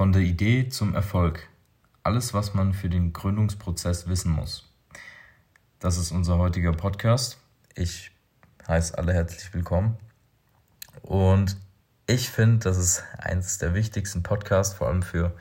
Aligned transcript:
Von 0.00 0.14
der 0.14 0.22
Idee 0.22 0.70
zum 0.70 0.94
Erfolg. 0.94 1.46
Alles, 2.04 2.32
was 2.32 2.54
man 2.54 2.72
für 2.72 2.88
den 2.88 3.12
Gründungsprozess 3.12 4.08
wissen 4.08 4.32
muss. 4.32 4.66
Das 5.78 5.98
ist 5.98 6.10
unser 6.10 6.38
heutiger 6.38 6.72
Podcast. 6.72 7.36
Ich 7.74 8.10
heiße 8.66 8.96
alle 8.96 9.12
herzlich 9.12 9.52
willkommen. 9.52 9.98
Und 11.02 11.58
ich 12.06 12.30
finde, 12.30 12.60
das 12.60 12.78
ist 12.78 13.04
eines 13.18 13.58
der 13.58 13.74
wichtigsten 13.74 14.22
Podcasts, 14.22 14.72
vor 14.72 14.88
allem 14.88 15.02
für 15.02 15.36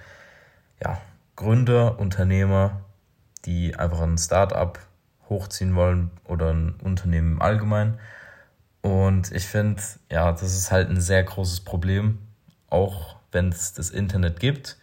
ja, 0.84 1.02
Gründer, 1.38 1.98
Unternehmer, 1.98 2.82
die 3.46 3.78
einfach 3.78 4.02
ein 4.02 4.18
Startup 4.18 4.78
hochziehen 5.30 5.73
wollen 5.76 6.12
oder 6.26 6.52
ein 6.52 6.76
Unternehmen 6.84 7.36
im 7.36 7.41
Allgemeinen. 7.41 7.98
Und 8.82 9.32
ich 9.32 9.48
finde, 9.48 9.82
ja, 10.12 10.34
das 10.34 10.54
ist 10.54 10.70
halt 10.70 10.89
ein 10.89 11.00
sehr 11.00 11.23
großes 11.23 11.62
Problem, 11.62 12.18
auch 12.70 13.19
wenn 13.32 13.50
es 13.50 13.73
das 13.73 13.89
Internet 13.89 14.39
gibt. 14.39 14.77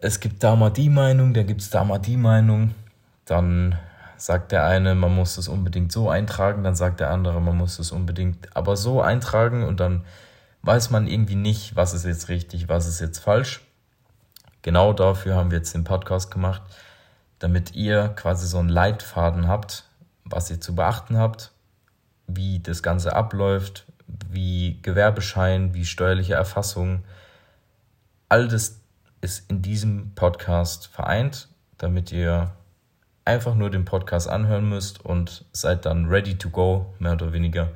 Es 0.00 0.20
gibt 0.20 0.42
da 0.42 0.56
mal 0.56 0.70
die 0.70 0.90
Meinung, 0.90 1.34
da 1.34 1.42
gibt 1.42 1.62
es 1.62 1.70
da 1.70 1.84
mal 1.84 1.98
die 1.98 2.16
Meinung. 2.16 2.74
Dann 3.24 3.78
sagt 4.16 4.52
der 4.52 4.64
eine, 4.64 4.94
man 4.94 5.14
muss 5.14 5.38
es 5.38 5.48
unbedingt 5.48 5.92
so 5.92 6.08
eintragen, 6.08 6.64
dann 6.64 6.74
sagt 6.74 7.00
der 7.00 7.10
andere, 7.10 7.40
man 7.40 7.56
muss 7.56 7.78
es 7.78 7.92
unbedingt 7.92 8.56
aber 8.56 8.76
so 8.76 9.02
eintragen 9.02 9.64
und 9.64 9.80
dann 9.80 10.04
weiß 10.62 10.90
man 10.90 11.06
irgendwie 11.06 11.36
nicht, 11.36 11.76
was 11.76 11.94
ist 11.94 12.04
jetzt 12.04 12.28
richtig, 12.28 12.68
was 12.68 12.86
ist 12.86 13.00
jetzt 13.00 13.18
falsch. 13.18 13.62
Genau 14.62 14.92
dafür 14.92 15.36
haben 15.36 15.50
wir 15.50 15.58
jetzt 15.58 15.74
den 15.74 15.84
Podcast 15.84 16.30
gemacht, 16.30 16.62
damit 17.38 17.74
ihr 17.74 18.08
quasi 18.08 18.46
so 18.46 18.58
einen 18.58 18.68
Leitfaden 18.68 19.46
habt, 19.46 19.84
was 20.24 20.50
ihr 20.50 20.60
zu 20.60 20.74
beachten 20.74 21.18
habt, 21.18 21.52
wie 22.26 22.58
das 22.58 22.82
Ganze 22.82 23.14
abläuft, 23.14 23.84
wie 24.28 24.80
Gewerbeschein, 24.82 25.74
wie 25.74 25.84
steuerliche 25.84 26.34
Erfassung, 26.34 27.04
all 28.28 28.48
das 28.48 28.80
ist 29.20 29.50
in 29.50 29.62
diesem 29.62 30.12
Podcast 30.14 30.88
vereint, 30.88 31.48
damit 31.78 32.12
ihr 32.12 32.54
einfach 33.24 33.54
nur 33.54 33.70
den 33.70 33.84
Podcast 33.84 34.28
anhören 34.28 34.68
müsst 34.68 35.04
und 35.04 35.44
seid 35.52 35.84
dann 35.84 36.06
ready 36.06 36.38
to 36.38 36.50
go, 36.50 36.94
mehr 36.98 37.12
oder 37.12 37.32
weniger, 37.32 37.70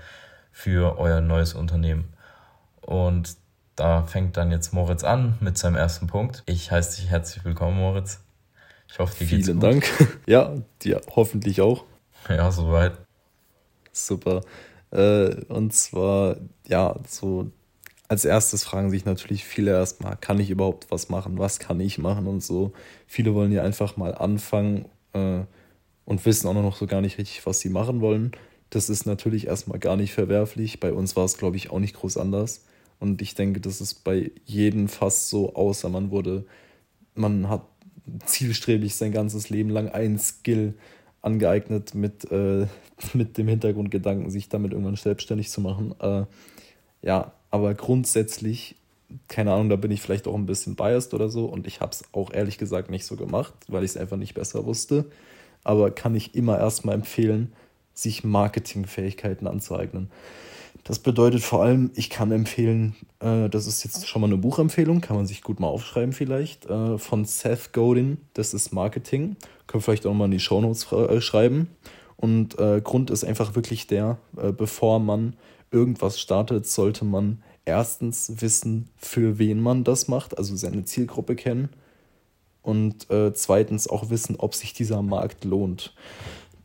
für 0.52 0.98
euer 0.98 1.20
neues 1.20 1.54
Unternehmen. 1.54 2.12
Und 2.80 3.36
da 3.76 4.02
fängt 4.02 4.36
dann 4.36 4.50
jetzt 4.50 4.72
Moritz 4.72 5.04
an 5.04 5.36
mit 5.40 5.58
seinem 5.58 5.76
ersten 5.76 6.06
Punkt. 6.06 6.42
Ich 6.46 6.70
heiße 6.70 7.00
dich 7.00 7.10
herzlich 7.10 7.44
willkommen, 7.44 7.78
Moritz. 7.78 8.20
Ich 8.88 8.98
hoffe, 8.98 9.16
dir 9.18 9.26
geht's 9.26 9.46
Vielen 9.46 9.60
gut. 9.60 9.70
Dank. 9.70 10.18
Ja, 10.26 10.54
dir 10.82 11.00
hoffentlich 11.14 11.60
auch. 11.60 11.84
Ja, 12.28 12.50
soweit. 12.50 12.92
Super. 13.92 14.42
Äh, 14.90 15.34
und 15.46 15.72
zwar, 15.72 16.36
ja, 16.66 16.94
so 17.06 17.50
als 18.10 18.24
erstes 18.24 18.64
fragen 18.64 18.90
sich 18.90 19.04
natürlich 19.04 19.44
viele 19.44 19.70
erstmal, 19.70 20.16
kann 20.16 20.40
ich 20.40 20.50
überhaupt 20.50 20.90
was 20.90 21.10
machen? 21.10 21.38
Was 21.38 21.60
kann 21.60 21.78
ich 21.78 21.96
machen 21.96 22.26
und 22.26 22.42
so. 22.42 22.72
Viele 23.06 23.34
wollen 23.34 23.52
ja 23.52 23.62
einfach 23.62 23.96
mal 23.96 24.16
anfangen 24.16 24.86
äh, 25.12 25.42
und 26.06 26.26
wissen 26.26 26.48
auch 26.48 26.54
noch 26.54 26.76
so 26.76 26.88
gar 26.88 27.02
nicht 27.02 27.18
richtig, 27.18 27.46
was 27.46 27.60
sie 27.60 27.68
machen 27.68 28.00
wollen. 28.00 28.32
Das 28.70 28.90
ist 28.90 29.06
natürlich 29.06 29.46
erstmal 29.46 29.78
gar 29.78 29.96
nicht 29.96 30.12
verwerflich. 30.12 30.80
Bei 30.80 30.92
uns 30.92 31.14
war 31.14 31.24
es, 31.24 31.38
glaube 31.38 31.56
ich, 31.56 31.70
auch 31.70 31.78
nicht 31.78 31.94
groß 31.94 32.16
anders. 32.16 32.64
Und 32.98 33.22
ich 33.22 33.36
denke, 33.36 33.60
das 33.60 33.80
ist 33.80 34.02
bei 34.02 34.32
jedem 34.44 34.88
fast 34.88 35.28
so, 35.28 35.54
außer 35.54 35.88
man 35.88 36.10
wurde, 36.10 36.46
man 37.14 37.48
hat 37.48 37.62
zielstrebig 38.26 38.96
sein 38.96 39.12
ganzes 39.12 39.50
Leben 39.50 39.70
lang 39.70 39.88
einen 39.88 40.18
Skill 40.18 40.74
angeeignet 41.22 41.94
mit, 41.94 42.28
äh, 42.32 42.66
mit 43.14 43.38
dem 43.38 43.46
Hintergrundgedanken, 43.46 44.30
sich 44.30 44.48
damit 44.48 44.72
irgendwann 44.72 44.96
selbstständig 44.96 45.48
zu 45.48 45.60
machen. 45.60 45.94
Äh, 46.00 46.24
ja, 47.02 47.34
aber 47.50 47.74
grundsätzlich, 47.74 48.76
keine 49.28 49.52
Ahnung, 49.52 49.68
da 49.68 49.76
bin 49.76 49.90
ich 49.90 50.00
vielleicht 50.00 50.28
auch 50.28 50.34
ein 50.34 50.46
bisschen 50.46 50.76
biased 50.76 51.14
oder 51.14 51.28
so 51.28 51.46
und 51.46 51.66
ich 51.66 51.80
habe 51.80 51.92
es 51.92 52.04
auch 52.12 52.32
ehrlich 52.32 52.58
gesagt 52.58 52.90
nicht 52.90 53.04
so 53.04 53.16
gemacht, 53.16 53.54
weil 53.68 53.84
ich 53.84 53.90
es 53.90 53.96
einfach 53.96 54.16
nicht 54.16 54.34
besser 54.34 54.64
wusste. 54.66 55.06
Aber 55.64 55.90
kann 55.90 56.14
ich 56.14 56.34
immer 56.34 56.58
erstmal 56.58 56.94
empfehlen, 56.94 57.52
sich 57.92 58.24
Marketingfähigkeiten 58.24 59.46
anzueignen. 59.46 60.10
Das 60.84 60.98
bedeutet 60.98 61.42
vor 61.42 61.62
allem, 61.62 61.90
ich 61.94 62.08
kann 62.08 62.32
empfehlen, 62.32 62.96
äh, 63.20 63.48
das 63.50 63.66
ist 63.66 63.84
jetzt 63.84 64.08
schon 64.08 64.22
mal 64.22 64.28
eine 64.28 64.38
Buchempfehlung, 64.38 65.00
kann 65.00 65.16
man 65.16 65.26
sich 65.26 65.42
gut 65.42 65.60
mal 65.60 65.66
aufschreiben 65.66 66.12
vielleicht, 66.12 66.66
äh, 66.66 66.96
von 66.96 67.24
Seth 67.26 67.72
Godin, 67.72 68.18
das 68.34 68.54
ist 68.54 68.72
Marketing. 68.72 69.36
Können 69.66 69.80
wir 69.80 69.82
vielleicht 69.82 70.06
auch 70.06 70.14
mal 70.14 70.24
in 70.24 70.30
die 70.30 70.40
Shownotes 70.40 70.90
äh, 70.92 71.20
schreiben. 71.20 71.68
Und 72.16 72.58
äh, 72.58 72.80
Grund 72.80 73.10
ist 73.10 73.24
einfach 73.24 73.54
wirklich 73.54 73.86
der, 73.86 74.18
äh, 74.36 74.52
bevor 74.52 75.00
man 75.00 75.34
irgendwas 75.70 76.20
startet, 76.20 76.66
sollte 76.66 77.04
man 77.04 77.42
erstens 77.70 78.32
wissen, 78.40 78.88
für 78.96 79.38
wen 79.38 79.60
man 79.60 79.84
das 79.84 80.08
macht, 80.08 80.36
also 80.36 80.56
seine 80.56 80.84
Zielgruppe 80.84 81.36
kennen. 81.36 81.70
Und 82.62 83.08
äh, 83.10 83.32
zweitens 83.32 83.88
auch 83.88 84.10
wissen, 84.10 84.36
ob 84.36 84.54
sich 84.54 84.74
dieser 84.74 85.00
Markt 85.00 85.44
lohnt. 85.44 85.94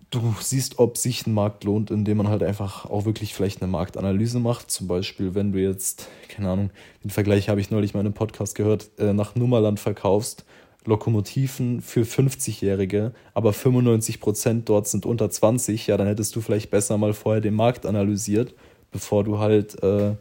Du 0.10 0.36
siehst, 0.42 0.80
ob 0.80 0.98
sich 0.98 1.26
ein 1.26 1.34
Markt 1.34 1.64
lohnt, 1.64 1.92
indem 1.92 2.18
man 2.18 2.28
halt 2.28 2.44
einfach 2.44 2.86
auch 2.86 3.06
wirklich 3.06 3.34
vielleicht 3.34 3.62
eine 3.62 3.72
Marktanalyse 3.72 4.40
macht. 4.40 4.72
Zum 4.72 4.88
Beispiel, 4.88 5.36
wenn 5.36 5.52
du 5.52 5.60
jetzt, 5.60 6.10
keine 6.28 6.50
Ahnung, 6.50 6.70
den 7.04 7.12
Vergleich 7.12 7.50
habe 7.50 7.62
ich 7.62 7.72
neulich 7.72 7.94
mal 7.94 8.02
in 8.02 8.08
einem 8.08 8.14
Podcast 8.14 8.56
gehört, 8.56 8.90
äh, 8.98 9.14
nach 9.14 9.36
Nummerland 9.36 9.80
verkaufst, 9.80 10.44
Lokomotiven 10.86 11.82
für 11.82 12.04
50-Jährige, 12.04 13.14
aber 13.34 13.52
95% 13.52 14.64
dort 14.66 14.88
sind 14.88 15.06
unter 15.06 15.30
20, 15.30 15.88
ja, 15.88 15.98
dann 15.98 16.08
hättest 16.08 16.36
du 16.36 16.42
vielleicht 16.42 16.70
besser 16.70 16.98
mal 16.98 17.14
vorher 17.14 17.42
den 17.42 17.56
Markt 17.56 17.86
analysiert 17.86 18.54
bevor 18.96 19.26
du 19.26 19.40
halt 19.40 19.84
äh, 19.84 20.16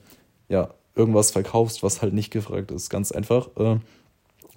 ja, 0.54 0.70
irgendwas 0.94 1.32
verkaufst, 1.32 1.82
was 1.82 2.00
halt 2.00 2.14
nicht 2.14 2.30
gefragt 2.30 2.70
ist. 2.70 2.88
Ganz 2.88 3.10
einfach. 3.10 3.48
Äh, 3.56 3.78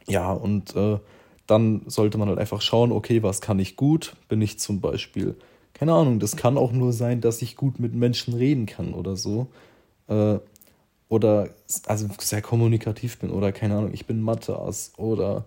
ja, 0.07 0.31
und 0.31 0.75
äh, 0.75 0.99
dann 1.47 1.81
sollte 1.87 2.19
man 2.19 2.29
halt 2.29 2.37
einfach 2.37 2.61
schauen, 2.61 2.91
okay, 2.91 3.23
was 3.23 3.41
kann 3.41 3.57
ich 3.57 3.75
gut? 3.75 4.15
Bin 4.29 4.41
ich 4.41 4.59
zum 4.59 4.79
Beispiel, 4.79 5.35
keine 5.73 5.93
Ahnung, 5.93 6.19
das 6.19 6.35
kann 6.37 6.57
auch 6.57 6.71
nur 6.71 6.93
sein, 6.93 7.19
dass 7.19 7.41
ich 7.41 7.55
gut 7.55 7.79
mit 7.79 7.95
Menschen 7.95 8.35
reden 8.35 8.67
kann 8.67 8.93
oder 8.93 9.15
so. 9.15 9.47
Äh, 10.07 10.37
oder 11.09 11.49
also 11.87 12.07
sehr 12.19 12.41
kommunikativ 12.41 13.17
bin 13.17 13.31
oder 13.31 13.51
keine 13.51 13.77
Ahnung, 13.77 13.91
ich 13.93 14.05
bin 14.05 14.21
Mathe-Ass 14.21 14.91
oder 14.97 15.45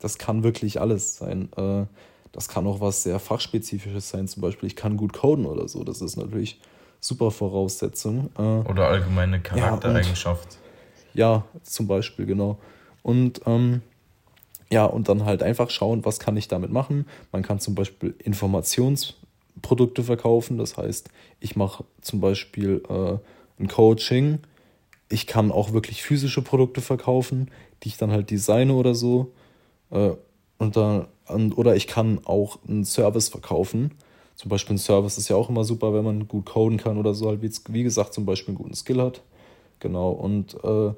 das 0.00 0.18
kann 0.18 0.42
wirklich 0.42 0.80
alles 0.80 1.16
sein. 1.16 1.50
Äh, 1.56 1.84
das 2.32 2.48
kann 2.48 2.66
auch 2.66 2.80
was 2.80 3.04
sehr 3.04 3.20
fachspezifisches 3.20 4.08
sein, 4.08 4.26
zum 4.26 4.40
Beispiel 4.40 4.66
ich 4.66 4.74
kann 4.74 4.96
gut 4.96 5.12
coden 5.12 5.46
oder 5.46 5.68
so. 5.68 5.84
Das 5.84 6.00
ist 6.00 6.16
natürlich 6.16 6.58
super 7.04 7.30
Voraussetzung. 7.30 8.30
Äh, 8.38 8.42
Oder 8.68 8.88
allgemeine 8.88 9.40
Charaktereigenschaft. 9.40 10.58
Ja, 11.12 11.32
ja, 11.32 11.44
zum 11.62 11.86
Beispiel, 11.86 12.26
genau. 12.26 12.58
Und 13.02 13.42
ähm, 13.46 13.82
ja, 14.70 14.86
und 14.86 15.08
dann 15.08 15.24
halt 15.24 15.42
einfach 15.42 15.70
schauen, 15.70 16.04
was 16.04 16.18
kann 16.18 16.36
ich 16.36 16.48
damit 16.48 16.72
machen. 16.72 17.06
Man 17.30 17.42
kann 17.42 17.60
zum 17.60 17.74
Beispiel 17.74 18.14
Informationsprodukte 18.18 20.02
verkaufen. 20.02 20.56
Das 20.58 20.76
heißt, 20.76 21.10
ich 21.40 21.56
mache 21.56 21.84
zum 22.00 22.20
Beispiel 22.20 22.82
äh, 22.88 23.62
ein 23.62 23.68
Coaching. 23.68 24.38
Ich 25.10 25.26
kann 25.26 25.52
auch 25.52 25.72
wirklich 25.72 26.02
physische 26.02 26.42
Produkte 26.42 26.80
verkaufen, 26.80 27.50
die 27.82 27.88
ich 27.88 27.98
dann 27.98 28.10
halt 28.10 28.30
designe 28.30 28.72
oder 28.72 28.94
so. 28.94 29.32
Äh, 29.90 30.12
und 30.56 30.76
dann, 30.76 31.06
oder 31.54 31.76
ich 31.76 31.86
kann 31.86 32.20
auch 32.24 32.58
einen 32.66 32.84
Service 32.84 33.28
verkaufen. 33.28 33.90
Zum 34.36 34.48
Beispiel 34.48 34.74
ein 34.74 34.78
Service 34.78 35.18
ist 35.18 35.28
ja 35.28 35.36
auch 35.36 35.48
immer 35.48 35.64
super, 35.64 35.94
wenn 35.94 36.04
man 36.04 36.26
gut 36.28 36.46
coden 36.46 36.78
kann 36.78 36.98
oder 36.98 37.14
so, 37.14 37.28
halt 37.28 37.42
wie, 37.42 37.50
wie 37.72 37.82
gesagt, 37.82 38.14
zum 38.14 38.26
Beispiel 38.26 38.52
einen 38.52 38.58
guten 38.58 38.74
Skill 38.74 39.00
hat. 39.00 39.22
Genau, 39.80 40.10
und 40.10 40.54
äh, 40.64 40.92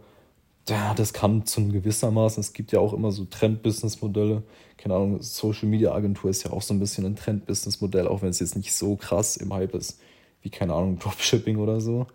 ja, 0.68 0.94
das 0.94 1.12
kann 1.12 1.46
zu 1.46 1.60
einem 1.60 1.72
gewissermaßen, 1.72 2.40
es 2.40 2.52
gibt 2.52 2.72
ja 2.72 2.80
auch 2.80 2.92
immer 2.92 3.12
so 3.12 3.24
Trend-Business-Modelle. 3.24 4.42
Keine 4.76 4.94
Ahnung, 4.94 5.22
Social-Media-Agentur 5.22 6.30
ist 6.30 6.44
ja 6.44 6.52
auch 6.52 6.62
so 6.62 6.74
ein 6.74 6.80
bisschen 6.80 7.06
ein 7.06 7.16
Trend-Business-Modell, 7.16 8.08
auch 8.08 8.22
wenn 8.22 8.30
es 8.30 8.40
jetzt 8.40 8.56
nicht 8.56 8.72
so 8.72 8.96
krass 8.96 9.36
im 9.36 9.52
Hype 9.52 9.74
ist, 9.74 10.00
wie, 10.42 10.50
keine 10.50 10.74
Ahnung, 10.74 10.98
Dropshipping 11.00 11.58
oder 11.58 11.80
so. 11.80 12.06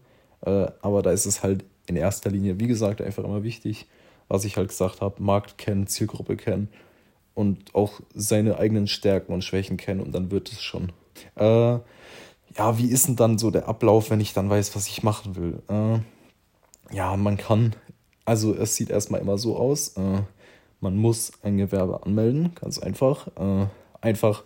Äh, 0.41 0.67
aber 0.81 1.01
da 1.01 1.11
ist 1.11 1.25
es 1.25 1.43
halt 1.43 1.63
in 1.87 1.95
erster 1.95 2.29
Linie, 2.29 2.59
wie 2.59 2.67
gesagt, 2.67 3.01
einfach 3.01 3.23
immer 3.23 3.43
wichtig, 3.43 3.87
was 4.27 4.45
ich 4.45 4.57
halt 4.57 4.69
gesagt 4.69 5.01
habe, 5.01 5.21
Markt 5.21 5.57
kennen, 5.57 5.87
Zielgruppe 5.87 6.35
kennen 6.35 6.69
und 7.33 7.73
auch 7.75 8.01
seine 8.13 8.57
eigenen 8.57 8.87
Stärken 8.87 9.33
und 9.33 9.43
Schwächen 9.43 9.77
kennen 9.77 10.01
und 10.01 10.13
dann 10.13 10.31
wird 10.31 10.51
es 10.51 10.61
schon. 10.61 10.91
Äh, 11.35 11.79
ja, 12.57 12.77
wie 12.77 12.87
ist 12.87 13.07
denn 13.07 13.15
dann 13.15 13.37
so 13.37 13.51
der 13.51 13.67
Ablauf, 13.67 14.09
wenn 14.09 14.19
ich 14.19 14.33
dann 14.33 14.49
weiß, 14.49 14.75
was 14.75 14.87
ich 14.87 15.03
machen 15.03 15.35
will? 15.35 15.61
Äh, 15.69 16.95
ja, 16.95 17.15
man 17.15 17.37
kann, 17.37 17.75
also 18.25 18.53
es 18.53 18.75
sieht 18.75 18.89
erstmal 18.89 19.21
immer 19.21 19.37
so 19.37 19.57
aus, 19.57 19.95
äh, 19.97 20.21
man 20.81 20.97
muss 20.97 21.31
ein 21.43 21.57
Gewerbe 21.57 22.03
anmelden, 22.03 22.53
ganz 22.59 22.79
einfach. 22.79 23.27
Äh, 23.37 23.67
einfach, 24.01 24.43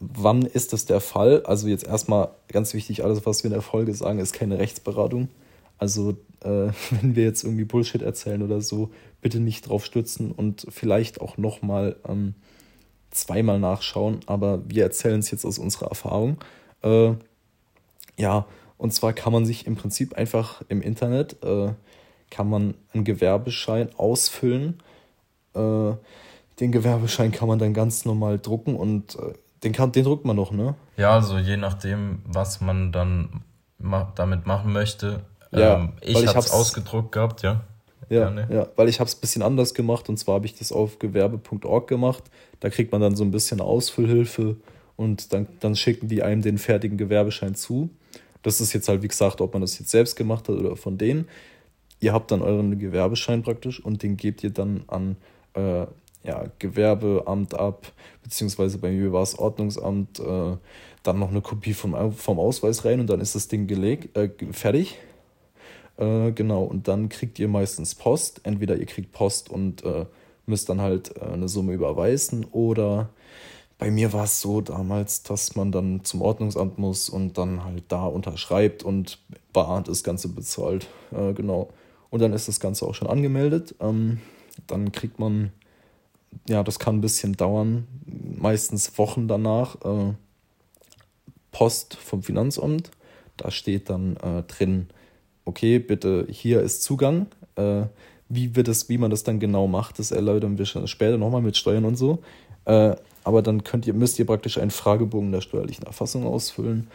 wann 0.00 0.42
ist 0.42 0.72
das 0.72 0.86
der 0.86 1.00
Fall? 1.00 1.42
Also 1.44 1.68
jetzt 1.68 1.86
erstmal 1.86 2.30
ganz 2.48 2.74
wichtig, 2.74 3.04
alles, 3.04 3.24
was 3.26 3.44
wir 3.44 3.48
in 3.48 3.54
der 3.54 3.62
Folge 3.62 3.94
sagen, 3.94 4.18
ist 4.18 4.32
keine 4.32 4.58
Rechtsberatung. 4.58 5.28
Also 5.76 6.16
äh, 6.40 6.70
wenn 6.90 7.14
wir 7.14 7.24
jetzt 7.24 7.44
irgendwie 7.44 7.64
Bullshit 7.64 8.02
erzählen 8.02 8.42
oder 8.42 8.60
so, 8.60 8.90
bitte 9.20 9.40
nicht 9.40 9.68
drauf 9.68 9.84
stützen 9.84 10.32
und 10.32 10.66
vielleicht 10.70 11.20
auch 11.20 11.36
nochmal 11.36 11.96
ähm, 12.08 12.34
zweimal 13.10 13.58
nachschauen, 13.58 14.20
aber 14.26 14.60
wir 14.68 14.84
erzählen 14.84 15.20
es 15.20 15.30
jetzt 15.30 15.44
aus 15.44 15.58
unserer 15.58 15.88
Erfahrung. 15.88 16.38
Äh, 16.82 17.12
ja, 18.16 18.46
und 18.76 18.92
zwar 18.92 19.12
kann 19.12 19.32
man 19.32 19.44
sich 19.44 19.66
im 19.66 19.76
Prinzip 19.76 20.14
einfach 20.14 20.62
im 20.68 20.82
Internet, 20.82 21.42
äh, 21.42 21.72
kann 22.30 22.48
man 22.48 22.74
einen 22.92 23.04
Gewerbeschein 23.04 23.90
ausfüllen. 23.96 24.82
Äh, 25.54 25.92
den 26.60 26.72
Gewerbeschein 26.72 27.32
kann 27.32 27.48
man 27.48 27.58
dann 27.58 27.74
ganz 27.74 28.04
normal 28.04 28.38
drucken 28.38 28.76
und 28.76 29.16
äh, 29.16 29.34
den, 29.64 29.72
kann, 29.72 29.92
den 29.92 30.04
druckt 30.04 30.24
man 30.24 30.36
noch, 30.36 30.52
ne? 30.52 30.74
Ja, 30.96 31.12
also 31.12 31.38
je 31.38 31.56
nachdem, 31.56 32.22
was 32.26 32.60
man 32.60 32.92
dann 32.92 33.42
ma 33.78 34.12
damit 34.14 34.46
machen 34.46 34.72
möchte. 34.72 35.20
Ja, 35.50 35.76
ähm, 35.76 35.92
ich 36.00 36.26
habe 36.26 36.38
es 36.38 36.50
ausgedruckt 36.50 37.12
gehabt, 37.12 37.42
ja. 37.42 37.62
Ja, 38.10 38.32
ja, 38.50 38.68
weil 38.76 38.88
ich 38.88 39.00
habe 39.00 39.08
es 39.08 39.16
ein 39.16 39.20
bisschen 39.20 39.42
anders 39.42 39.74
gemacht 39.74 40.08
und 40.08 40.16
zwar 40.18 40.36
habe 40.36 40.46
ich 40.46 40.54
das 40.54 40.72
auf 40.72 40.98
gewerbe.org 40.98 41.86
gemacht. 41.86 42.24
Da 42.60 42.70
kriegt 42.70 42.92
man 42.92 43.00
dann 43.00 43.16
so 43.16 43.24
ein 43.24 43.30
bisschen 43.30 43.60
Ausfüllhilfe 43.60 44.56
und 44.96 45.32
dann, 45.32 45.46
dann 45.60 45.76
schicken 45.76 46.08
die 46.08 46.22
einem 46.22 46.42
den 46.42 46.58
fertigen 46.58 46.96
Gewerbeschein 46.96 47.54
zu. 47.54 47.90
Das 48.42 48.60
ist 48.60 48.72
jetzt 48.72 48.88
halt, 48.88 49.02
wie 49.02 49.08
gesagt, 49.08 49.40
ob 49.40 49.52
man 49.52 49.62
das 49.62 49.78
jetzt 49.78 49.90
selbst 49.90 50.16
gemacht 50.16 50.48
hat 50.48 50.56
oder 50.56 50.76
von 50.76 50.96
denen. 50.96 51.28
Ihr 52.00 52.12
habt 52.12 52.30
dann 52.30 52.42
euren 52.42 52.78
Gewerbeschein 52.78 53.42
praktisch 53.42 53.84
und 53.84 54.02
den 54.02 54.16
gebt 54.16 54.42
ihr 54.42 54.50
dann 54.50 54.84
an 54.86 55.16
äh, 55.54 55.86
ja, 56.24 56.44
Gewerbeamt 56.58 57.54
ab, 57.54 57.92
beziehungsweise 58.22 58.78
bei 58.78 58.90
mir 58.90 59.12
war 59.12 59.22
es 59.22 59.38
Ordnungsamt, 59.38 60.20
äh, 60.20 60.56
dann 61.02 61.18
noch 61.18 61.30
eine 61.30 61.40
Kopie 61.40 61.74
vom, 61.74 62.12
vom 62.12 62.38
Ausweis 62.38 62.84
rein 62.84 63.00
und 63.00 63.08
dann 63.08 63.20
ist 63.20 63.34
das 63.34 63.48
Ding 63.48 63.66
gelegt, 63.66 64.16
äh, 64.16 64.30
fertig. 64.52 64.98
Äh, 65.98 66.32
genau, 66.32 66.62
und 66.62 66.88
dann 66.88 67.08
kriegt 67.08 67.38
ihr 67.38 67.48
meistens 67.48 67.94
Post. 67.94 68.40
Entweder 68.44 68.76
ihr 68.76 68.86
kriegt 68.86 69.12
Post 69.12 69.50
und 69.50 69.84
äh, 69.84 70.06
müsst 70.46 70.68
dann 70.68 70.80
halt 70.80 71.16
äh, 71.16 71.24
eine 71.24 71.48
Summe 71.48 71.74
überweisen 71.74 72.46
oder 72.52 73.10
bei 73.78 73.92
mir 73.92 74.12
war 74.12 74.24
es 74.24 74.40
so 74.40 74.60
damals, 74.60 75.22
dass 75.22 75.54
man 75.54 75.70
dann 75.70 76.04
zum 76.04 76.20
Ordnungsamt 76.20 76.78
muss 76.78 77.08
und 77.08 77.38
dann 77.38 77.64
halt 77.64 77.84
da 77.88 78.06
unterschreibt 78.06 78.82
und 78.82 79.18
bar 79.52 79.82
das 79.82 80.02
Ganze 80.02 80.28
bezahlt. 80.28 80.88
Äh, 81.12 81.32
genau. 81.32 81.68
Und 82.10 82.20
dann 82.20 82.32
ist 82.32 82.48
das 82.48 82.58
Ganze 82.58 82.86
auch 82.86 82.94
schon 82.94 83.08
angemeldet. 83.08 83.76
Ähm, 83.80 84.20
dann 84.66 84.90
kriegt 84.90 85.20
man, 85.20 85.52
ja, 86.48 86.64
das 86.64 86.80
kann 86.80 86.96
ein 86.96 87.00
bisschen 87.00 87.34
dauern, 87.34 87.86
meistens 88.04 88.98
Wochen 88.98 89.28
danach, 89.28 89.76
äh, 89.84 90.14
Post 91.52 91.94
vom 91.94 92.22
Finanzamt. 92.24 92.90
Da 93.36 93.52
steht 93.52 93.90
dann 93.90 94.16
äh, 94.16 94.42
drin, 94.42 94.88
okay, 95.48 95.78
bitte, 95.78 96.26
hier 96.30 96.60
ist 96.60 96.82
Zugang. 96.82 97.26
Äh, 97.56 97.84
wie, 98.28 98.54
wird 98.54 98.68
das, 98.68 98.90
wie 98.90 98.98
man 98.98 99.10
das 99.10 99.24
dann 99.24 99.40
genau 99.40 99.66
macht, 99.66 99.98
das 99.98 100.10
erläutern 100.10 100.58
wir 100.58 100.66
später 100.66 101.16
nochmal 101.16 101.40
mit 101.40 101.56
Steuern 101.56 101.86
und 101.86 101.96
so. 101.96 102.18
Äh, 102.66 102.94
aber 103.24 103.40
dann 103.40 103.64
könnt 103.64 103.86
ihr, 103.86 103.94
müsst 103.94 104.18
ihr 104.18 104.26
praktisch 104.26 104.58
einen 104.58 104.70
Fragebogen 104.70 105.32
der 105.32 105.40
steuerlichen 105.40 105.86
Erfassung 105.86 106.26
ausfüllen. 106.26 106.88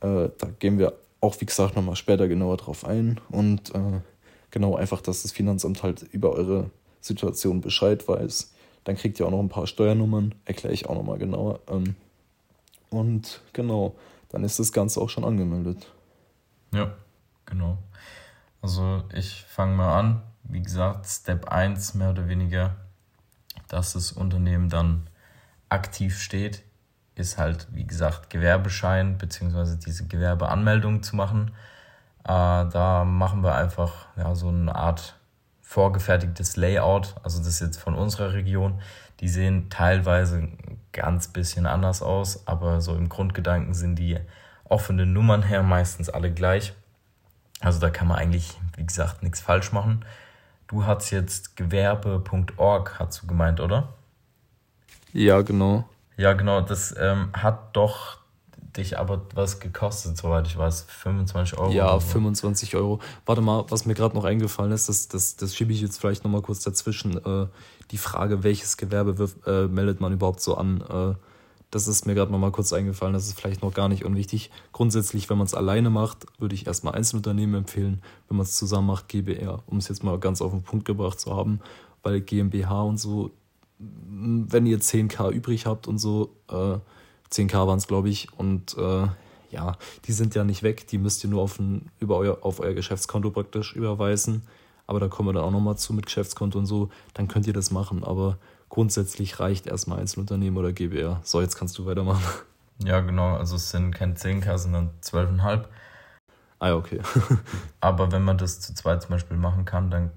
Äh, 0.00 0.30
da 0.38 0.48
gehen 0.58 0.78
wir 0.78 0.94
auch, 1.20 1.38
wie 1.40 1.44
gesagt, 1.44 1.76
nochmal 1.76 1.96
später 1.96 2.28
genauer 2.28 2.56
drauf 2.56 2.86
ein. 2.86 3.20
Und 3.28 3.74
äh, 3.74 4.00
genau 4.50 4.74
einfach, 4.74 5.02
dass 5.02 5.22
das 5.22 5.32
Finanzamt 5.32 5.82
halt 5.82 6.06
über 6.10 6.32
eure 6.32 6.70
Situation 7.02 7.60
Bescheid 7.60 8.08
weiß. 8.08 8.54
Dann 8.84 8.96
kriegt 8.96 9.20
ihr 9.20 9.26
auch 9.26 9.30
noch 9.30 9.40
ein 9.40 9.50
paar 9.50 9.66
Steuernummern, 9.66 10.34
erkläre 10.46 10.72
ich 10.72 10.86
auch 10.86 10.94
nochmal 10.94 11.18
genauer. 11.18 11.60
Ähm, 11.68 11.94
und 12.88 13.42
genau, 13.52 13.96
dann 14.30 14.44
ist 14.44 14.58
das 14.58 14.72
Ganze 14.72 14.98
auch 15.02 15.10
schon 15.10 15.24
angemeldet. 15.24 15.92
Ja, 16.72 16.94
genau. 17.48 17.78
Also 18.62 19.04
ich 19.12 19.44
fange 19.48 19.74
mal 19.74 19.98
an. 19.98 20.22
Wie 20.44 20.62
gesagt, 20.62 21.06
Step 21.06 21.48
1 21.48 21.94
mehr 21.94 22.10
oder 22.10 22.28
weniger, 22.28 22.76
dass 23.68 23.92
das 23.92 24.12
Unternehmen 24.12 24.68
dann 24.68 25.08
aktiv 25.68 26.18
steht, 26.18 26.62
ist 27.14 27.36
halt, 27.36 27.66
wie 27.72 27.86
gesagt, 27.86 28.30
Gewerbeschein 28.30 29.18
bzw. 29.18 29.76
diese 29.84 30.06
Gewerbeanmeldung 30.06 31.02
zu 31.02 31.16
machen. 31.16 31.52
Äh, 32.24 32.68
da 32.68 33.04
machen 33.04 33.42
wir 33.42 33.54
einfach 33.54 34.06
ja, 34.16 34.34
so 34.34 34.48
eine 34.48 34.74
Art 34.74 35.18
vorgefertigtes 35.60 36.56
Layout. 36.56 37.14
Also 37.22 37.38
das 37.38 37.48
ist 37.48 37.60
jetzt 37.60 37.76
von 37.76 37.94
unserer 37.94 38.32
Region. 38.32 38.80
Die 39.20 39.28
sehen 39.28 39.68
teilweise 39.68 40.48
ganz 40.92 41.28
bisschen 41.28 41.66
anders 41.66 42.02
aus, 42.02 42.46
aber 42.46 42.80
so 42.80 42.94
im 42.94 43.08
Grundgedanken 43.08 43.74
sind 43.74 43.96
die 43.96 44.18
offenen 44.64 45.12
Nummern 45.12 45.42
her 45.42 45.62
meistens 45.62 46.08
alle 46.08 46.32
gleich. 46.32 46.72
Also 47.60 47.80
da 47.80 47.90
kann 47.90 48.08
man 48.08 48.18
eigentlich, 48.18 48.58
wie 48.76 48.86
gesagt, 48.86 49.22
nichts 49.22 49.40
falsch 49.40 49.72
machen. 49.72 50.04
Du 50.68 50.84
hast 50.84 51.10
jetzt 51.10 51.56
gewerbe.org, 51.56 52.98
hast 52.98 53.22
du 53.22 53.26
gemeint, 53.26 53.60
oder? 53.60 53.88
Ja, 55.12 55.40
genau. 55.42 55.88
Ja, 56.16 56.34
genau. 56.34 56.60
Das 56.60 56.94
ähm, 56.98 57.30
hat 57.32 57.74
doch 57.74 58.18
dich 58.76 58.98
aber 58.98 59.22
was 59.34 59.60
gekostet, 59.60 60.16
soweit 60.16 60.46
ich 60.46 60.56
weiß. 60.56 60.82
25 60.88 61.58
Euro. 61.58 61.72
Ja, 61.72 61.98
25 61.98 62.76
Euro. 62.76 63.00
Warte 63.26 63.40
mal, 63.40 63.64
was 63.68 63.86
mir 63.86 63.94
gerade 63.94 64.14
noch 64.14 64.24
eingefallen 64.24 64.72
ist, 64.72 64.88
das, 64.88 65.08
das, 65.08 65.36
das 65.36 65.56
schiebe 65.56 65.72
ich 65.72 65.80
jetzt 65.80 65.98
vielleicht 65.98 66.24
nochmal 66.24 66.42
kurz 66.42 66.62
dazwischen. 66.62 67.16
Äh, 67.16 67.46
die 67.90 67.98
Frage, 67.98 68.44
welches 68.44 68.76
Gewerbe 68.76 69.18
wirf, 69.18 69.36
äh, 69.46 69.66
meldet 69.66 70.00
man 70.00 70.12
überhaupt 70.12 70.40
so 70.40 70.56
an? 70.56 70.80
Äh, 70.82 71.14
das 71.70 71.86
ist 71.86 72.06
mir 72.06 72.14
gerade 72.14 72.32
nochmal 72.32 72.50
kurz 72.50 72.72
eingefallen. 72.72 73.12
Das 73.12 73.26
ist 73.26 73.38
vielleicht 73.38 73.62
noch 73.62 73.74
gar 73.74 73.88
nicht 73.88 74.04
unwichtig. 74.04 74.50
Grundsätzlich, 74.72 75.28
wenn 75.28 75.38
man 75.38 75.46
es 75.46 75.54
alleine 75.54 75.90
macht, 75.90 76.26
würde 76.38 76.54
ich 76.54 76.66
erstmal 76.66 76.94
Einzelunternehmen 76.94 77.56
empfehlen. 77.56 78.02
Wenn 78.28 78.38
man 78.38 78.44
es 78.44 78.56
zusammen 78.56 78.86
macht, 78.86 79.08
GBR, 79.08 79.62
um 79.66 79.78
es 79.78 79.88
jetzt 79.88 80.02
mal 80.02 80.18
ganz 80.18 80.40
auf 80.40 80.52
den 80.52 80.62
Punkt 80.62 80.86
gebracht 80.86 81.20
zu 81.20 81.36
haben. 81.36 81.60
Weil 82.02 82.20
GmbH 82.20 82.82
und 82.82 82.98
so, 82.98 83.32
wenn 83.78 84.66
ihr 84.66 84.80
10k 84.80 85.30
übrig 85.30 85.66
habt 85.66 85.86
und 85.88 85.98
so, 85.98 86.34
äh, 86.48 86.78
10k 87.30 87.66
waren 87.66 87.78
es, 87.78 87.86
glaube 87.86 88.08
ich, 88.08 88.28
und 88.38 88.76
äh, 88.78 89.06
ja, 89.50 89.76
die 90.06 90.12
sind 90.12 90.34
ja 90.34 90.44
nicht 90.44 90.62
weg, 90.62 90.86
die 90.88 90.98
müsst 90.98 91.22
ihr 91.24 91.30
nur 91.30 91.42
auf, 91.42 91.58
ein, 91.58 91.90
über 92.00 92.16
euer, 92.16 92.38
auf 92.42 92.60
euer 92.60 92.74
Geschäftskonto 92.74 93.30
praktisch 93.30 93.74
überweisen. 93.74 94.42
Aber 94.86 95.00
da 95.00 95.08
kommen 95.08 95.28
wir 95.28 95.32
dann 95.34 95.44
auch 95.44 95.50
nochmal 95.50 95.76
zu 95.76 95.92
mit 95.92 96.06
Geschäftskonto 96.06 96.58
und 96.58 96.66
so, 96.66 96.88
dann 97.12 97.28
könnt 97.28 97.46
ihr 97.46 97.52
das 97.52 97.70
machen. 97.70 98.04
Aber 98.04 98.38
grundsätzlich 98.78 99.40
reicht 99.40 99.66
erstmal 99.66 99.98
Einzelunternehmen 99.98 100.56
oder 100.56 100.72
GBR. 100.72 101.20
So, 101.24 101.40
jetzt 101.40 101.56
kannst 101.56 101.76
du 101.78 101.86
weitermachen. 101.86 102.22
Ja, 102.78 103.00
genau, 103.00 103.34
also 103.34 103.56
es 103.56 103.70
sind 103.70 103.92
keine 103.92 104.14
10k, 104.14 104.56
sondern 104.56 104.90
12,5. 105.02 105.64
Ah, 106.60 106.74
okay. 106.74 107.00
Aber 107.80 108.12
wenn 108.12 108.22
man 108.22 108.38
das 108.38 108.60
zu 108.60 108.72
zweit 108.74 109.02
zum 109.02 109.10
Beispiel 109.10 109.36
machen 109.36 109.64
kann, 109.64 109.90
dann 109.90 110.12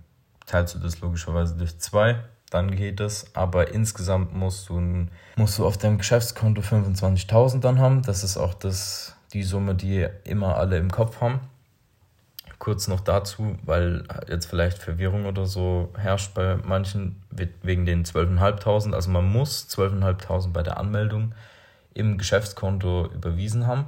teilst 0.45 0.75
du 0.75 0.77
das 0.77 1.01
logischerweise 1.01 1.55
durch 1.55 1.79
zwei 1.79 2.23
dann 2.51 2.75
geht 2.75 2.99
es. 2.99 3.33
Aber 3.33 3.73
insgesamt 3.73 4.35
musst 4.35 4.69
du, 4.69 5.07
musst 5.37 5.57
du 5.57 5.65
auf 5.65 5.79
deinem 5.79 5.97
Geschäftskonto 5.97 6.61
25.000 6.61 7.61
dann 7.61 7.79
haben. 7.79 8.03
Das 8.03 8.23
ist 8.23 8.37
auch 8.37 8.53
das, 8.53 9.15
die 9.33 9.41
Summe, 9.41 9.73
die 9.73 10.05
immer 10.23 10.57
alle 10.57 10.77
im 10.77 10.91
Kopf 10.91 11.19
haben. 11.19 11.39
Kurz 12.61 12.87
noch 12.87 12.99
dazu, 12.99 13.57
weil 13.63 14.03
jetzt 14.29 14.45
vielleicht 14.45 14.77
Verwirrung 14.77 15.25
oder 15.25 15.47
so 15.47 15.89
herrscht 15.97 16.35
bei 16.35 16.57
manchen 16.57 17.19
wegen 17.31 17.87
den 17.87 18.05
12.500. 18.05 18.93
Also 18.93 19.09
man 19.09 19.27
muss 19.27 19.67
12.500 19.67 20.51
bei 20.51 20.61
der 20.61 20.77
Anmeldung 20.77 21.33
im 21.95 22.19
Geschäftskonto 22.19 23.09
überwiesen 23.15 23.65
haben, 23.65 23.85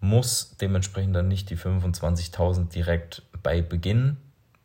muss 0.00 0.56
dementsprechend 0.60 1.14
dann 1.14 1.28
nicht 1.28 1.48
die 1.50 1.56
25.000 1.56 2.70
direkt 2.70 3.22
bei 3.44 3.62
Beginn 3.62 4.16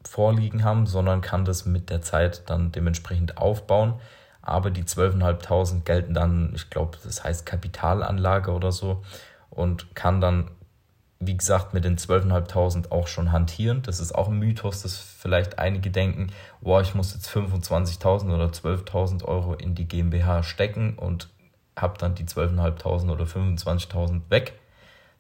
vorliegen 0.04 0.64
haben, 0.64 0.88
sondern 0.88 1.22
kann 1.22 1.46
das 1.46 1.68
mit 1.68 1.92
der 1.92 2.02
Zeit 2.02 2.50
dann 2.50 2.72
dementsprechend 2.72 3.38
aufbauen. 3.38 3.94
Aber 4.42 4.72
die 4.72 4.84
12.500 4.84 5.84
gelten 5.84 6.16
dann, 6.16 6.54
ich 6.56 6.72
glaube, 6.72 6.98
das 7.04 7.24
heißt 7.24 7.46
Kapitalanlage 7.46 8.50
oder 8.52 8.72
so 8.72 9.04
und 9.52 9.96
kann 9.96 10.22
dann, 10.22 10.50
wie 11.20 11.38
gesagt, 11.38 11.74
mit 11.74 11.86
den 11.86 11.98
12.500 11.98 12.92
auch 12.92 13.08
schon 13.08 13.32
hantieren. 13.32 13.82
Das 13.84 14.00
ist 14.00 14.14
auch 14.14 14.28
ein 14.28 14.40
Mythos, 14.40 14.82
dass 14.82 14.98
vielleicht 14.98 15.60
einige 15.60 15.90
denken, 15.90 16.28
boah, 16.62 16.82
ich 16.82 16.96
muss 16.96 17.14
jetzt 17.14 17.30
25.000 17.30 18.34
oder 18.34 18.48
12.000 18.48 19.24
Euro 19.24 19.54
in 19.54 19.76
die 19.76 19.88
GmbH 19.88 20.44
stecken 20.44 20.96
und 20.98 21.30
habe 21.78 21.98
dann 21.98 22.16
die 22.16 22.26
12.500 22.26 23.10
oder 23.12 23.26
25.000 23.26 24.22
weg. 24.30 24.54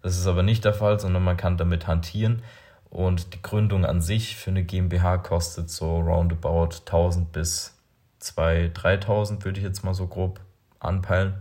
Das 0.01 0.17
ist 0.17 0.27
aber 0.27 0.43
nicht 0.43 0.65
der 0.65 0.73
Fall, 0.73 0.99
sondern 0.99 1.23
man 1.23 1.37
kann 1.37 1.57
damit 1.57 1.87
hantieren. 1.87 2.43
Und 2.89 3.33
die 3.33 3.41
Gründung 3.41 3.85
an 3.85 4.01
sich 4.01 4.35
für 4.35 4.51
eine 4.51 4.63
GmbH 4.63 5.17
kostet 5.17 5.69
so 5.69 5.99
roundabout 5.99 6.75
1000 6.85 7.31
bis 7.31 7.75
2.000, 8.21 8.73
3.000, 8.73 9.45
würde 9.45 9.59
ich 9.59 9.65
jetzt 9.65 9.83
mal 9.83 9.93
so 9.93 10.07
grob 10.07 10.39
anpeilen. 10.79 11.33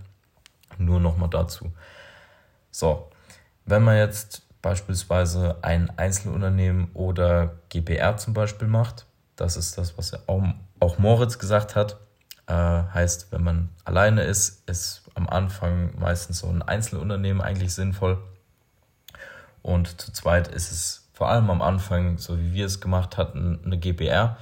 Nur 0.78 1.00
nochmal 1.00 1.28
dazu. 1.28 1.72
So, 2.70 3.10
wenn 3.64 3.82
man 3.82 3.96
jetzt 3.96 4.42
beispielsweise 4.60 5.56
ein 5.62 5.90
Einzelunternehmen 5.98 6.90
oder 6.94 7.56
GBR 7.68 8.16
zum 8.16 8.34
Beispiel 8.34 8.68
macht, 8.68 9.06
das 9.36 9.56
ist 9.56 9.78
das, 9.78 9.98
was 9.98 10.12
auch 10.28 10.98
Moritz 10.98 11.38
gesagt 11.38 11.74
hat, 11.74 11.98
äh, 12.46 12.52
heißt, 12.52 13.32
wenn 13.32 13.42
man 13.42 13.68
alleine 13.84 14.22
ist, 14.22 14.68
ist 14.68 15.02
am 15.14 15.28
Anfang 15.28 15.98
meistens 15.98 16.40
so 16.40 16.48
ein 16.48 16.62
Einzelunternehmen 16.62 17.40
eigentlich 17.42 17.74
sinnvoll. 17.74 18.18
Und 19.62 20.00
zu 20.00 20.12
zweit 20.12 20.48
ist 20.48 20.70
es 20.70 21.08
vor 21.12 21.28
allem 21.28 21.50
am 21.50 21.62
Anfang, 21.62 22.18
so 22.18 22.38
wie 22.38 22.52
wir 22.52 22.66
es 22.66 22.80
gemacht 22.80 23.16
hatten, 23.16 23.60
eine 23.64 23.78
GBR, 23.78 24.36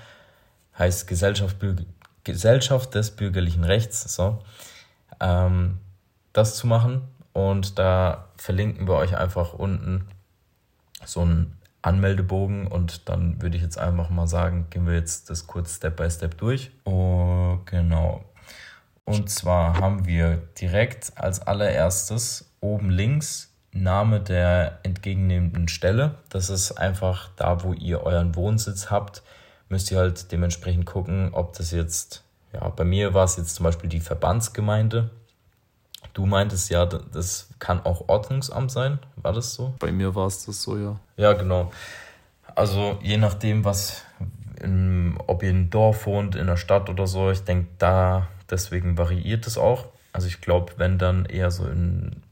heißt 0.78 1.06
Gesellschaft, 1.06 1.56
Gesellschaft 2.24 2.94
des 2.94 3.10
bürgerlichen 3.16 3.64
Rechts, 3.64 4.14
so, 4.14 4.42
ähm, 5.20 5.78
das 6.32 6.56
zu 6.56 6.66
machen. 6.66 7.02
Und 7.32 7.78
da 7.78 8.28
verlinken 8.36 8.88
wir 8.88 8.94
euch 8.94 9.16
einfach 9.16 9.54
unten 9.54 10.08
so 11.04 11.20
einen 11.20 11.56
Anmeldebogen 11.82 12.66
und 12.66 13.08
dann 13.08 13.40
würde 13.40 13.56
ich 13.56 13.62
jetzt 13.62 13.78
einfach 13.78 14.10
mal 14.10 14.26
sagen, 14.26 14.66
gehen 14.68 14.86
wir 14.86 14.94
jetzt 14.94 15.30
das 15.30 15.46
kurz 15.46 15.76
Step 15.76 15.96
by 15.96 16.10
Step 16.10 16.36
durch. 16.36 16.70
Oh, 16.84 17.30
Genau. 17.66 18.24
Und 19.04 19.28
zwar 19.28 19.78
haben 19.78 20.06
wir 20.06 20.36
direkt 20.60 21.12
als 21.16 21.40
allererstes 21.40 22.52
oben 22.60 22.90
links 22.90 23.52
Name 23.72 24.20
der 24.20 24.78
entgegennehmenden 24.82 25.68
Stelle. 25.68 26.16
Das 26.28 26.50
ist 26.50 26.72
einfach 26.72 27.30
da, 27.36 27.64
wo 27.64 27.72
ihr 27.72 28.02
euren 28.02 28.36
Wohnsitz 28.36 28.90
habt. 28.90 29.22
Müsst 29.68 29.90
ihr 29.90 29.98
halt 29.98 30.30
dementsprechend 30.32 30.86
gucken, 30.86 31.30
ob 31.32 31.56
das 31.56 31.70
jetzt, 31.70 32.24
ja, 32.52 32.68
bei 32.68 32.84
mir 32.84 33.14
war 33.14 33.24
es 33.24 33.36
jetzt 33.36 33.54
zum 33.54 33.64
Beispiel 33.64 33.88
die 33.88 34.00
Verbandsgemeinde. 34.00 35.10
Du 36.12 36.26
meintest 36.26 36.70
ja, 36.70 36.86
das 36.86 37.48
kann 37.58 37.84
auch 37.84 38.08
Ordnungsamt 38.08 38.70
sein. 38.70 38.98
War 39.16 39.32
das 39.32 39.54
so? 39.54 39.74
Bei 39.78 39.92
mir 39.92 40.14
war 40.14 40.26
es 40.26 40.46
das 40.46 40.62
so, 40.62 40.76
ja. 40.76 40.96
Ja, 41.16 41.32
genau. 41.34 41.70
Also 42.54 42.98
je 43.02 43.16
nachdem, 43.16 43.64
was, 43.64 44.02
in, 44.60 45.18
ob 45.26 45.42
ihr 45.42 45.50
in 45.50 45.56
einem 45.56 45.70
Dorf 45.70 46.06
wohnt, 46.06 46.34
in 46.34 46.46
der 46.46 46.56
Stadt 46.56 46.90
oder 46.90 47.06
so, 47.06 47.30
ich 47.30 47.44
denke, 47.44 47.68
da 47.78 48.28
deswegen 48.50 48.98
variiert 48.98 49.46
es 49.46 49.56
auch. 49.56 49.86
Also 50.12 50.26
ich 50.26 50.40
glaube, 50.40 50.72
wenn 50.76 50.98
dann 50.98 51.24
eher 51.24 51.50
so 51.50 51.66
in, 51.66 52.22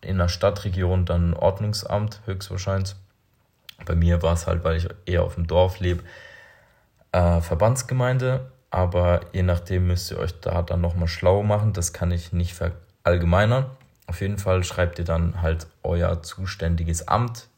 in 0.00 0.18
der 0.18 0.28
Stadtregion 0.28 1.04
dann 1.04 1.34
Ordnungsamt 1.34 2.20
höchstwahrscheinlich. 2.26 2.94
Bei 3.86 3.94
mir 3.94 4.22
war 4.22 4.34
es 4.34 4.46
halt, 4.46 4.64
weil 4.64 4.76
ich 4.76 4.88
eher 5.06 5.22
auf 5.22 5.36
dem 5.36 5.46
Dorf 5.46 5.78
lebe, 5.78 6.02
äh, 7.12 7.40
Verbandsgemeinde. 7.40 8.50
Aber 8.70 9.20
je 9.32 9.42
nachdem 9.42 9.86
müsst 9.86 10.10
ihr 10.10 10.18
euch 10.18 10.38
da 10.40 10.62
dann 10.62 10.80
nochmal 10.80 11.08
schlau 11.08 11.42
machen. 11.42 11.72
Das 11.72 11.92
kann 11.92 12.10
ich 12.10 12.32
nicht 12.32 12.54
verallgemeinern. 13.08 13.64
Auf 14.06 14.20
jeden 14.20 14.36
Fall 14.36 14.64
schreibt 14.64 14.98
ihr 14.98 15.04
dann 15.06 15.40
halt 15.40 15.66
euer 15.82 16.22
zuständiges 16.22 17.08
Amt 17.08 17.48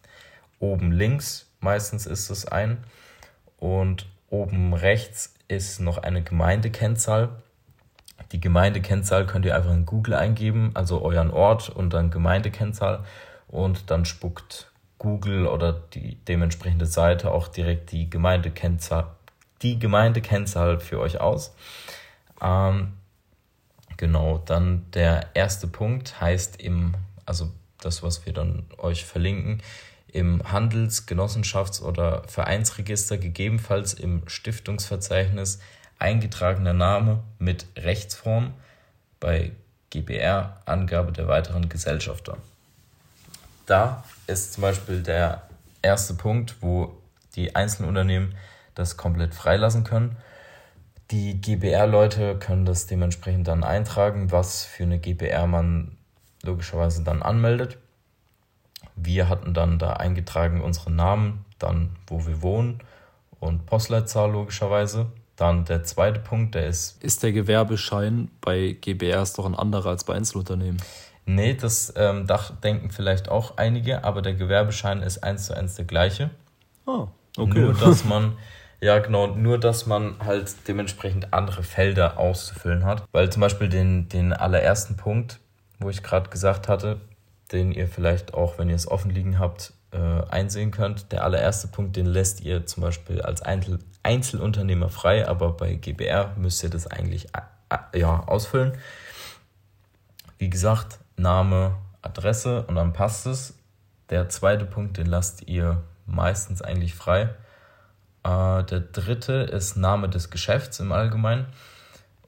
oben 0.61 0.93
links. 0.93 1.51
Meistens 1.59 2.07
ist 2.07 2.31
es 2.31 2.47
ein. 2.47 2.79
Und 3.59 4.07
oben 4.29 4.75
rechts 4.75 5.35
ist 5.49 5.81
noch 5.81 5.99
eine 5.99 6.23
Gemeindekennzahl. 6.23 7.31
Die 8.31 8.41
Gemeindekennzahl 8.41 9.27
könnt 9.27 9.45
ihr 9.45 9.57
einfach 9.57 9.73
in 9.73 9.87
Google 9.87 10.15
eingeben, 10.15 10.71
also 10.75 11.03
euren 11.03 11.33
Ort 11.33 11.69
und 11.69 11.93
dann 11.95 12.13
Gemeindekennzahl 12.13 13.05
und 13.49 13.91
dann 13.91 14.05
spuckt 14.05 14.71
Google 14.99 15.49
oder 15.49 15.73
die 15.73 16.15
dementsprechende 16.29 16.87
Seite 16.87 17.33
auch 17.33 17.49
direkt 17.49 17.91
die 17.91 18.09
Gemeindekennzahl, 18.09 19.09
die 19.63 19.81
Gemeindekennzahl 19.81 20.79
für 20.79 21.01
euch 21.01 21.21
aus. 21.21 21.57
Ähm, 22.41 22.93
genau, 24.01 24.43
dann 24.47 24.91
der 24.93 25.29
erste 25.35 25.69
Punkt 25.69 26.21
heißt 26.21 26.61
im, 26.61 26.95
also 27.27 27.53
das, 27.81 28.03
was 28.03 28.25
wir 28.25 28.33
dann 28.33 28.65
euch 28.79 29.05
verlinken, 29.05 29.63
im 30.13 30.43
Handels-, 30.51 31.07
Genossenschafts- 31.07 31.83
oder 31.83 32.25
Vereinsregister, 32.27 33.19
gegebenenfalls 33.19 33.93
im 33.93 34.27
Stiftungsverzeichnis 34.27 35.61
eingetragener 35.99 36.73
Name 36.73 37.23
mit 37.39 37.67
Rechtsform 37.77 38.55
bei 39.21 39.53
GBR 39.91 40.57
Angabe 40.65 41.13
der 41.13 41.29
weiteren 41.29 41.69
Gesellschafter. 41.69 42.39
Da 43.67 44.03
ist 44.27 44.55
zum 44.55 44.63
Beispiel 44.63 45.03
der 45.03 45.43
erste 45.83 46.15
Punkt, 46.15 46.57
wo 46.63 46.97
die 47.37 47.55
einzelnen 47.55 47.91
Unternehmen 47.91 48.35
das 48.75 48.97
komplett 48.97 49.35
freilassen 49.35 49.85
können. 49.85 50.17
Die 51.11 51.41
GBR-Leute 51.41 52.39
können 52.39 52.65
das 52.65 52.87
dementsprechend 52.87 53.49
dann 53.49 53.65
eintragen, 53.65 54.31
was 54.31 54.65
für 54.65 54.85
eine 54.85 54.99
GBR 54.99 55.47
man 55.47 55.97
logischerweise 56.43 57.03
dann 57.03 57.23
anmeldet. 57.23 57.79
Wir 58.97 59.29
hatten 59.29 59.55
dann 59.55 59.79
da 59.79 59.95
eingetragen 59.95 60.61
unseren 60.61 60.97
Namen, 60.97 61.45
dann 61.59 61.91
wo 62.07 62.27
wir 62.27 62.43
wohnen 62.43 62.81
und 63.41 63.67
Postleitzahl 63.67 64.31
logischerweise. 64.31 65.07
Dann 65.37 65.65
der 65.65 65.85
zweite 65.85 66.21
Punkt, 66.21 66.55
der 66.55 66.67
ist. 66.67 67.03
Ist 67.03 67.23
der 67.23 67.33
Gewerbeschein 67.33 68.31
bei 68.43 68.77
GBRs 68.79 69.33
doch 69.33 69.47
ein 69.47 69.55
anderer 69.55 69.89
als 69.89 70.05
bei 70.05 70.15
Einzelunternehmen? 70.15 70.81
Nee, 71.25 71.55
das 71.55 71.93
ähm, 71.97 72.27
denken 72.63 72.91
vielleicht 72.91 73.29
auch 73.29 73.57
einige, 73.57 74.05
aber 74.05 74.21
der 74.21 74.35
Gewerbeschein 74.35 75.03
ist 75.03 75.25
eins 75.25 75.47
zu 75.47 75.57
eins 75.57 75.77
der 75.77 75.87
gleiche. 75.87 76.31
Ah, 76.87 77.07
okay. 77.39 77.61
Nur, 77.61 77.75
dass 77.75 78.05
man, 78.05 78.37
ja 78.81 78.99
genau, 78.99 79.29
nur, 79.29 79.59
dass 79.59 79.87
man 79.87 80.17
halt 80.25 80.55
dementsprechend 80.69 81.33
andere 81.33 81.63
Felder 81.63 82.19
auszufüllen 82.19 82.85
hat. 82.85 83.05
Weil 83.13 83.31
zum 83.31 83.41
Beispiel 83.41 83.69
den, 83.69 84.09
den 84.09 84.33
allerersten 84.33 84.97
Punkt, 84.97 85.39
wo 85.79 85.91
ich 85.91 86.03
gerade 86.03 86.31
gesagt 86.31 86.69
hatte, 86.69 87.01
den 87.53 87.73
ihr 87.73 87.89
vielleicht 87.89 88.35
auch, 88.35 88.59
wenn 88.59 88.69
ihr 88.69 88.77
es 88.77 88.89
offen 88.89 89.11
liegen 89.11 89.39
habt, 89.39 89.73
äh, 89.93 90.23
einsehen 90.31 90.71
könnt. 90.71 91.13
Der 91.13 91.25
allererste 91.25 91.69
Punkt, 91.69 91.97
den 91.97 92.07
lässt 92.07 92.43
ihr 92.43 92.67
zum 92.67 92.83
Beispiel 92.83 93.21
als 93.23 93.43
Einzel 93.43 93.79
Einzelunternehmer 94.03 94.89
frei, 94.89 95.29
aber 95.29 95.53
bei 95.53 95.75
GBR 95.75 96.35
müsst 96.37 96.63
ihr 96.63 96.71
das 96.71 96.87
eigentlich 96.87 97.29
ja, 97.95 98.25
ausfüllen. 98.27 98.73
Wie 100.39 100.49
gesagt, 100.49 101.01
Name, 101.17 101.77
Adresse 102.01 102.65
und 102.67 102.77
dann 102.77 102.95
passt 102.95 103.27
es. 103.27 103.55
Der 104.09 104.31
zweite 104.31 104.65
Punkt, 104.65 104.97
den 104.97 105.07
lasst 105.07 105.47
ihr 105.49 105.83
meistens 106.07 106.63
eigentlich 106.63 106.95
frei. 106.95 107.29
Äh, 108.25 108.65
der 108.65 108.81
dritte 108.81 109.33
ist 109.33 109.77
Name 109.77 110.09
des 110.09 110.31
Geschäfts 110.31 110.81
im 110.81 110.93
Allgemeinen. 110.93 111.47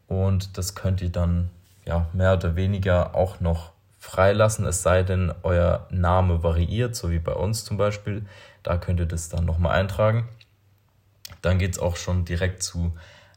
Und 0.09 0.59
das 0.59 0.75
könnt 0.75 1.01
ihr 1.01 1.11
dann 1.11 1.51
ja, 1.85 2.07
mehr 2.13 2.35
oder 2.35 2.57
weniger 2.57 3.15
auch 3.15 3.41
noch 3.41 3.73
freilassen, 4.03 4.67
es 4.67 4.83
sei 4.83 5.05
denn, 5.05 5.33
euer 5.45 5.87
Name 5.91 6.43
variiert, 6.43 6.97
so 6.97 7.11
wie 7.11 7.21
bei 7.21 7.33
uns 7.33 7.65
zum 7.65 7.77
Beispiel. 7.77 8.27
Da 8.65 8.77
könnt 8.77 8.99
ihr 8.99 9.07
das 9.07 9.29
dann 9.29 9.45
nochmal 9.45 9.79
eintragen. 9.79 10.29
Dann 11.41 11.59
geht 11.59 11.75
es 11.75 11.79
auch 11.79 11.97
schon 11.97 12.25
direkt 12.25 12.65
zu 12.65 12.93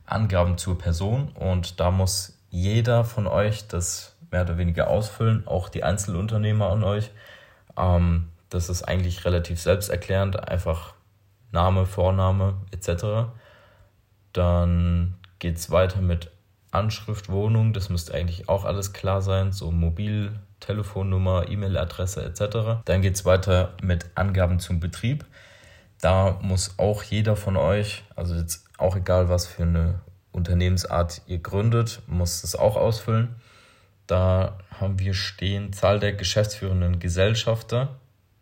Angaben 0.08 0.58
zur 0.58 0.78
Person 0.78 1.30
und 1.36 1.80
da 1.80 1.92
muss 1.92 2.40
jeder 2.50 3.04
von 3.04 3.28
euch 3.28 3.68
das 3.68 4.16
mehr 4.32 4.42
oder 4.42 4.58
weniger 4.58 4.88
ausfüllen, 4.88 5.48
auch 5.48 5.70
die 5.70 5.84
Einzelunternehmer 5.84 6.72
an 6.72 6.84
euch. 6.84 7.12
Ähm, 7.78 8.30
das 8.50 8.70
ist 8.70 8.84
eigentlich 8.84 9.24
relativ 9.24 9.62
selbsterklärend, 9.62 10.50
einfach 10.50 10.95
Name, 11.56 11.86
Vorname 11.86 12.54
etc. 12.72 13.32
Dann 14.34 15.16
geht 15.40 15.58
es 15.58 15.72
weiter 15.72 16.02
mit 16.02 16.30
Anschrift, 16.72 17.30
Wohnung, 17.30 17.72
das 17.72 17.90
müsste 17.90 18.14
eigentlich 18.14 18.50
auch 18.50 18.66
alles 18.66 18.92
klar 18.92 19.22
sein, 19.22 19.54
so 19.54 19.72
Mobil, 19.72 20.34
Telefonnummer, 20.60 21.48
E-Mail-Adresse 21.50 22.24
etc. 22.24 22.84
Dann 22.84 23.02
geht 23.02 23.16
es 23.16 23.26
weiter 23.26 23.74
mit 23.82 24.06
Angaben 24.16 24.60
zum 24.60 24.80
Betrieb. 24.80 25.26
Da 26.02 26.38
muss 26.42 26.78
auch 26.78 27.02
jeder 27.04 27.38
von 27.38 27.56
euch, 27.56 28.04
also 28.16 28.36
jetzt 28.36 28.66
auch 28.78 28.98
egal, 28.98 29.30
was 29.30 29.48
für 29.48 29.64
eine 29.64 30.02
Unternehmensart 30.34 31.22
ihr 31.28 31.40
gründet, 31.40 32.02
muss 32.08 32.44
es 32.44 32.56
auch 32.56 32.76
ausfüllen. 32.76 33.36
Da 34.06 34.58
haben 34.80 35.00
wir 35.00 35.14
stehen 35.14 35.72
Zahl 35.72 36.00
der 36.00 36.14
geschäftsführenden 36.14 37.00
Gesellschafter. 37.00 37.96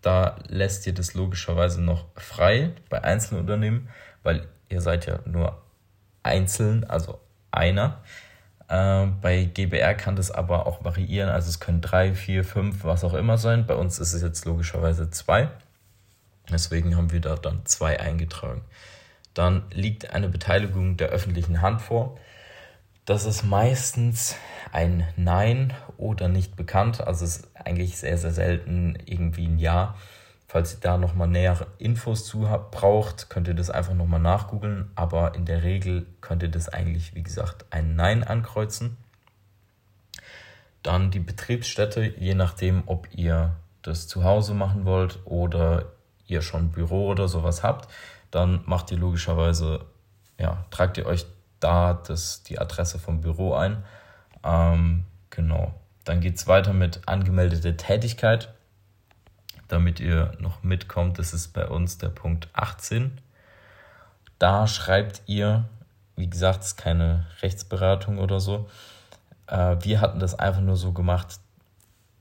Da 0.04 0.36
lässt 0.48 0.86
ihr 0.86 0.94
das 0.94 1.14
logischerweise 1.14 1.82
noch 1.82 2.06
frei 2.16 2.72
bei 2.90 3.04
Einzelunternehmen, 3.04 3.90
weil 4.22 4.48
ihr 4.70 4.82
seid 4.82 5.06
ja 5.06 5.20
nur 5.26 5.62
einzeln, 6.22 6.84
also 6.84 7.20
einer. 7.52 8.04
Äh, 8.68 9.08
bei 9.22 9.46
GBR 9.46 9.94
kann 9.96 10.18
das 10.18 10.30
aber 10.30 10.68
auch 10.68 10.84
variieren, 10.84 11.30
also 11.30 11.50
es 11.50 11.62
können 11.62 11.80
drei, 11.80 12.14
vier, 12.14 12.44
fünf, 12.44 12.84
was 12.84 13.06
auch 13.06 13.14
immer 13.14 13.38
sein. 13.38 13.66
Bei 13.66 13.76
uns 13.76 13.98
ist 13.98 14.14
es 14.14 14.22
jetzt 14.22 14.46
logischerweise 14.46 15.10
zwei. 15.10 15.50
Deswegen 16.52 16.98
haben 16.98 17.14
wir 17.14 17.22
da 17.22 17.36
dann 17.36 17.66
zwei 17.66 17.98
eingetragen. 18.00 18.62
Dann 19.34 19.64
liegt 19.72 20.14
eine 20.14 20.28
Beteiligung 20.28 20.98
der 20.98 21.10
öffentlichen 21.10 21.62
Hand 21.62 21.82
vor. 21.82 22.18
Das 23.06 23.26
ist 23.26 23.44
meistens 23.44 24.36
ein 24.72 25.06
Nein 25.18 25.74
oder 25.98 26.30
nicht 26.30 26.56
bekannt. 26.56 27.02
Also 27.02 27.26
es 27.26 27.38
ist 27.38 27.52
eigentlich 27.56 27.98
sehr, 27.98 28.18
sehr 28.18 28.32
selten 28.32 28.98
irgendwie 29.06 29.48
ein 29.48 29.60
Ja. 29.60 29.96
Falls 30.48 30.76
ihr 30.76 30.80
da 30.80 30.98
nochmal 30.98 31.28
nähere 31.28 31.68
Infos 31.80 32.26
zu 32.26 32.48
braucht, 32.72 33.30
könnt 33.30 33.48
ihr 33.48 33.56
das 33.56 33.70
einfach 33.70 33.94
nochmal 33.94 34.22
nachgoogeln. 34.22 34.92
Aber 34.96 35.36
in 35.36 35.46
der 35.46 35.64
Regel 35.64 36.06
könnt 36.22 36.44
ihr 36.44 36.50
das 36.50 36.70
eigentlich, 36.70 37.14
wie 37.14 37.24
gesagt, 37.24 37.66
ein 37.72 37.96
Nein 37.96 38.24
ankreuzen. 38.24 38.96
Dann 40.82 41.12
die 41.12 41.20
Betriebsstätte, 41.20 42.04
je 42.06 42.36
nachdem, 42.36 42.84
ob 42.86 43.08
ihr 43.12 43.56
das 43.82 44.08
zu 44.08 44.24
Hause 44.24 44.54
machen 44.54 44.86
wollt 44.86 45.20
oder 45.26 45.92
ihr 46.28 46.42
schon 46.42 46.72
Büro 46.72 47.08
oder 47.08 47.28
sowas 47.28 47.64
habt, 47.64 47.92
dann 48.32 48.62
macht 48.66 48.92
ihr 48.92 48.98
logischerweise, 48.98 49.86
ja, 50.38 50.66
tragt 50.72 50.98
ihr 50.98 51.06
euch 51.06 51.26
da 51.64 51.94
das, 51.94 52.44
die 52.44 52.60
Adresse 52.60 53.00
vom 53.00 53.22
Büro 53.22 53.54
ein. 53.54 53.84
Ähm, 54.44 55.06
genau. 55.30 55.74
Dann 56.04 56.20
geht 56.20 56.36
es 56.36 56.48
weiter 56.48 56.74
mit 56.74 57.08
angemeldete 57.08 57.78
Tätigkeit. 57.78 58.54
Damit 59.68 60.00
ihr 60.00 60.34
noch 60.40 60.64
mitkommt, 60.64 61.18
das 61.20 61.34
ist 61.34 61.54
bei 61.54 61.68
uns 61.68 61.98
der 61.98 62.10
Punkt 62.10 62.50
18. 62.54 63.20
Da 64.38 64.68
schreibt 64.68 65.22
ihr, 65.26 65.66
wie 66.16 66.30
gesagt, 66.30 66.62
es 66.62 66.68
ist 66.68 66.78
keine 66.78 67.26
Rechtsberatung 67.42 68.20
oder 68.20 68.40
so. 68.40 68.70
Äh, 69.48 69.78
wir 69.82 70.02
hatten 70.02 70.20
das 70.20 70.38
einfach 70.38 70.62
nur 70.62 70.76
so 70.76 70.92
gemacht, 70.92 71.40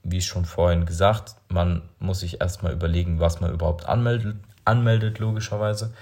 wie 0.05 0.21
schon 0.21 0.45
vorhin 0.45 0.87
gesagt, 0.87 1.35
man 1.49 1.83
muss 1.99 2.21
sich 2.21 2.41
erstmal 2.41 2.73
überlegen, 2.73 3.21
was 3.21 3.41
man 3.41 3.53
überhaupt 3.53 3.87
anmeldet, 3.87 4.37
anmeldet 4.65 5.19
logischerweise. 5.19 5.93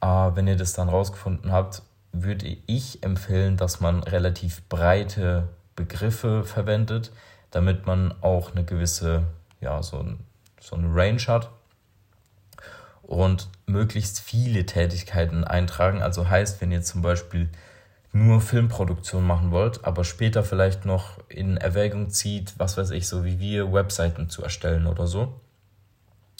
Äh, 0.00 0.06
wenn 0.06 0.46
ihr 0.46 0.56
das 0.56 0.74
dann 0.74 0.88
rausgefunden 0.88 1.52
habt, 1.52 1.82
würde 2.22 2.46
ich 2.66 3.02
empfehlen, 3.02 3.56
dass 3.56 3.80
man 3.80 4.02
relativ 4.02 4.62
breite 4.68 5.48
Begriffe 5.74 6.44
verwendet, 6.44 7.12
damit 7.50 7.86
man 7.86 8.14
auch 8.22 8.52
eine 8.52 8.64
gewisse, 8.64 9.24
ja, 9.60 9.82
so, 9.82 9.98
ein, 9.98 10.18
so 10.60 10.76
eine 10.76 10.94
Range 10.94 11.22
hat 11.26 11.50
und 13.02 13.48
möglichst 13.66 14.20
viele 14.20 14.66
Tätigkeiten 14.66 15.44
eintragen. 15.44 16.02
Also 16.02 16.28
heißt, 16.28 16.60
wenn 16.60 16.72
ihr 16.72 16.82
zum 16.82 17.02
Beispiel 17.02 17.48
nur 18.12 18.40
Filmproduktion 18.40 19.24
machen 19.24 19.50
wollt, 19.50 19.84
aber 19.84 20.04
später 20.04 20.42
vielleicht 20.42 20.84
noch 20.84 21.18
in 21.28 21.56
Erwägung 21.56 22.10
zieht, 22.10 22.54
was 22.58 22.76
weiß 22.76 22.90
ich, 22.90 23.06
so 23.06 23.24
wie 23.24 23.38
wir, 23.38 23.72
Webseiten 23.72 24.28
zu 24.28 24.42
erstellen 24.42 24.86
oder 24.86 25.06
so, 25.06 25.40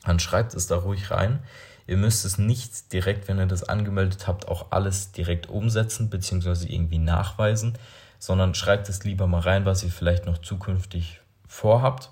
dann 0.05 0.19
schreibt 0.19 0.55
es 0.55 0.67
da 0.67 0.77
ruhig 0.77 1.11
rein. 1.11 1.41
Ihr 1.87 1.97
müsst 1.97 2.25
es 2.25 2.39
nicht 2.39 2.93
direkt, 2.93 3.29
wenn 3.29 3.39
ihr 3.39 3.47
das 3.47 3.65
angemeldet 3.65 4.27
habt, 4.27 4.49
auch 4.49 4.67
alles 4.71 5.13
direkt 5.13 5.49
umsetzen 5.49 6.11
bzw. 6.11 6.67
irgendwie 6.67 6.99
nachweisen, 6.99 7.79
sondern 8.19 8.55
schreibt 8.55 8.89
es 8.89 9.05
lieber 9.05 9.27
mal 9.27 9.41
rein, 9.41 9.65
was 9.65 9.85
ihr 9.85 9.91
vielleicht 9.91 10.27
noch 10.27 10.39
zukünftig 10.39 11.21
vorhabt. 11.47 12.11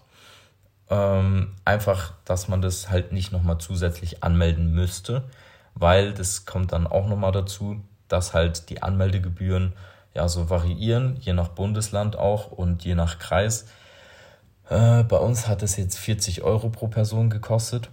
Ähm, 0.91 1.55
einfach, 1.65 2.13
dass 2.25 2.47
man 2.47 2.63
das 2.63 2.91
halt 2.91 3.13
nicht 3.13 3.33
nochmal 3.33 3.59
zusätzlich 3.59 4.23
anmelden 4.23 4.73
müsste, 4.73 5.25
weil 5.75 6.13
das 6.13 6.47
kommt 6.47 6.73
dann 6.73 6.87
auch 6.87 7.09
nochmal 7.09 7.33
dazu, 7.33 7.83
dass 8.09 8.35
halt 8.35 8.69
die 8.71 8.83
Anmeldegebühren 8.83 9.73
ja 10.15 10.29
so 10.29 10.51
variieren, 10.51 11.17
je 11.21 11.33
nach 11.33 11.49
Bundesland 11.49 12.17
auch 12.17 12.53
und 12.53 12.85
je 12.85 12.95
nach 12.95 13.19
Kreis. 13.19 13.67
Äh, 14.69 15.03
bei 15.05 15.17
uns 15.17 15.49
hat 15.49 15.63
es 15.63 15.77
jetzt 15.77 15.99
40 15.99 16.43
Euro 16.43 16.69
pro 16.69 16.87
Person 16.87 17.31
gekostet. 17.31 17.91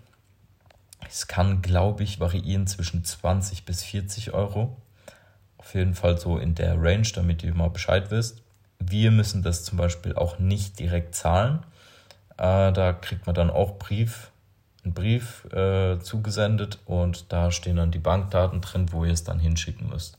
Es 1.08 1.27
kann, 1.27 1.62
glaube 1.62 2.03
ich, 2.03 2.20
variieren 2.20 2.67
zwischen 2.67 3.03
20 3.03 3.65
bis 3.65 3.84
40 3.84 4.34
Euro. 4.34 4.77
Auf 5.58 5.74
jeden 5.75 5.93
Fall 5.93 6.17
so 6.17 6.38
in 6.38 6.55
der 6.55 6.81
Range, 6.81 7.08
damit 7.13 7.43
ihr 7.43 7.53
mal 7.53 7.70
Bescheid 7.70 8.12
wisst. 8.12 8.41
Wir 8.79 9.12
müssen 9.12 9.43
das 9.43 9.63
zum 9.63 9.77
Beispiel 9.77 10.15
auch 10.15 10.39
nicht 10.39 10.79
direkt 10.79 11.13
zahlen. 11.13 11.60
Äh, 12.38 12.72
da 12.72 12.93
kriegt 12.93 13.25
man 13.27 13.36
dann 13.36 13.50
auch 13.50 13.77
Brief, 13.77 14.31
einen 14.84 14.93
Brief 14.93 15.46
äh, 15.53 16.00
zugesendet 16.00 16.79
und 16.86 17.31
da 17.31 17.51
stehen 17.51 17.75
dann 17.75 17.91
die 17.91 18.00
Bankdaten 18.00 18.62
drin, 18.62 18.91
wo 18.91 19.05
ihr 19.05 19.13
es 19.13 19.24
dann 19.24 19.39
hinschicken 19.39 19.89
müsst. 19.89 20.17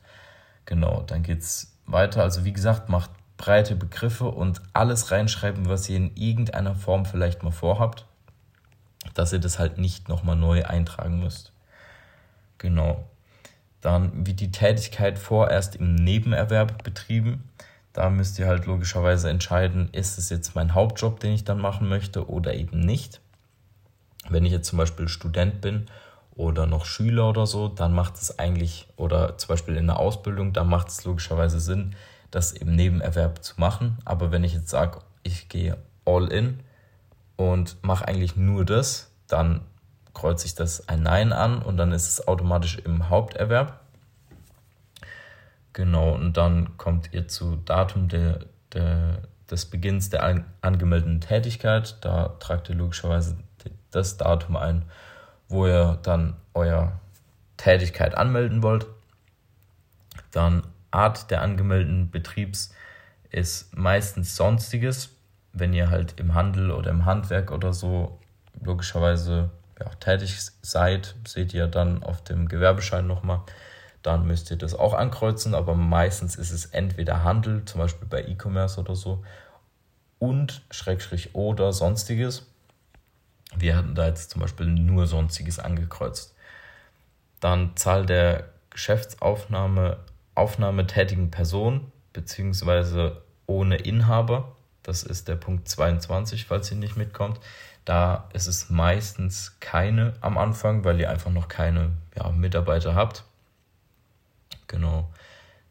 Genau, 0.65 1.03
dann 1.03 1.25
geht 1.25 1.41
es 1.41 1.77
weiter. 1.87 2.23
Also 2.23 2.45
wie 2.45 2.53
gesagt, 2.53 2.89
macht 2.89 3.11
breite 3.37 3.75
Begriffe 3.75 4.27
und 4.27 4.63
alles 4.73 5.11
reinschreiben, 5.11 5.69
was 5.69 5.89
ihr 5.89 5.97
in 5.97 6.15
irgendeiner 6.15 6.77
Form 6.77 7.05
vielleicht 7.05 7.43
mal 7.43 7.51
vorhabt, 7.51 8.07
dass 9.15 9.33
ihr 9.33 9.39
das 9.39 9.59
halt 9.59 9.79
nicht 9.79 10.09
nochmal 10.09 10.37
neu 10.37 10.65
eintragen 10.65 11.21
müsst. 11.21 11.53
Genau. 12.59 13.05
Dann 13.81 14.27
wird 14.27 14.41
die 14.41 14.53
Tätigkeit 14.53 15.19
vorerst 15.19 15.77
im 15.77 15.97
Nebenerwerb 15.97 16.85
betrieben. 16.85 17.51
Da 17.93 18.09
müsst 18.09 18.39
ihr 18.39 18.47
halt 18.47 18.67
logischerweise 18.67 19.29
entscheiden, 19.29 19.89
ist 19.93 20.19
es 20.19 20.31
jetzt 20.31 20.55
mein 20.55 20.75
Hauptjob, 20.75 21.21
den 21.21 21.33
ich 21.33 21.45
dann 21.45 21.61
machen 21.61 21.89
möchte 21.89 22.29
oder 22.31 22.55
eben 22.55 22.81
nicht. 22.81 23.21
Wenn 24.29 24.47
ich 24.47 24.53
jetzt 24.53 24.69
zum 24.69 24.79
Beispiel 24.79 25.09
Student 25.09 25.61
bin 25.61 25.87
oder 26.35 26.67
noch 26.67 26.85
Schüler 26.85 27.29
oder 27.29 27.47
so, 27.47 27.69
dann 27.69 27.93
macht 27.93 28.17
es 28.17 28.39
eigentlich, 28.39 28.87
oder 28.97 29.37
zum 29.37 29.49
Beispiel 29.49 29.77
in 29.77 29.89
der 29.89 29.99
Ausbildung, 29.99 30.53
dann 30.53 30.69
macht 30.69 30.89
es 30.89 31.05
logischerweise 31.05 31.61
Sinn, 31.61 31.95
das 32.31 32.53
im 32.53 32.75
Nebenerwerb 32.75 33.43
zu 33.43 33.61
machen. 33.61 33.99
Aber 34.05 34.31
wenn 34.31 34.45
ich 34.45 34.55
jetzt 34.55 34.71
sage, 34.71 35.01
ich 35.25 35.49
gehe 35.49 35.77
all 36.05 36.29
in 36.29 36.61
und 37.37 37.83
mache 37.83 38.07
eigentlich 38.07 38.37
nur 38.37 38.65
das, 38.65 39.13
dann 39.27 39.63
kreuze 40.15 40.47
ich 40.47 40.55
das 40.55 40.89
ein 40.89 41.03
Nein 41.03 41.33
an 41.33 41.63
und 41.63 41.77
dann 41.77 41.93
ist 41.93 42.09
es 42.09 42.29
automatisch 42.29 42.79
im 42.79 43.09
Haupterwerb. 43.09 43.81
Genau, 45.73 46.13
und 46.13 46.37
dann 46.37 46.77
kommt 46.77 47.13
ihr 47.13 47.29
zu 47.29 47.57
Datum 47.57 48.09
der, 48.09 48.41
der, 48.75 49.23
des 49.51 49.67
Beginns 49.67 50.11
der 50.11 50.23
an, 50.23 50.45
angemeldeten 50.61 51.21
Tätigkeit. 51.21 51.97
Da 52.03 52.29
tragt 52.41 52.69
ihr 52.69 52.75
logischerweise 52.75 53.37
das 53.91 54.19
Datum 54.19 54.57
ein, 54.57 54.85
wo 55.49 55.67
ihr 55.67 55.99
dann 56.03 56.37
eure 56.53 56.93
Tätigkeit 57.57 58.15
anmelden 58.15 58.63
wollt. 58.63 58.87
Dann 60.31 60.63
Art 60.91 61.31
der 61.31 61.41
angemeldeten 61.41 62.11
Betriebs 62.11 62.75
ist 63.31 63.75
meistens 63.77 64.37
sonstiges. 64.37 65.11
Wenn 65.53 65.73
ihr 65.73 65.91
halt 65.91 66.19
im 66.19 66.35
Handel 66.35 66.71
oder 66.71 66.91
im 66.91 67.05
Handwerk 67.05 67.51
oder 67.51 67.73
so 67.73 68.19
logischerweise 68.61 69.51
ja, 69.79 69.89
tätig 70.01 70.39
seid, 70.63 71.15
seht 71.27 71.55
ihr 71.55 71.67
dann 71.67 72.03
auf 72.03 72.23
dem 72.23 72.49
Gewerbeschein 72.49 73.07
nochmal 73.07 73.41
dann 74.03 74.27
müsst 74.27 74.51
ihr 74.51 74.57
das 74.57 74.75
auch 74.75 74.95
ankreuzen, 74.95 75.55
aber 75.55 75.75
meistens 75.75 76.37
ist 76.37 76.51
es 76.51 76.67
entweder 76.67 77.23
Handel, 77.23 77.65
zum 77.65 77.81
Beispiel 77.81 78.09
bei 78.09 78.25
E-Commerce 78.25 78.81
oder 78.81 78.97
so, 78.97 79.25
und 80.19 80.63
Schrägstrich 80.71 81.35
oder 81.35 81.73
sonstiges. 81.73 82.47
Wir 83.57 83.77
hatten 83.77 83.95
da 83.95 84.07
jetzt 84.07 84.31
zum 84.31 84.41
Beispiel 84.41 84.67
nur 84.67 85.07
sonstiges 85.07 85.59
angekreuzt. 85.59 86.35
Dann 87.41 87.77
Zahl 87.77 88.07
der 88.07 88.49
Geschäftsaufnahme 88.71 89.99
Aufnahme 90.35 90.87
tätigen 90.87 91.31
Person 91.31 91.93
beziehungsweise 92.13 93.23
ohne 93.47 93.77
Inhaber. 93.77 94.57
Das 94.83 95.03
ist 95.03 95.29
der 95.29 95.37
Punkt 95.37 95.69
22, 95.69 96.47
falls 96.47 96.71
ihr 96.71 96.77
nicht 96.77 96.97
mitkommt. 96.97 97.41
Da 97.85 98.29
ist 98.33 98.47
es 98.47 98.71
meistens 98.71 99.57
keine 99.61 100.15
am 100.21 100.39
Anfang, 100.39 100.85
weil 100.85 101.01
ihr 101.01 101.11
einfach 101.11 101.31
noch 101.31 101.49
keine 101.49 101.93
ja, 102.17 102.31
Mitarbeiter 102.31 102.95
habt. 102.95 103.25
Genau. 104.69 105.11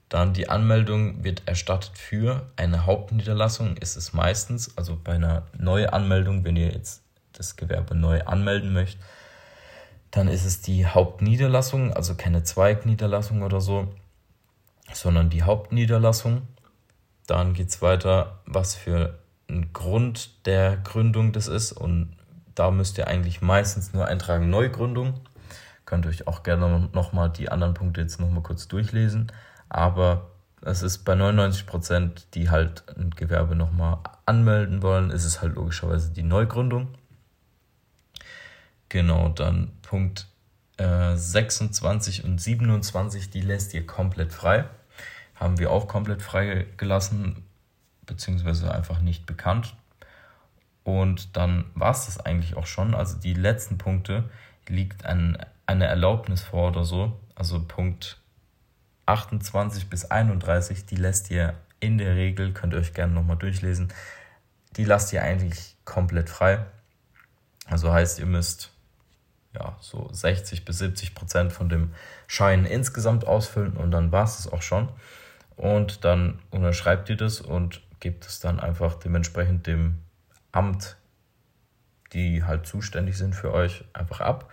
Dann 0.09 0.33
die 0.33 0.49
Anmeldung 0.49 1.23
wird 1.23 1.43
erstattet 1.47 1.97
für 1.97 2.45
eine 2.57 2.85
Hauptniederlassung, 2.85 3.77
ist 3.77 3.95
es 3.95 4.11
meistens, 4.11 4.77
also 4.77 4.99
bei 5.01 5.13
einer 5.13 5.47
Neuanmeldung, 5.57 6.43
wenn 6.43 6.57
ihr 6.57 6.69
jetzt 6.69 7.01
das 7.31 7.55
Gewerbe 7.55 7.95
neu 7.95 8.21
anmelden 8.23 8.73
möchtet, 8.73 9.01
dann 10.11 10.27
ist 10.27 10.43
es 10.43 10.59
die 10.59 10.85
Hauptniederlassung, 10.85 11.93
also 11.93 12.15
keine 12.15 12.43
Zweigniederlassung 12.43 13.41
oder 13.41 13.61
so, 13.61 13.87
sondern 14.91 15.29
die 15.29 15.43
Hauptniederlassung. 15.43 16.41
Dann 17.31 17.53
geht 17.53 17.69
es 17.69 17.81
weiter, 17.81 18.41
was 18.45 18.75
für 18.75 19.17
ein 19.49 19.71
Grund 19.71 20.45
der 20.45 20.75
Gründung 20.75 21.31
das 21.31 21.47
ist 21.47 21.71
und 21.71 22.17
da 22.55 22.71
müsst 22.71 22.97
ihr 22.97 23.07
eigentlich 23.07 23.41
meistens 23.41 23.93
nur 23.93 24.05
eintragen 24.05 24.49
Neugründung. 24.49 25.13
Könnt 25.85 26.05
ihr 26.05 26.09
euch 26.09 26.27
auch 26.27 26.43
gerne 26.43 26.89
nochmal 26.91 27.29
die 27.29 27.47
anderen 27.47 27.73
Punkte 27.73 28.01
jetzt 28.01 28.19
nochmal 28.19 28.43
kurz 28.43 28.67
durchlesen. 28.67 29.31
Aber 29.69 30.31
es 30.59 30.81
ist 30.81 31.05
bei 31.05 31.15
99 31.15 31.65
Prozent, 31.67 32.27
die 32.33 32.49
halt 32.49 32.83
ein 32.97 33.11
Gewerbe 33.11 33.55
nochmal 33.55 33.99
anmelden 34.25 34.81
wollen, 34.81 35.09
ist 35.09 35.23
es 35.23 35.41
halt 35.41 35.55
logischerweise 35.55 36.11
die 36.11 36.23
Neugründung. 36.23 36.89
Genau, 38.89 39.29
dann 39.29 39.71
Punkt 39.83 40.27
äh, 40.75 41.15
26 41.15 42.25
und 42.25 42.41
27, 42.41 43.29
die 43.29 43.39
lässt 43.39 43.73
ihr 43.73 43.87
komplett 43.87 44.33
frei. 44.33 44.65
Haben 45.41 45.59
wir 45.59 45.71
auch 45.71 45.89
komplett 45.89 46.21
frei 46.21 46.67
gelassen, 46.77 47.43
beziehungsweise 48.05 48.73
einfach 48.73 49.01
nicht 49.01 49.25
bekannt. 49.25 49.75
Und 50.83 51.35
dann 51.35 51.65
war 51.75 51.91
es 51.91 52.05
das 52.05 52.19
eigentlich 52.19 52.55
auch 52.55 52.65
schon. 52.65 52.95
Also 52.95 53.17
die 53.17 53.33
letzten 53.33 53.77
Punkte 53.77 54.29
liegt 54.67 55.05
ein 55.05 55.37
eine 55.71 55.85
Erlaubnis 55.85 56.41
vor 56.41 56.69
oder 56.69 56.83
so, 56.83 57.19
also 57.33 57.63
Punkt 57.63 58.19
28 59.05 59.89
bis 59.89 60.05
31, 60.05 60.85
die 60.85 60.95
lässt 60.95 61.31
ihr 61.31 61.55
in 61.79 61.97
der 61.97 62.15
Regel, 62.15 62.53
könnt 62.53 62.73
ihr 62.73 62.79
euch 62.79 62.93
gerne 62.93 63.13
nochmal 63.13 63.37
durchlesen, 63.37 63.91
die 64.77 64.83
lasst 64.83 65.11
ihr 65.13 65.23
eigentlich 65.23 65.75
komplett 65.85 66.29
frei. 66.29 66.65
Also 67.65 67.91
heißt, 67.91 68.19
ihr 68.19 68.25
müsst 68.25 68.71
ja 69.53 69.75
so 69.81 70.09
60 70.11 70.65
bis 70.65 70.77
70 70.77 71.15
Prozent 71.15 71.51
von 71.51 71.69
dem 71.69 71.93
Schein 72.27 72.65
insgesamt 72.65 73.25
ausfüllen 73.25 73.75
und 73.77 73.91
dann 73.91 74.11
war 74.11 74.25
es 74.25 74.39
es 74.39 74.51
auch 74.51 74.61
schon. 74.61 74.89
Und 75.55 76.03
dann 76.05 76.39
unterschreibt 76.49 77.09
ihr 77.09 77.17
das 77.17 77.41
und 77.41 77.81
gebt 77.99 78.25
es 78.25 78.39
dann 78.39 78.59
einfach 78.59 78.95
dementsprechend 78.95 79.67
dem 79.67 79.99
Amt, 80.51 80.97
die 82.13 82.43
halt 82.43 82.65
zuständig 82.65 83.17
sind 83.17 83.35
für 83.35 83.53
euch, 83.53 83.85
einfach 83.93 84.21
ab. 84.21 84.49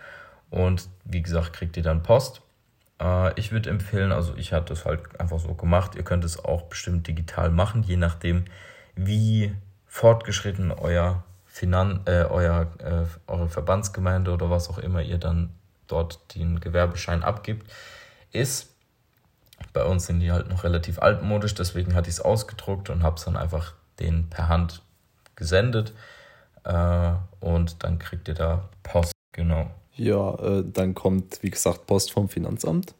Und 0.49 0.87
wie 1.03 1.21
gesagt, 1.21 1.53
kriegt 1.53 1.77
ihr 1.77 1.83
dann 1.83 2.03
Post. 2.03 2.41
Äh, 3.01 3.37
ich 3.39 3.51
würde 3.51 3.69
empfehlen, 3.69 4.11
also 4.11 4.35
ich 4.35 4.53
hatte 4.53 4.73
es 4.73 4.85
halt 4.85 5.19
einfach 5.19 5.39
so 5.39 5.53
gemacht, 5.55 5.95
ihr 5.95 6.03
könnt 6.03 6.23
es 6.23 6.43
auch 6.43 6.63
bestimmt 6.63 7.07
digital 7.07 7.49
machen, 7.49 7.83
je 7.83 7.97
nachdem, 7.97 8.45
wie 8.95 9.55
fortgeschritten 9.85 10.71
euer 10.71 11.23
Finan 11.45 12.01
äh, 12.05 12.25
euer, 12.29 12.67
äh, 12.77 13.05
eure 13.27 13.49
Verbandsgemeinde 13.49 14.31
oder 14.31 14.49
was 14.49 14.69
auch 14.69 14.77
immer 14.77 15.01
ihr 15.01 15.17
dann 15.17 15.49
dort 15.87 16.35
den 16.35 16.59
Gewerbeschein 16.59 17.23
abgibt, 17.23 17.69
ist. 18.31 18.75
Bei 19.73 19.85
uns 19.85 20.05
sind 20.07 20.19
die 20.19 20.31
halt 20.31 20.49
noch 20.49 20.63
relativ 20.63 20.99
altmodisch, 20.99 21.53
deswegen 21.55 21.93
hatte 21.95 22.09
ich 22.09 22.15
es 22.15 22.21
ausgedruckt 22.21 22.89
und 22.89 23.03
habe 23.03 23.15
es 23.17 23.25
dann 23.25 23.37
einfach 23.37 23.73
den 23.99 24.29
per 24.29 24.47
Hand 24.49 24.81
gesendet. 25.35 25.93
Äh, 26.63 27.11
und 27.39 27.83
dann 27.83 27.99
kriegt 27.99 28.27
ihr 28.27 28.33
da 28.33 28.69
Post. 28.83 29.11
Genau. 29.31 29.69
Ja, 29.95 30.35
äh, 30.35 30.63
dann 30.65 30.93
kommt, 30.95 31.43
wie 31.43 31.49
gesagt, 31.49 31.87
Post 31.87 32.11
vom 32.11 32.29
Finanzamt. 32.29 32.95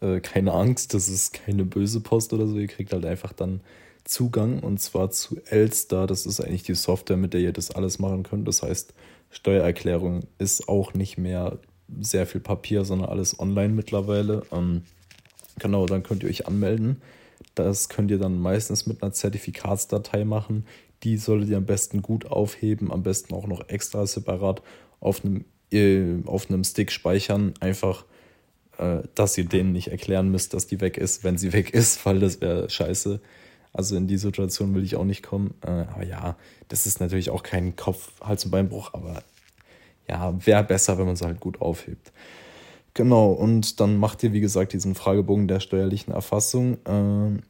äh, 0.00 0.20
keine 0.20 0.52
Angst, 0.52 0.94
das 0.94 1.08
ist 1.08 1.32
keine 1.32 1.64
böse 1.64 2.00
Post 2.00 2.32
oder 2.32 2.46
so. 2.46 2.56
Ihr 2.58 2.66
kriegt 2.68 2.92
halt 2.92 3.06
einfach 3.06 3.32
dann 3.32 3.60
Zugang 4.04 4.58
und 4.60 4.80
zwar 4.80 5.10
zu 5.10 5.40
Elster. 5.46 6.06
Das 6.06 6.26
ist 6.26 6.40
eigentlich 6.40 6.64
die 6.64 6.74
Software, 6.74 7.16
mit 7.16 7.34
der 7.34 7.40
ihr 7.40 7.52
das 7.52 7.70
alles 7.70 7.98
machen 7.98 8.24
könnt. 8.24 8.48
Das 8.48 8.62
heißt, 8.62 8.94
Steuererklärung 9.30 10.24
ist 10.38 10.68
auch 10.68 10.94
nicht 10.94 11.18
mehr 11.18 11.58
sehr 12.00 12.26
viel 12.26 12.40
Papier, 12.40 12.84
sondern 12.84 13.08
alles 13.10 13.38
online 13.38 13.72
mittlerweile. 13.74 14.42
Ähm, 14.52 14.82
genau, 15.62 15.86
dann 15.86 16.02
könnt 16.02 16.22
ihr 16.22 16.28
euch 16.28 16.46
anmelden. 16.46 17.00
Das 17.54 17.88
könnt 17.88 18.10
ihr 18.10 18.18
dann 18.18 18.38
meistens 18.38 18.86
mit 18.86 19.02
einer 19.02 19.12
Zertifikatsdatei 19.12 20.24
machen. 20.24 20.66
Die 21.02 21.16
solltet 21.16 21.50
ihr 21.50 21.56
am 21.56 21.66
besten 21.66 22.02
gut 22.02 22.26
aufheben, 22.26 22.92
am 22.92 23.02
besten 23.02 23.34
auch 23.34 23.46
noch 23.46 23.68
extra 23.68 24.06
separat 24.06 24.62
auf 25.00 25.24
einem, 25.24 25.44
äh, 25.72 26.22
auf 26.26 26.48
einem 26.48 26.64
Stick 26.64 26.92
speichern. 26.92 27.54
Einfach, 27.60 28.04
äh, 28.78 29.00
dass 29.14 29.36
ihr 29.38 29.44
denen 29.44 29.72
nicht 29.72 29.88
erklären 29.88 30.30
müsst, 30.30 30.54
dass 30.54 30.66
die 30.66 30.80
weg 30.80 30.96
ist, 30.96 31.24
wenn 31.24 31.38
sie 31.38 31.52
weg 31.52 31.74
ist, 31.74 32.04
weil 32.06 32.20
das 32.20 32.40
wäre 32.40 32.68
scheiße. 32.68 33.20
Also 33.72 33.96
in 33.96 34.06
die 34.06 34.18
Situation 34.18 34.74
will 34.74 34.84
ich 34.84 34.96
auch 34.96 35.04
nicht 35.04 35.22
kommen. 35.22 35.54
Äh, 35.62 35.70
aber 35.70 36.04
ja, 36.04 36.36
das 36.68 36.86
ist 36.86 37.00
natürlich 37.00 37.30
auch 37.30 37.42
kein 37.42 37.76
Kopf, 37.76 38.12
Hals- 38.20 38.44
und 38.44 38.50
Beinbruch, 38.50 38.92
aber 38.92 39.22
ja, 40.08 40.34
wäre 40.44 40.64
besser, 40.64 40.98
wenn 40.98 41.06
man 41.06 41.14
es 41.14 41.22
halt 41.22 41.40
gut 41.40 41.60
aufhebt. 41.60 42.12
Genau, 42.94 43.32
und 43.32 43.80
dann 43.80 43.96
macht 43.96 44.22
ihr, 44.22 44.32
wie 44.32 44.40
gesagt, 44.40 44.72
diesen 44.72 44.94
Fragebogen 44.94 45.48
der 45.48 45.60
steuerlichen 45.60 46.12
Erfassung. 46.12 46.78
Äh, 46.84 47.40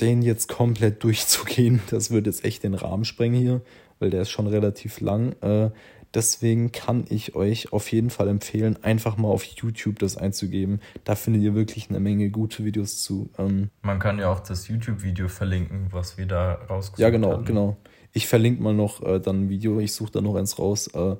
den 0.00 0.22
jetzt 0.22 0.48
komplett 0.48 1.02
durchzugehen, 1.04 1.80
das 1.90 2.10
wird 2.10 2.26
jetzt 2.26 2.44
echt 2.44 2.64
den 2.64 2.74
Rahmen 2.74 3.04
sprengen 3.04 3.40
hier, 3.40 3.60
weil 3.98 4.10
der 4.10 4.22
ist 4.22 4.30
schon 4.30 4.46
relativ 4.46 5.00
lang. 5.00 5.32
Äh, 5.42 5.70
deswegen 6.14 6.72
kann 6.72 7.04
ich 7.08 7.34
euch 7.34 7.72
auf 7.72 7.90
jeden 7.92 8.10
Fall 8.10 8.28
empfehlen, 8.28 8.82
einfach 8.82 9.16
mal 9.16 9.28
auf 9.28 9.44
YouTube 9.44 9.98
das 9.98 10.16
einzugeben. 10.16 10.80
Da 11.04 11.14
findet 11.14 11.42
ihr 11.42 11.54
wirklich 11.54 11.88
eine 11.90 12.00
Menge 12.00 12.30
gute 12.30 12.64
Videos 12.64 13.02
zu. 13.02 13.30
Ähm, 13.38 13.70
Man 13.82 13.98
kann 13.98 14.18
ja 14.18 14.32
auch 14.32 14.40
das 14.40 14.68
YouTube-Video 14.68 15.28
verlinken, 15.28 15.88
was 15.90 16.18
wir 16.18 16.26
da 16.26 16.54
rausgesucht 16.54 16.98
haben. 16.98 17.02
Ja, 17.02 17.10
genau, 17.10 17.32
haben. 17.32 17.44
genau. 17.44 17.76
Ich 18.12 18.26
verlinke 18.26 18.62
mal 18.62 18.74
noch 18.74 19.02
äh, 19.02 19.20
dann 19.20 19.44
ein 19.44 19.48
Video, 19.48 19.78
ich 19.78 19.92
suche 19.92 20.12
da 20.12 20.20
noch 20.20 20.34
eins 20.34 20.58
raus. 20.58 20.88
Äh, 20.88 21.16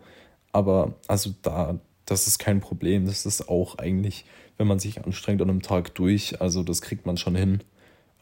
aber 0.52 0.94
also 1.06 1.30
da, 1.42 1.78
das 2.11 2.27
ist 2.27 2.38
kein 2.38 2.61
Problem. 2.61 3.07
Das 3.07 3.25
ist 3.25 3.49
auch 3.49 3.79
eigentlich, 3.79 4.25
wenn 4.59 4.66
man 4.66 4.81
sich 4.81 5.05
anstrengt 5.05 5.40
an 5.42 5.51
einem 5.51 5.62
Tag 5.62 5.94
durch, 5.94 6.40
also 6.40 6.62
das 6.62 6.83
kriegt 6.83 7.07
man 7.07 7.16
schon 7.16 7.37
hin. 7.37 7.61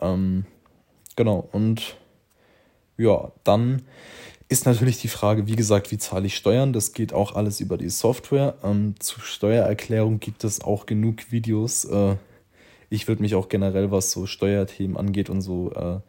Ähm, 0.01 0.44
genau, 1.16 1.48
und 1.53 1.96
ja, 2.98 3.33
dann 3.44 3.83
ist 4.51 4.66
natürlich 4.66 5.01
die 5.01 5.09
Frage, 5.09 5.46
wie 5.46 5.57
gesagt, 5.57 5.90
wie 5.90 5.98
zahle 5.98 6.27
ich 6.27 6.37
Steuern? 6.37 6.72
Das 6.72 6.92
geht 6.92 7.12
auch 7.12 7.35
alles 7.35 7.61
über 7.61 7.79
die 7.79 7.88
Software. 7.88 8.57
Ähm, 8.62 8.94
zur 8.98 9.22
Steuererklärung 9.22 10.20
gibt 10.20 10.44
es 10.44 10.61
auch 10.61 10.87
genug 10.87 11.33
Videos. 11.33 11.85
Äh, 11.87 12.16
ich 12.90 13.09
würde 13.09 13.22
mich 13.22 13.35
auch 13.35 13.48
generell, 13.48 13.90
was 13.90 14.11
so 14.11 14.27
Steuerthemen 14.27 14.96
angeht 14.96 15.31
und 15.31 15.40
so, 15.40 15.72
äh, 15.72 15.94
ein 15.94 16.03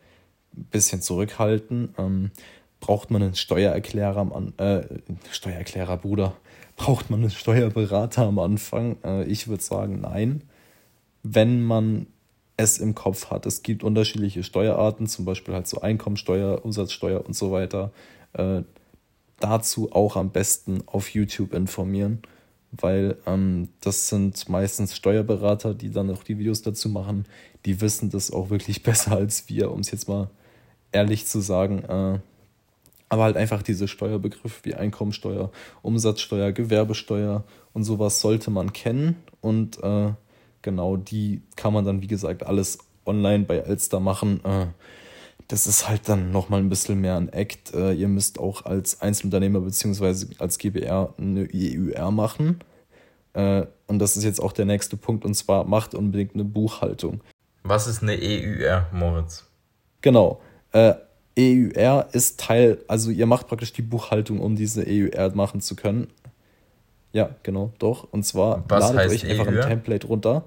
bisschen 0.71 1.01
zurückhalten. 1.01 1.95
Ähm, 1.97 2.31
braucht 2.79 3.11
man 3.11 3.23
einen 3.23 3.35
Steuererklärer 3.35 4.51
äh, 4.57 4.83
Steuererklärer, 5.31 5.97
Bruder, 5.97 6.35
braucht 6.79 7.09
man 7.09 7.19
einen 7.19 7.29
Steuerberater 7.29 8.23
am 8.23 8.39
Anfang? 8.39 8.97
Äh, 9.03 9.25
ich 9.25 9.47
würde 9.47 9.61
sagen, 9.61 10.01
nein. 10.01 10.43
Wenn 11.21 11.61
man 11.61 12.07
es 12.59 12.77
im 12.77 12.93
Kopf 12.93 13.31
hat. 13.31 13.45
Es 13.45 13.63
gibt 13.63 13.83
unterschiedliche 13.83 14.43
Steuerarten, 14.43 15.07
zum 15.07 15.23
Beispiel 15.23 15.53
halt 15.53 15.67
so 15.67 15.79
Einkommensteuer, 15.79 16.65
Umsatzsteuer 16.65 17.25
und 17.25 17.33
so 17.33 17.51
weiter. 17.51 17.91
Äh, 18.33 18.63
dazu 19.39 19.93
auch 19.93 20.17
am 20.17 20.31
besten 20.31 20.83
auf 20.85 21.09
YouTube 21.09 21.53
informieren, 21.53 22.21
weil 22.71 23.17
ähm, 23.25 23.69
das 23.79 24.09
sind 24.09 24.49
meistens 24.49 24.93
Steuerberater, 24.93 25.73
die 25.73 25.89
dann 25.89 26.09
auch 26.11 26.23
die 26.23 26.37
Videos 26.37 26.61
dazu 26.61 26.89
machen. 26.89 27.25
Die 27.65 27.79
wissen 27.79 28.09
das 28.09 28.31
auch 28.31 28.49
wirklich 28.49 28.83
besser 28.83 29.13
als 29.13 29.47
wir, 29.47 29.71
um 29.71 29.79
es 29.79 29.91
jetzt 29.91 30.09
mal 30.09 30.29
ehrlich 30.91 31.27
zu 31.27 31.39
sagen. 31.39 31.83
Äh, 31.85 32.19
aber 33.09 33.23
halt 33.23 33.37
einfach 33.37 33.63
diese 33.63 33.87
Steuerbegriffe 33.87 34.63
wie 34.63 34.75
Einkommensteuer, 34.75 35.51
Umsatzsteuer, 35.81 36.51
Gewerbesteuer 36.51 37.43
und 37.73 37.83
sowas 37.83 38.21
sollte 38.21 38.51
man 38.51 38.71
kennen. 38.71 39.15
Und 39.41 39.83
äh, 39.83 40.13
genau 40.61 40.95
die 40.95 41.41
kann 41.55 41.73
man 41.73 41.85
dann, 41.85 42.01
wie 42.01 42.07
gesagt, 42.07 42.45
alles 42.45 42.77
online 43.05 43.45
bei 43.45 43.57
Elster 43.57 43.99
machen. 43.99 44.43
Äh, 44.45 44.67
das 45.47 45.65
ist 45.65 45.89
halt 45.89 46.07
dann 46.07 46.31
nochmal 46.31 46.59
ein 46.59 46.69
bisschen 46.69 47.01
mehr 47.01 47.17
ein 47.17 47.29
Act. 47.29 47.73
Äh, 47.73 47.93
ihr 47.93 48.07
müsst 48.07 48.39
auch 48.39 48.65
als 48.65 49.01
Einzelunternehmer 49.01 49.61
bzw. 49.61 50.27
als 50.37 50.59
GBR 50.59 51.13
eine 51.17 51.47
EUR 51.51 52.11
machen. 52.11 52.59
Äh, 53.33 53.65
und 53.87 53.99
das 53.99 54.15
ist 54.15 54.23
jetzt 54.23 54.39
auch 54.39 54.51
der 54.51 54.65
nächste 54.65 54.95
Punkt. 54.95 55.25
Und 55.25 55.33
zwar 55.33 55.65
macht 55.65 55.95
unbedingt 55.95 56.35
eine 56.35 56.43
Buchhaltung. 56.43 57.21
Was 57.63 57.87
ist 57.87 58.03
eine 58.03 58.17
EUR, 58.21 58.87
Moritz? 58.91 59.47
Genau. 60.01 60.39
EUR 61.39 62.09
ist 62.11 62.39
Teil, 62.39 62.79
also 62.87 63.11
ihr 63.11 63.25
macht 63.25 63.47
praktisch 63.47 63.71
die 63.71 63.81
Buchhaltung, 63.81 64.39
um 64.41 64.55
diese 64.55 64.85
EUR 64.85 65.33
machen 65.35 65.61
zu 65.61 65.75
können. 65.75 66.07
Ja, 67.13 67.35
genau, 67.43 67.71
doch. 67.79 68.07
Und 68.11 68.23
zwar 68.23 68.63
Was 68.67 68.93
ladet 68.93 69.11
euch 69.11 69.25
einfach 69.25 69.47
EUR? 69.47 69.63
ein 69.63 69.69
Template 69.69 70.07
runter. 70.07 70.43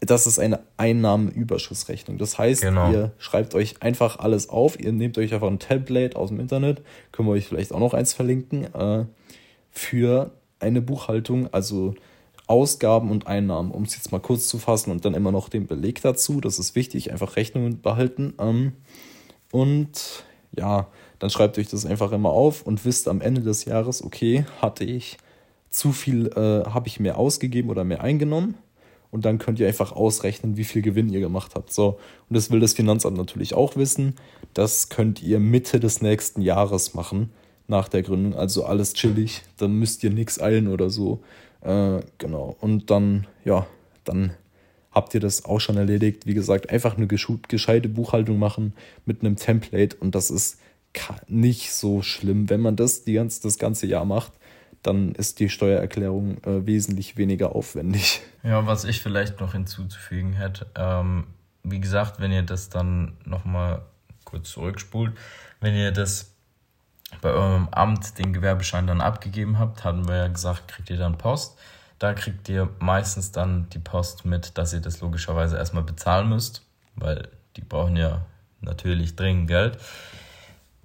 Das 0.00 0.26
ist 0.26 0.38
eine 0.38 0.60
Einnahmenüberschussrechnung. 0.76 2.18
Das 2.18 2.38
heißt, 2.38 2.62
genau. 2.62 2.92
ihr 2.92 3.12
schreibt 3.18 3.54
euch 3.54 3.82
einfach 3.82 4.18
alles 4.18 4.48
auf, 4.48 4.78
ihr 4.78 4.92
nehmt 4.92 5.18
euch 5.18 5.34
einfach 5.34 5.48
ein 5.48 5.58
Template 5.58 6.16
aus 6.16 6.28
dem 6.28 6.38
Internet, 6.38 6.82
können 7.10 7.28
wir 7.28 7.32
euch 7.32 7.46
vielleicht 7.46 7.72
auch 7.72 7.80
noch 7.80 7.94
eins 7.94 8.12
verlinken, 8.12 8.72
äh, 8.74 9.06
für 9.70 10.32
eine 10.60 10.82
Buchhaltung, 10.82 11.52
also 11.52 11.94
Ausgaben 12.46 13.10
und 13.10 13.26
Einnahmen, 13.26 13.70
um 13.70 13.82
es 13.82 13.94
jetzt 13.94 14.10
mal 14.10 14.20
kurz 14.20 14.48
zu 14.48 14.58
fassen 14.58 14.90
und 14.90 15.04
dann 15.04 15.14
immer 15.14 15.32
noch 15.32 15.48
den 15.48 15.66
Beleg 15.66 16.00
dazu. 16.00 16.40
Das 16.40 16.58
ist 16.58 16.74
wichtig, 16.74 17.10
einfach 17.10 17.36
Rechnungen 17.36 17.80
behalten. 17.80 18.34
Ähm, 18.38 18.72
und 19.52 20.24
ja, 20.56 20.88
dann 21.18 21.30
schreibt 21.30 21.58
euch 21.58 21.68
das 21.68 21.86
einfach 21.86 22.12
immer 22.12 22.30
auf 22.30 22.62
und 22.62 22.84
wisst 22.84 23.08
am 23.08 23.20
Ende 23.20 23.42
des 23.42 23.64
Jahres, 23.64 24.02
okay, 24.02 24.44
hatte 24.60 24.84
ich 24.84 25.18
zu 25.70 25.92
viel, 25.92 26.28
äh, 26.28 26.68
habe 26.68 26.88
ich 26.88 27.00
mehr 27.00 27.18
ausgegeben 27.18 27.70
oder 27.70 27.84
mehr 27.84 28.02
eingenommen. 28.02 28.54
Und 29.10 29.24
dann 29.24 29.38
könnt 29.38 29.58
ihr 29.58 29.66
einfach 29.66 29.92
ausrechnen, 29.92 30.58
wie 30.58 30.64
viel 30.64 30.82
Gewinn 30.82 31.08
ihr 31.08 31.20
gemacht 31.20 31.54
habt. 31.54 31.72
So, 31.72 31.98
und 32.28 32.36
das 32.36 32.50
will 32.50 32.60
das 32.60 32.74
Finanzamt 32.74 33.16
natürlich 33.16 33.54
auch 33.54 33.74
wissen. 33.76 34.16
Das 34.52 34.90
könnt 34.90 35.22
ihr 35.22 35.40
Mitte 35.40 35.80
des 35.80 36.02
nächsten 36.02 36.42
Jahres 36.42 36.92
machen, 36.92 37.30
nach 37.68 37.88
der 37.88 38.02
Gründung. 38.02 38.34
Also 38.34 38.64
alles 38.64 38.92
chillig. 38.92 39.42
Dann 39.56 39.72
müsst 39.78 40.04
ihr 40.04 40.10
nichts 40.10 40.38
eilen 40.40 40.68
oder 40.68 40.90
so. 40.90 41.20
Äh, 41.62 42.00
genau. 42.18 42.56
Und 42.60 42.90
dann, 42.90 43.26
ja, 43.46 43.66
dann 44.04 44.32
habt 44.90 45.14
ihr 45.14 45.20
das 45.20 45.44
auch 45.44 45.60
schon 45.60 45.76
erledigt. 45.76 46.26
Wie 46.26 46.34
gesagt, 46.34 46.70
einfach 46.70 46.96
eine 46.96 47.06
gescheite 47.06 47.88
Buchhaltung 47.88 48.38
machen 48.38 48.74
mit 49.04 49.20
einem 49.20 49.36
Template 49.36 49.96
und 49.96 50.14
das 50.14 50.30
ist 50.30 50.58
nicht 51.28 51.72
so 51.72 52.02
schlimm. 52.02 52.50
Wenn 52.50 52.60
man 52.60 52.76
das 52.76 53.04
die 53.04 53.12
ganze, 53.12 53.42
das 53.42 53.58
ganze 53.58 53.86
Jahr 53.86 54.04
macht, 54.04 54.32
dann 54.82 55.12
ist 55.12 55.40
die 55.40 55.48
Steuererklärung 55.48 56.42
äh, 56.44 56.66
wesentlich 56.66 57.16
weniger 57.16 57.54
aufwendig. 57.54 58.22
Ja, 58.42 58.66
was 58.66 58.84
ich 58.84 59.02
vielleicht 59.02 59.40
noch 59.40 59.52
hinzuzufügen 59.52 60.32
hätte, 60.32 60.66
ähm, 60.76 61.26
wie 61.64 61.80
gesagt, 61.80 62.20
wenn 62.20 62.32
ihr 62.32 62.42
das 62.42 62.68
dann 62.68 63.16
nochmal 63.24 63.82
kurz 64.24 64.50
zurückspult, 64.50 65.12
wenn 65.60 65.74
ihr 65.74 65.92
das 65.92 66.34
bei 67.20 67.30
eurem 67.30 67.68
Amt 67.70 68.18
den 68.18 68.32
Gewerbeschein 68.32 68.86
dann 68.86 69.00
abgegeben 69.00 69.58
habt, 69.58 69.84
hatten 69.84 70.06
wir 70.08 70.16
ja 70.16 70.28
gesagt, 70.28 70.68
kriegt 70.68 70.90
ihr 70.90 70.98
dann 70.98 71.18
Post. 71.18 71.58
Da 71.98 72.14
kriegt 72.14 72.48
ihr 72.48 72.68
meistens 72.78 73.32
dann 73.32 73.68
die 73.70 73.78
Post 73.78 74.24
mit, 74.24 74.56
dass 74.56 74.72
ihr 74.72 74.80
das 74.80 75.00
logischerweise 75.00 75.56
erstmal 75.56 75.82
bezahlen 75.82 76.28
müsst, 76.28 76.62
weil 76.94 77.28
die 77.56 77.62
brauchen 77.62 77.96
ja 77.96 78.22
natürlich 78.60 79.16
dringend 79.16 79.48
Geld. 79.48 79.78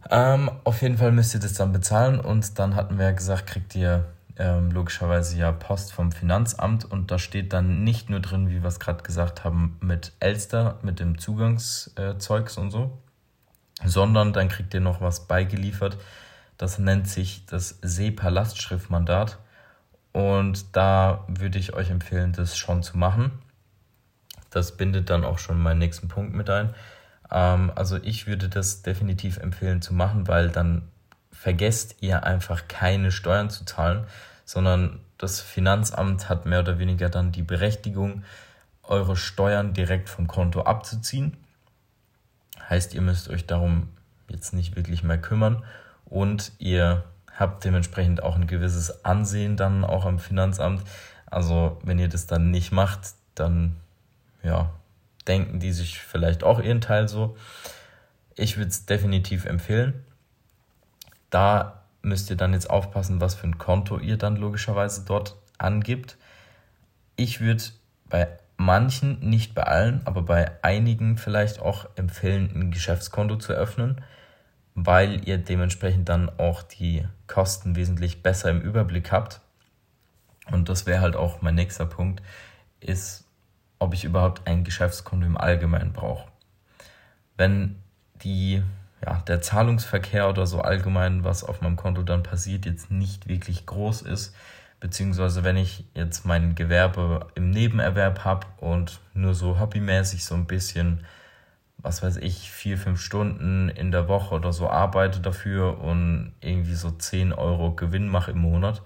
Ähm, 0.10 0.52
auf 0.64 0.82
jeden 0.82 0.98
Fall 0.98 1.12
müsst 1.12 1.34
ihr 1.34 1.40
das 1.40 1.54
dann 1.54 1.72
bezahlen 1.72 2.20
und 2.20 2.60
dann 2.60 2.76
hatten 2.76 2.98
wir 2.98 3.06
ja 3.06 3.12
gesagt, 3.12 3.48
kriegt 3.48 3.76
ihr 3.76 4.06
ähm, 4.38 4.72
logischerweise 4.72 5.38
ja 5.38 5.52
Post 5.52 5.94
vom 5.94 6.12
Finanzamt 6.12 6.86
und 6.86 7.12
da 7.12 7.20
steht 7.20 7.54
dann 7.54 7.84
nicht 7.84 8.10
nur 8.10 8.20
drin, 8.20 8.50
wie 8.50 8.62
wir 8.62 8.68
es 8.68 8.80
gerade 8.80 9.04
gesagt 9.04 9.44
haben, 9.44 9.78
mit 9.80 10.12
Elster, 10.20 10.80
mit 10.82 11.00
dem 11.00 11.20
Zugangszeugs 11.20 12.58
und 12.58 12.72
so, 12.72 12.98
sondern 13.86 14.34
dann 14.34 14.50
kriegt 14.50 14.74
ihr 14.74 14.82
noch 14.82 15.02
was 15.02 15.28
beigeliefert. 15.28 15.98
Das 16.58 16.80
nennt 16.80 17.08
sich 17.08 17.46
das 17.46 17.80
SEPA-Lastschriftmandat. 17.82 19.38
Und 20.14 20.76
da 20.76 21.26
würde 21.28 21.60
ich 21.60 21.74
euch 21.74 21.90
empfehlen, 21.90 22.32
das 22.34 22.56
schon 22.56 22.84
zu 22.84 22.98
machen. 22.98 23.32
Das 24.52 24.78
bindet 24.78 25.10
dann 25.10 25.26
auch 25.26 25.40
schon 25.40 25.62
meinen 25.62 25.80
nächsten 25.80 26.08
Punkt 26.08 26.34
mit 26.34 26.50
ein. 26.50 26.74
Ähm, 27.32 27.72
also 27.76 27.98
ich 27.98 28.28
würde 28.28 28.48
das 28.48 28.84
definitiv 28.84 29.38
empfehlen 29.38 29.82
zu 29.82 29.94
machen, 29.94 30.28
weil 30.28 30.50
dann 30.50 30.84
vergesst 31.32 31.98
ihr 32.02 32.24
einfach 32.24 32.68
keine 32.68 33.12
Steuern 33.12 33.50
zu 33.50 33.66
zahlen, 33.66 34.06
sondern 34.46 35.00
das 35.18 35.42
Finanzamt 35.42 36.30
hat 36.30 36.46
mehr 36.46 36.60
oder 36.60 36.78
weniger 36.78 37.10
dann 37.10 37.32
die 37.32 37.42
Berechtigung, 37.42 38.24
eure 38.84 39.16
Steuern 39.16 39.74
direkt 39.74 40.10
vom 40.10 40.28
Konto 40.28 40.62
abzuziehen. 40.62 41.38
Heißt, 42.70 42.94
ihr 42.94 43.02
müsst 43.02 43.30
euch 43.30 43.48
darum 43.48 43.90
jetzt 44.30 44.54
nicht 44.54 44.76
wirklich 44.76 45.04
mehr 45.04 45.18
kümmern 45.18 45.64
und 46.06 46.52
ihr 46.60 47.04
habt 47.38 47.64
dementsprechend 47.64 48.22
auch 48.24 48.36
ein 48.36 48.48
gewisses 48.48 49.04
Ansehen 49.06 49.58
dann 49.58 49.84
auch 49.84 50.06
am 50.06 50.20
Finanzamt. 50.20 50.84
Also 51.26 51.80
wenn 51.84 52.00
ihr 52.00 52.10
das 52.10 52.28
dann 52.28 52.52
nicht 52.52 52.72
macht, 52.72 53.14
dann 53.36 53.76
ja, 54.44 54.72
denken 55.28 55.60
die 55.60 55.72
sich 55.72 56.00
vielleicht 56.00 56.44
auch 56.44 56.60
ihren 56.60 56.82
Teil 56.82 57.08
so. 57.08 57.38
Ich 58.36 58.58
würde 58.58 58.70
es 58.70 58.86
definitiv 58.86 59.46
empfehlen. 59.46 60.04
Da 61.30 61.84
müsst 62.02 62.30
ihr 62.30 62.36
dann 62.36 62.54
jetzt 62.54 62.70
aufpassen, 62.70 63.22
was 63.22 63.36
für 63.36 63.48
ein 63.48 63.58
Konto 63.58 63.98
ihr 63.98 64.18
dann 64.18 64.36
logischerweise 64.36 65.04
dort 65.06 65.36
angibt. 65.58 66.18
Ich 67.16 67.40
würde 67.42 67.64
bei 68.10 68.28
manchen, 68.58 69.20
nicht 69.20 69.56
bei 69.56 69.64
allen, 69.64 70.02
aber 70.06 70.22
bei 70.24 70.52
einigen 70.64 71.18
vielleicht 71.18 71.60
auch 71.60 71.88
empfehlen, 71.96 72.52
ein 72.54 72.72
Geschäftskonto 72.72 73.38
zu 73.38 73.54
öffnen, 73.54 74.02
weil 74.76 75.28
ihr 75.28 75.38
dementsprechend 75.38 76.10
dann 76.10 76.30
auch 76.38 76.64
die 76.64 77.06
Kosten 77.34 77.76
wesentlich 77.76 78.22
besser 78.22 78.52
im 78.52 78.62
Überblick 78.62 79.12
habt. 79.12 79.42
Und 80.52 80.70
das 80.70 80.86
wäre 80.86 81.02
halt 81.02 81.16
auch 81.16 81.42
mein 81.42 81.56
nächster 81.56 81.88
Punkt, 81.88 82.22
ist, 82.80 83.26
ob 83.80 83.96
ich 83.96 84.04
überhaupt 84.04 84.46
ein 84.46 84.64
Geschäftskonto 84.64 85.26
im 85.26 85.36
Allgemeinen 85.36 85.94
brauche. 85.94 86.28
Wenn 87.36 87.82
die, 88.24 88.62
ja, 89.04 89.24
der 89.28 89.42
Zahlungsverkehr 89.42 90.30
oder 90.30 90.46
so 90.46 90.62
allgemein, 90.62 91.24
was 91.24 91.44
auf 91.44 91.62
meinem 91.62 91.76
Konto 91.76 92.04
dann 92.04 92.22
passiert, 92.22 92.68
jetzt 92.68 92.92
nicht 92.92 93.28
wirklich 93.28 93.66
groß 93.66 94.04
ist, 94.04 94.36
beziehungsweise 94.80 95.44
wenn 95.44 95.58
ich 95.58 95.86
jetzt 95.96 96.26
mein 96.26 96.54
Gewerbe 96.54 97.32
im 97.34 97.50
Nebenerwerb 97.50 98.24
habe 98.24 98.46
und 98.58 99.00
nur 99.16 99.34
so 99.34 99.60
hobbymäßig 99.60 100.24
so 100.24 100.36
ein 100.36 100.46
bisschen, 100.46 101.04
was 101.84 102.02
weiß 102.02 102.18
ich, 102.18 102.50
vier, 102.50 102.78
fünf 102.78 103.00
Stunden 103.00 103.70
in 103.70 103.92
der 103.92 104.08
Woche 104.08 104.34
oder 104.34 104.52
so 104.52 104.70
arbeite 104.70 105.20
dafür 105.20 105.80
und 105.80 106.34
irgendwie 106.42 106.74
so 106.74 106.90
10 106.90 107.34
Euro 107.34 107.76
Gewinn 107.76 108.08
mache 108.08 108.32
im 108.32 108.40
Monat, 108.40 108.82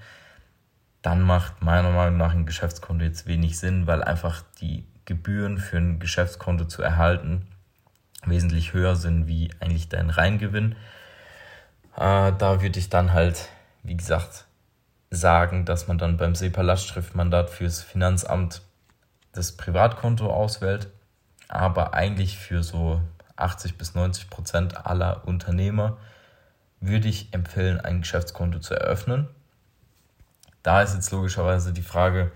dann 1.01 1.21
macht 1.21 1.61
meiner 1.61 1.91
Meinung 1.91 2.17
nach 2.17 2.33
ein 2.33 2.45
Geschäftskonto 2.45 3.05
jetzt 3.05 3.27
wenig 3.27 3.57
Sinn, 3.57 3.87
weil 3.87 4.03
einfach 4.03 4.43
die 4.59 4.85
Gebühren 5.05 5.57
für 5.57 5.77
ein 5.77 5.99
Geschäftskonto 5.99 6.65
zu 6.65 6.81
erhalten 6.81 7.47
wesentlich 8.25 8.73
höher 8.73 8.95
sind 8.95 9.27
wie 9.27 9.49
eigentlich 9.59 9.89
dein 9.89 10.09
Reingewinn. 10.09 10.73
Äh, 11.95 12.33
da 12.37 12.61
würde 12.61 12.79
ich 12.79 12.89
dann 12.89 13.13
halt, 13.13 13.49
wie 13.83 13.97
gesagt, 13.97 14.45
sagen, 15.09 15.65
dass 15.65 15.87
man 15.87 15.97
dann 15.97 16.17
beim 16.17 16.35
SEPA-Lastschriftmandat 16.35 17.49
fürs 17.49 17.81
Finanzamt 17.81 18.61
das 19.31 19.55
Privatkonto 19.55 20.29
auswählt, 20.29 20.89
aber 21.47 21.93
eigentlich 21.93 22.37
für 22.37 22.63
so 22.63 23.01
80 23.35 23.77
bis 23.77 23.95
90 23.95 24.29
Prozent 24.29 24.85
aller 24.85 25.27
Unternehmer 25.27 25.97
würde 26.79 27.07
ich 27.07 27.33
empfehlen, 27.33 27.79
ein 27.79 28.01
Geschäftskonto 28.01 28.59
zu 28.59 28.73
eröffnen. 28.75 29.27
Da 30.63 30.81
ist 30.81 30.93
jetzt 30.93 31.11
logischerweise 31.11 31.73
die 31.73 31.81
Frage, 31.81 32.31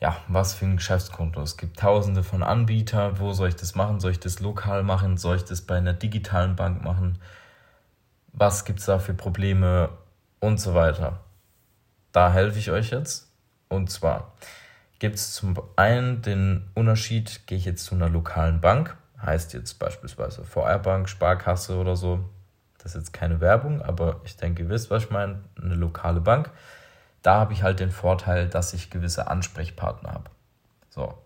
ja, 0.00 0.16
was 0.28 0.54
für 0.54 0.64
ein 0.64 0.76
Geschäftskonto. 0.76 1.42
Es 1.42 1.56
gibt 1.56 1.78
tausende 1.78 2.22
von 2.22 2.42
Anbietern. 2.42 3.18
Wo 3.18 3.32
soll 3.32 3.50
ich 3.50 3.56
das 3.56 3.74
machen? 3.74 4.00
Soll 4.00 4.12
ich 4.12 4.20
das 4.20 4.40
lokal 4.40 4.82
machen? 4.82 5.18
Soll 5.18 5.36
ich 5.36 5.44
das 5.44 5.60
bei 5.60 5.76
einer 5.76 5.92
digitalen 5.92 6.56
Bank 6.56 6.82
machen? 6.82 7.18
Was 8.32 8.64
gibt 8.64 8.80
es 8.80 8.86
da 8.86 8.98
für 8.98 9.14
Probleme? 9.14 9.90
Und 10.40 10.58
so 10.58 10.74
weiter 10.74 11.20
da 12.12 12.32
helfe 12.32 12.58
ich 12.58 12.70
euch 12.70 12.90
jetzt. 12.90 13.28
Und 13.68 13.90
zwar 13.90 14.32
gibt 15.00 15.16
es 15.16 15.32
zum 15.32 15.60
einen 15.76 16.22
den 16.22 16.70
Unterschied, 16.74 17.46
gehe 17.46 17.58
ich 17.58 17.64
jetzt 17.64 17.84
zu 17.84 17.96
einer 17.96 18.08
lokalen 18.08 18.60
Bank, 18.60 18.96
heißt 19.20 19.54
jetzt 19.54 19.78
beispielsweise 19.78 20.44
VR-Bank, 20.44 21.08
Sparkasse 21.08 21.76
oder 21.76 21.96
so. 21.96 22.20
Das 22.78 22.94
ist 22.94 23.02
jetzt 23.02 23.12
keine 23.12 23.40
Werbung, 23.40 23.82
aber 23.82 24.20
ich 24.24 24.36
denke, 24.36 24.62
ihr 24.62 24.68
wisst, 24.68 24.90
was 24.90 25.04
ich 25.04 25.10
meine, 25.10 25.40
eine 25.60 25.74
lokale 25.74 26.20
Bank. 26.20 26.50
Da 27.22 27.40
habe 27.40 27.52
ich 27.52 27.62
halt 27.62 27.80
den 27.80 27.90
Vorteil, 27.90 28.48
dass 28.48 28.72
ich 28.72 28.90
gewisse 28.90 29.28
Ansprechpartner 29.28 30.12
habe. 30.12 30.30
So. 30.88 31.18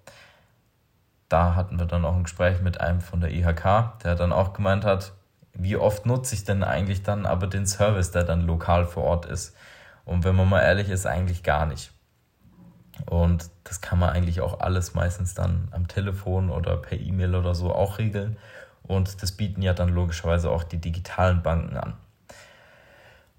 Da 1.28 1.54
hatten 1.54 1.78
wir 1.78 1.86
dann 1.86 2.04
auch 2.04 2.14
ein 2.14 2.24
Gespräch 2.24 2.60
mit 2.60 2.80
einem 2.80 3.00
von 3.00 3.20
der 3.20 3.32
IHK, 3.32 3.98
der 4.02 4.14
dann 4.14 4.32
auch 4.32 4.52
gemeint 4.52 4.84
hat, 4.84 5.12
wie 5.52 5.76
oft 5.76 6.06
nutze 6.06 6.34
ich 6.34 6.44
denn 6.44 6.64
eigentlich 6.64 7.02
dann 7.02 7.26
aber 7.26 7.46
den 7.46 7.66
Service, 7.66 8.10
der 8.10 8.24
dann 8.24 8.46
lokal 8.46 8.86
vor 8.86 9.04
Ort 9.04 9.26
ist. 9.26 9.56
Und 10.04 10.24
wenn 10.24 10.36
man 10.36 10.48
mal 10.48 10.62
ehrlich 10.62 10.90
ist, 10.90 11.06
eigentlich 11.06 11.42
gar 11.42 11.66
nicht. 11.66 11.93
Und 13.06 13.50
das 13.64 13.80
kann 13.80 13.98
man 13.98 14.10
eigentlich 14.10 14.40
auch 14.40 14.60
alles 14.60 14.94
meistens 14.94 15.34
dann 15.34 15.68
am 15.72 15.88
Telefon 15.88 16.50
oder 16.50 16.76
per 16.76 16.98
E-Mail 16.98 17.34
oder 17.34 17.54
so 17.54 17.74
auch 17.74 17.98
regeln. 17.98 18.36
Und 18.82 19.22
das 19.22 19.32
bieten 19.32 19.62
ja 19.62 19.72
dann 19.72 19.88
logischerweise 19.88 20.50
auch 20.50 20.62
die 20.62 20.78
digitalen 20.78 21.42
Banken 21.42 21.76
an. 21.76 21.94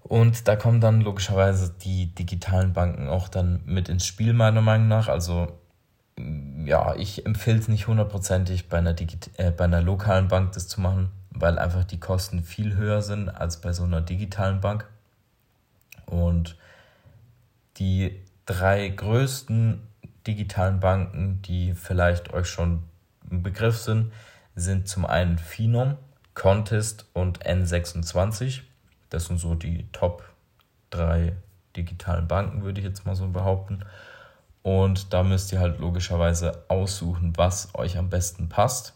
Und 0.02 0.46
da 0.46 0.54
kommen 0.54 0.80
dann 0.80 1.00
logischerweise 1.00 1.74
die 1.82 2.14
digitalen 2.14 2.72
Banken 2.72 3.08
auch 3.08 3.28
dann 3.28 3.60
mit 3.64 3.88
ins 3.88 4.06
Spiel, 4.06 4.32
meiner 4.32 4.60
Meinung 4.60 4.88
nach. 4.88 5.08
Also 5.08 5.58
ja, 6.64 6.94
ich 6.94 7.26
empfehle 7.26 7.58
es 7.58 7.68
nicht 7.68 7.86
hundertprozentig 7.86 8.68
bei 8.68 8.78
einer, 8.78 8.94
äh, 9.36 9.50
bei 9.50 9.64
einer 9.64 9.82
lokalen 9.82 10.28
Bank 10.28 10.52
das 10.52 10.68
zu 10.68 10.80
machen, 10.80 11.10
weil 11.30 11.58
einfach 11.58 11.84
die 11.84 12.00
Kosten 12.00 12.42
viel 12.42 12.74
höher 12.76 13.02
sind 13.02 13.28
als 13.28 13.60
bei 13.60 13.72
so 13.72 13.84
einer 13.84 14.00
digitalen 14.00 14.60
Bank. 14.60 14.88
Und 16.06 16.56
die 17.78 18.20
drei 18.46 18.88
größten 18.88 19.86
digitalen 20.26 20.80
Banken, 20.80 21.42
die 21.42 21.74
vielleicht 21.74 22.32
euch 22.32 22.48
schon 22.48 22.84
ein 23.30 23.42
Begriff 23.42 23.78
sind, 23.78 24.12
sind 24.54 24.88
zum 24.88 25.04
einen 25.04 25.38
Phenom, 25.38 25.96
Contest 26.34 27.06
und 27.12 27.44
N26. 27.44 28.62
Das 29.10 29.26
sind 29.26 29.38
so 29.38 29.54
die 29.54 29.86
Top 29.92 30.24
drei 30.90 31.36
digitalen 31.76 32.26
Banken, 32.28 32.62
würde 32.62 32.80
ich 32.80 32.86
jetzt 32.86 33.04
mal 33.04 33.16
so 33.16 33.28
behaupten. 33.28 33.84
Und 34.62 35.12
da 35.12 35.22
müsst 35.22 35.52
ihr 35.52 35.60
halt 35.60 35.78
logischerweise 35.78 36.64
aussuchen, 36.68 37.36
was 37.36 37.74
euch 37.74 37.98
am 37.98 38.10
besten 38.10 38.48
passt. 38.48 38.94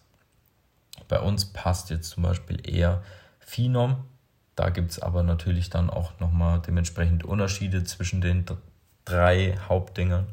Bei 1.08 1.20
uns 1.20 1.52
passt 1.52 1.90
jetzt 1.90 2.10
zum 2.10 2.22
Beispiel 2.22 2.58
eher 2.68 3.02
Phenom, 3.40 4.04
da 4.60 4.68
gibt 4.68 4.90
es 4.90 4.98
aber 4.98 5.22
natürlich 5.22 5.70
dann 5.70 5.88
auch 5.88 6.18
nochmal 6.20 6.60
dementsprechend 6.60 7.24
Unterschiede 7.24 7.82
zwischen 7.84 8.20
den 8.20 8.44
drei 9.10 9.56
Hauptdingern. 9.68 10.26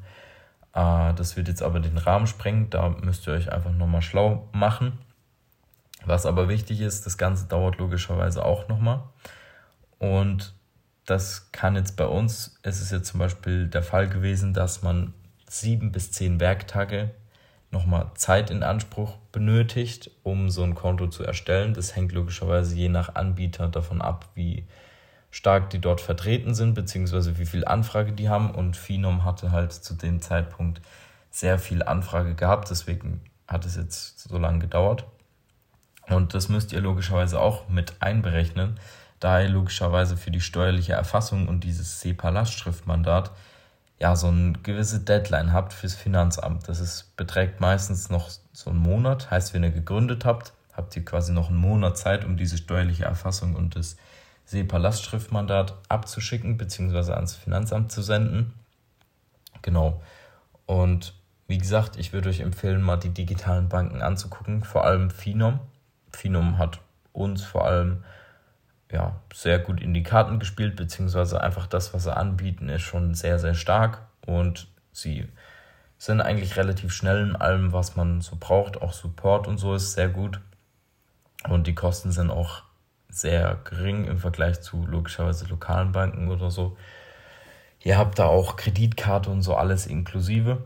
Äh, 0.74 1.14
das 1.14 1.36
wird 1.36 1.48
jetzt 1.48 1.64
aber 1.64 1.80
den 1.80 1.98
Rahmen 1.98 2.28
sprengen, 2.28 2.70
da 2.70 2.90
müsst 2.90 3.28
ihr 3.28 3.34
euch 3.34 3.52
einfach 3.52 3.72
nochmal 3.72 4.02
schlau 4.02 4.48
machen. 4.54 4.98
Was 6.06 6.26
aber 6.26 6.48
wichtig 6.48 6.82
ist, 6.82 7.06
das 7.06 7.18
Ganze 7.18 7.48
dauert 7.48 7.78
logischerweise 7.80 8.46
auch 8.46 8.68
nochmal. 8.68 9.04
Und 10.00 10.54
das 11.06 11.52
kann 11.52 11.76
jetzt 11.76 11.98
bei 11.98 12.06
uns, 12.06 12.60
es 12.62 12.82
ist 12.82 12.92
jetzt 12.92 13.10
zum 13.10 13.20
Beispiel 13.20 13.68
der 13.68 13.84
Fall 13.84 14.08
gewesen, 14.08 14.54
dass 14.54 14.84
man 14.84 15.14
sieben 15.50 15.92
bis 15.92 16.12
zehn 16.12 16.40
Werktage 16.40 17.12
nochmal 17.72 18.12
Zeit 18.16 18.50
in 18.50 18.64
Anspruch 18.64 19.18
benötigt, 19.32 20.12
um 20.24 20.50
so 20.50 20.64
ein 20.64 20.76
Konto 20.76 21.08
zu 21.08 21.24
erstellen. 21.24 21.74
Das 21.74 21.96
hängt 21.96 22.12
logischerweise 22.12 22.76
je 22.76 22.90
nach 22.90 23.16
Anbieter 23.16 23.68
davon 23.68 24.02
ab, 24.02 24.30
wie 24.36 24.66
stark 25.32 25.70
die 25.70 25.80
dort 25.80 26.02
vertreten 26.02 26.56
sind, 26.56 26.74
beziehungsweise 26.74 27.38
wie 27.38 27.46
viel 27.46 27.66
Anfrage 27.66 28.14
die 28.14 28.30
haben. 28.30 28.52
Und 28.52 28.78
Phenom 28.78 29.24
hatte 29.24 29.52
halt 29.52 29.74
zu 29.74 29.94
dem 29.94 30.22
Zeitpunkt 30.22 30.82
sehr 31.30 31.60
viel 31.60 31.84
Anfrage 31.84 32.36
gehabt, 32.36 32.70
deswegen 32.70 33.22
hat 33.48 33.66
es 33.66 33.76
jetzt 33.76 34.20
so 34.28 34.38
lange 34.38 34.60
gedauert. 34.60 35.06
Und 36.10 36.34
das 36.34 36.50
müsst 36.50 36.72
ihr 36.72 36.82
logischerweise 36.82 37.40
auch 37.40 37.68
mit 37.70 38.02
einberechnen, 38.02 38.80
da 39.20 39.42
ihr 39.42 39.50
logischerweise 39.50 40.16
für 40.16 40.32
die 40.32 40.42
steuerliche 40.42 40.94
Erfassung 40.94 41.48
und 41.48 41.64
dieses 41.64 42.02
SEPA-Lastschriftmandat 42.02 43.32
ja, 44.00 44.16
so 44.16 44.28
eine 44.28 44.54
gewisse 44.54 45.00
Deadline 45.00 45.54
habt 45.54 45.74
fürs 45.74 45.96
Finanzamt. 45.96 46.68
Das 46.70 46.80
ist, 46.80 47.16
beträgt 47.18 47.60
meistens 47.60 48.10
noch 48.10 48.30
so 48.54 48.70
einen 48.70 48.80
Monat. 48.80 49.32
Heißt, 49.32 49.54
wenn 49.54 49.64
ihr 49.64 49.72
gegründet 49.72 50.24
habt, 50.24 50.54
habt 50.74 50.96
ihr 50.96 51.04
quasi 51.04 51.34
noch 51.34 51.50
einen 51.50 51.58
Monat 51.58 51.98
Zeit, 51.98 52.24
um 52.24 52.38
diese 52.38 52.58
steuerliche 52.58 53.06
Erfassung 53.06 53.56
und 53.56 53.76
das 53.76 53.98
SEPA-Lastschriftmandat 54.48 55.76
abzuschicken, 55.90 56.58
beziehungsweise 56.58 57.16
ans 57.16 57.36
Finanzamt 57.36 57.92
zu 57.92 58.02
senden. 58.02 58.54
Genau. 59.62 60.02
Und 60.66 61.14
wie 61.48 61.58
gesagt, 61.58 61.98
ich 61.98 62.14
würde 62.14 62.30
euch 62.30 62.40
empfehlen, 62.40 62.82
mal 62.82 62.98
die 62.98 63.14
digitalen 63.14 63.70
Banken 63.70 64.02
anzugucken, 64.02 64.64
vor 64.64 64.86
allem 64.86 65.10
Finom. 65.10 65.60
Finom 66.12 66.58
hat 66.58 66.80
uns 67.14 67.44
vor 67.44 67.66
allem 67.66 68.04
ja, 68.92 69.20
sehr 69.34 69.60
gut 69.60 69.82
in 69.82 69.94
die 69.94 70.04
Karten 70.04 70.40
gespielt, 70.40 70.78
beziehungsweise 70.78 71.42
einfach 71.42 71.68
das, 71.68 71.94
was 71.94 72.04
sie 72.04 72.16
anbieten, 72.16 72.70
ist 72.70 72.84
schon 72.84 73.16
sehr, 73.16 73.40
sehr 73.40 73.54
stark 73.54 74.08
und 74.26 74.68
sie 74.94 75.28
sind 75.98 76.22
eigentlich 76.22 76.56
relativ 76.56 76.94
schnell 76.94 77.28
in 77.28 77.36
allem, 77.36 77.74
was 77.74 77.96
man 77.96 78.22
so 78.22 78.38
braucht. 78.40 78.82
Auch 78.82 78.94
Support 78.94 79.48
und 79.48 79.58
so 79.58 79.76
ist 79.76 79.94
sehr 79.94 80.10
gut. 80.10 80.40
Und 81.50 81.68
die 81.68 81.76
Kosten 81.76 82.12
sind 82.12 82.30
auch 82.30 82.64
sehr 83.10 83.60
gering 83.64 84.06
im 84.06 84.20
Vergleich 84.20 84.62
zu 84.62 84.86
logischerweise 84.86 85.46
lokalen 85.48 85.92
Banken 85.92 86.30
oder 86.30 86.52
so. 86.52 86.78
Ihr 87.84 87.98
habt 87.98 88.20
da 88.20 88.26
auch 88.26 88.56
Kreditkarte 88.56 89.30
und 89.30 89.42
so 89.42 89.56
alles 89.56 89.86
inklusive 89.88 90.64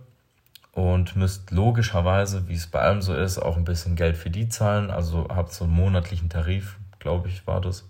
und 0.72 1.16
müsst 1.16 1.52
logischerweise, 1.52 2.48
wie 2.48 2.56
es 2.56 2.68
bei 2.68 2.80
allem 2.80 3.02
so 3.02 3.14
ist, 3.14 3.38
auch 3.38 3.58
ein 3.58 3.66
bisschen 3.66 3.96
Geld 3.96 4.18
für 4.18 4.30
die 4.30 4.50
zahlen. 4.50 4.90
Also 4.90 5.28
habt 5.30 5.54
so 5.54 5.66
einen 5.66 5.74
monatlichen 5.74 6.30
Tarif, 6.30 6.78
glaube 7.00 7.28
ich, 7.28 7.46
war 7.46 7.62
das 7.62 7.86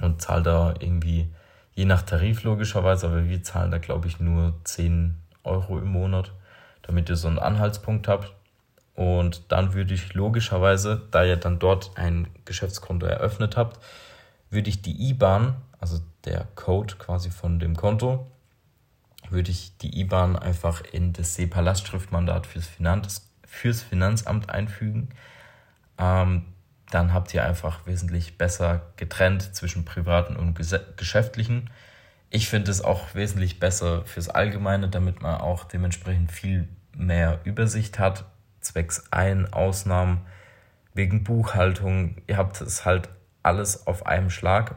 und 0.00 0.22
zahle 0.22 0.42
da 0.42 0.74
irgendwie, 0.78 1.32
je 1.74 1.84
nach 1.84 2.02
Tarif 2.02 2.42
logischerweise, 2.44 3.06
aber 3.06 3.28
wir 3.28 3.42
zahlen 3.42 3.70
da 3.70 3.78
glaube 3.78 4.08
ich 4.08 4.20
nur 4.20 4.54
10 4.64 5.16
Euro 5.44 5.78
im 5.78 5.88
Monat, 5.88 6.32
damit 6.82 7.08
ihr 7.08 7.16
so 7.16 7.28
einen 7.28 7.38
Anhaltspunkt 7.38 8.08
habt. 8.08 8.32
Und 8.98 9.52
dann 9.52 9.74
würde 9.74 9.94
ich 9.94 10.14
logischerweise, 10.14 11.06
da 11.12 11.22
ihr 11.22 11.36
dann 11.36 11.60
dort 11.60 11.92
ein 11.94 12.26
Geschäftskonto 12.44 13.06
eröffnet 13.06 13.56
habt, 13.56 13.78
würde 14.50 14.68
ich 14.68 14.82
die 14.82 15.10
IBAN, 15.10 15.54
also 15.78 16.00
der 16.24 16.48
Code 16.56 16.96
quasi 16.96 17.30
von 17.30 17.60
dem 17.60 17.76
Konto, 17.76 18.26
würde 19.30 19.52
ich 19.52 19.78
die 19.78 20.00
IBAN 20.00 20.34
einfach 20.34 20.80
in 20.80 21.12
das 21.12 21.36
SEPA-Lastschriftmandat 21.36 22.48
fürs, 22.48 22.66
Finanz, 22.66 23.30
fürs 23.46 23.82
Finanzamt 23.82 24.50
einfügen. 24.50 25.10
Ähm, 25.96 26.46
dann 26.90 27.14
habt 27.14 27.32
ihr 27.34 27.44
einfach 27.44 27.86
wesentlich 27.86 28.36
besser 28.36 28.82
getrennt 28.96 29.54
zwischen 29.54 29.84
privaten 29.84 30.34
und 30.34 30.58
geschäftlichen. 30.96 31.70
Ich 32.30 32.48
finde 32.48 32.72
es 32.72 32.82
auch 32.82 33.14
wesentlich 33.14 33.60
besser 33.60 34.04
fürs 34.06 34.28
Allgemeine, 34.28 34.88
damit 34.88 35.22
man 35.22 35.40
auch 35.40 35.62
dementsprechend 35.62 36.32
viel 36.32 36.66
mehr 36.96 37.38
Übersicht 37.44 38.00
hat, 38.00 38.24
zwecks 38.60 39.04
Ein-, 39.10 39.52
Ausnahmen, 39.52 40.26
wegen 40.94 41.24
Buchhaltung. 41.24 42.16
Ihr 42.26 42.36
habt 42.36 42.60
es 42.60 42.84
halt 42.84 43.08
alles 43.42 43.86
auf 43.86 44.06
einem 44.06 44.30
Schlag. 44.30 44.76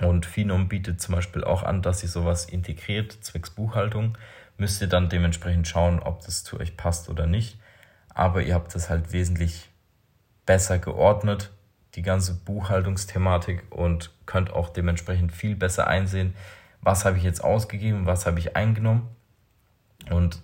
Und 0.00 0.24
Finom 0.24 0.68
bietet 0.68 1.00
zum 1.00 1.14
Beispiel 1.14 1.44
auch 1.44 1.62
an, 1.62 1.82
dass 1.82 2.02
ihr 2.02 2.08
sowas 2.08 2.46
integriert, 2.46 3.12
zwecks 3.12 3.50
Buchhaltung. 3.50 4.16
Müsst 4.56 4.80
ihr 4.80 4.88
dann 4.88 5.08
dementsprechend 5.08 5.68
schauen, 5.68 6.00
ob 6.00 6.24
das 6.24 6.44
zu 6.44 6.58
euch 6.58 6.76
passt 6.76 7.08
oder 7.08 7.26
nicht. 7.26 7.58
Aber 8.14 8.42
ihr 8.42 8.54
habt 8.54 8.74
es 8.74 8.88
halt 8.88 9.12
wesentlich 9.12 9.70
besser 10.46 10.78
geordnet, 10.78 11.50
die 11.94 12.02
ganze 12.02 12.34
Buchhaltungsthematik 12.34 13.64
und 13.70 14.10
könnt 14.26 14.52
auch 14.52 14.68
dementsprechend 14.70 15.32
viel 15.32 15.54
besser 15.54 15.86
einsehen, 15.86 16.34
was 16.82 17.04
habe 17.04 17.18
ich 17.18 17.24
jetzt 17.24 17.44
ausgegeben, 17.44 18.06
was 18.06 18.26
habe 18.26 18.38
ich 18.38 18.56
eingenommen. 18.56 19.08
Und 20.10 20.42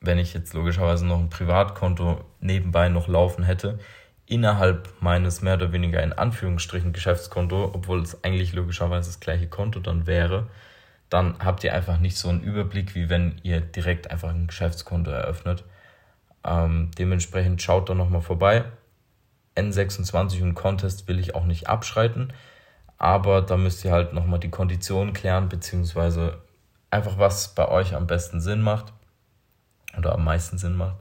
wenn 0.00 0.18
ich 0.18 0.34
jetzt 0.34 0.54
logischerweise 0.54 1.06
noch 1.06 1.18
ein 1.18 1.30
Privatkonto 1.30 2.24
nebenbei 2.40 2.88
noch 2.88 3.08
laufen 3.08 3.44
hätte, 3.44 3.78
innerhalb 4.26 4.92
meines 5.00 5.40
mehr 5.42 5.54
oder 5.54 5.72
weniger 5.72 6.02
in 6.02 6.12
Anführungsstrichen 6.12 6.92
Geschäftskonto, 6.92 7.70
obwohl 7.72 8.02
es 8.02 8.22
eigentlich 8.24 8.52
logischerweise 8.52 9.08
das 9.08 9.20
gleiche 9.20 9.48
Konto 9.48 9.80
dann 9.80 10.06
wäre, 10.06 10.48
dann 11.08 11.36
habt 11.38 11.62
ihr 11.62 11.72
einfach 11.72 11.98
nicht 11.98 12.16
so 12.16 12.28
einen 12.28 12.42
Überblick, 12.42 12.94
wie 12.94 13.08
wenn 13.08 13.40
ihr 13.42 13.60
direkt 13.60 14.10
einfach 14.10 14.30
ein 14.30 14.48
Geschäftskonto 14.48 15.10
eröffnet. 15.10 15.64
Ähm, 16.44 16.90
dementsprechend 16.98 17.62
schaut 17.62 17.88
da 17.88 17.94
nochmal 17.94 18.22
vorbei. 18.22 18.64
N26 19.56 20.42
und 20.42 20.54
Contest 20.54 21.06
will 21.08 21.18
ich 21.18 21.34
auch 21.34 21.44
nicht 21.44 21.68
abschreiten, 21.68 22.32
aber 22.98 23.40
da 23.40 23.56
müsst 23.56 23.84
ihr 23.84 23.92
halt 23.92 24.12
nochmal 24.12 24.40
die 24.40 24.50
Konditionen 24.50 25.14
klären, 25.14 25.48
beziehungsweise 25.48 26.38
einfach 26.90 27.18
was 27.18 27.54
bei 27.54 27.68
euch 27.68 27.94
am 27.94 28.06
besten 28.06 28.40
Sinn 28.40 28.60
macht 28.60 28.92
oder 29.98 30.12
am 30.12 30.24
meisten 30.24 30.58
Sinn 30.58 30.76
macht. 30.76 30.96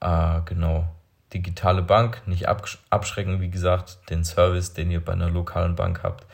Äh, 0.00 0.40
genau 0.44 0.86
digitale 1.32 1.82
Bank, 1.82 2.22
nicht 2.26 2.48
abschrecken, 2.48 3.40
wie 3.40 3.50
gesagt, 3.50 3.98
den 4.10 4.24
Service, 4.24 4.72
den 4.72 4.90
ihr 4.90 5.04
bei 5.04 5.12
einer 5.12 5.28
lokalen 5.28 5.74
Bank 5.74 6.02
habt, 6.02 6.26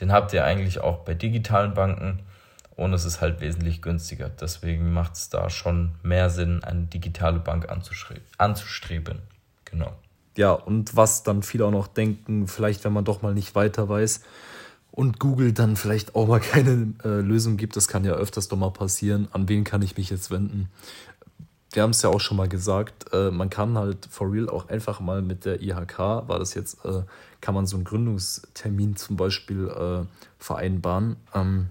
den 0.00 0.12
habt 0.12 0.32
ihr 0.32 0.44
eigentlich 0.44 0.80
auch 0.80 0.98
bei 0.98 1.14
digitalen 1.14 1.74
Banken 1.74 2.20
und 2.76 2.92
es 2.92 3.04
ist 3.04 3.20
halt 3.20 3.40
wesentlich 3.40 3.82
günstiger. 3.82 4.28
Deswegen 4.28 4.92
macht 4.92 5.14
es 5.14 5.28
da 5.28 5.48
schon 5.50 5.92
mehr 6.02 6.30
Sinn, 6.30 6.62
eine 6.64 6.82
digitale 6.82 7.38
Bank 7.38 7.68
anzustreben. 8.38 9.22
Genau. 9.64 9.92
Ja, 10.36 10.52
und 10.52 10.96
was 10.96 11.22
dann 11.22 11.42
viele 11.42 11.66
auch 11.66 11.70
noch 11.70 11.86
denken, 11.86 12.48
vielleicht 12.48 12.84
wenn 12.84 12.92
man 12.92 13.04
doch 13.04 13.22
mal 13.22 13.34
nicht 13.34 13.54
weiter 13.54 13.88
weiß 13.88 14.22
und 14.90 15.20
Google 15.20 15.52
dann 15.52 15.76
vielleicht 15.76 16.16
auch 16.16 16.26
mal 16.26 16.40
keine 16.52 16.92
äh, 17.04 17.20
Lösung 17.20 17.56
gibt, 17.56 17.76
das 17.76 17.86
kann 17.86 18.04
ja 18.04 18.12
öfters 18.14 18.48
doch 18.48 18.56
mal 18.56 18.72
passieren. 18.72 19.28
An 19.32 19.48
wen 19.48 19.62
kann 19.62 19.82
ich 19.82 19.96
mich 19.96 20.10
jetzt 20.10 20.30
wenden? 20.32 20.68
Wir 21.74 21.82
haben 21.82 21.90
es 21.90 22.02
ja 22.02 22.10
auch 22.10 22.20
schon 22.20 22.36
mal 22.36 22.48
gesagt, 22.48 23.12
äh, 23.12 23.30
man 23.30 23.50
kann 23.50 23.76
halt 23.76 24.06
for 24.08 24.30
real 24.30 24.48
auch 24.48 24.68
einfach 24.68 25.00
mal 25.00 25.22
mit 25.22 25.44
der 25.44 25.60
IHK, 25.60 25.98
war 25.98 26.38
das 26.38 26.54
jetzt, 26.54 26.84
äh, 26.84 27.02
kann 27.40 27.54
man 27.54 27.66
so 27.66 27.76
einen 27.76 27.84
Gründungstermin 27.84 28.96
zum 28.96 29.16
Beispiel 29.16 29.68
äh, 29.68 30.06
vereinbaren. 30.38 31.16
Ähm, 31.34 31.70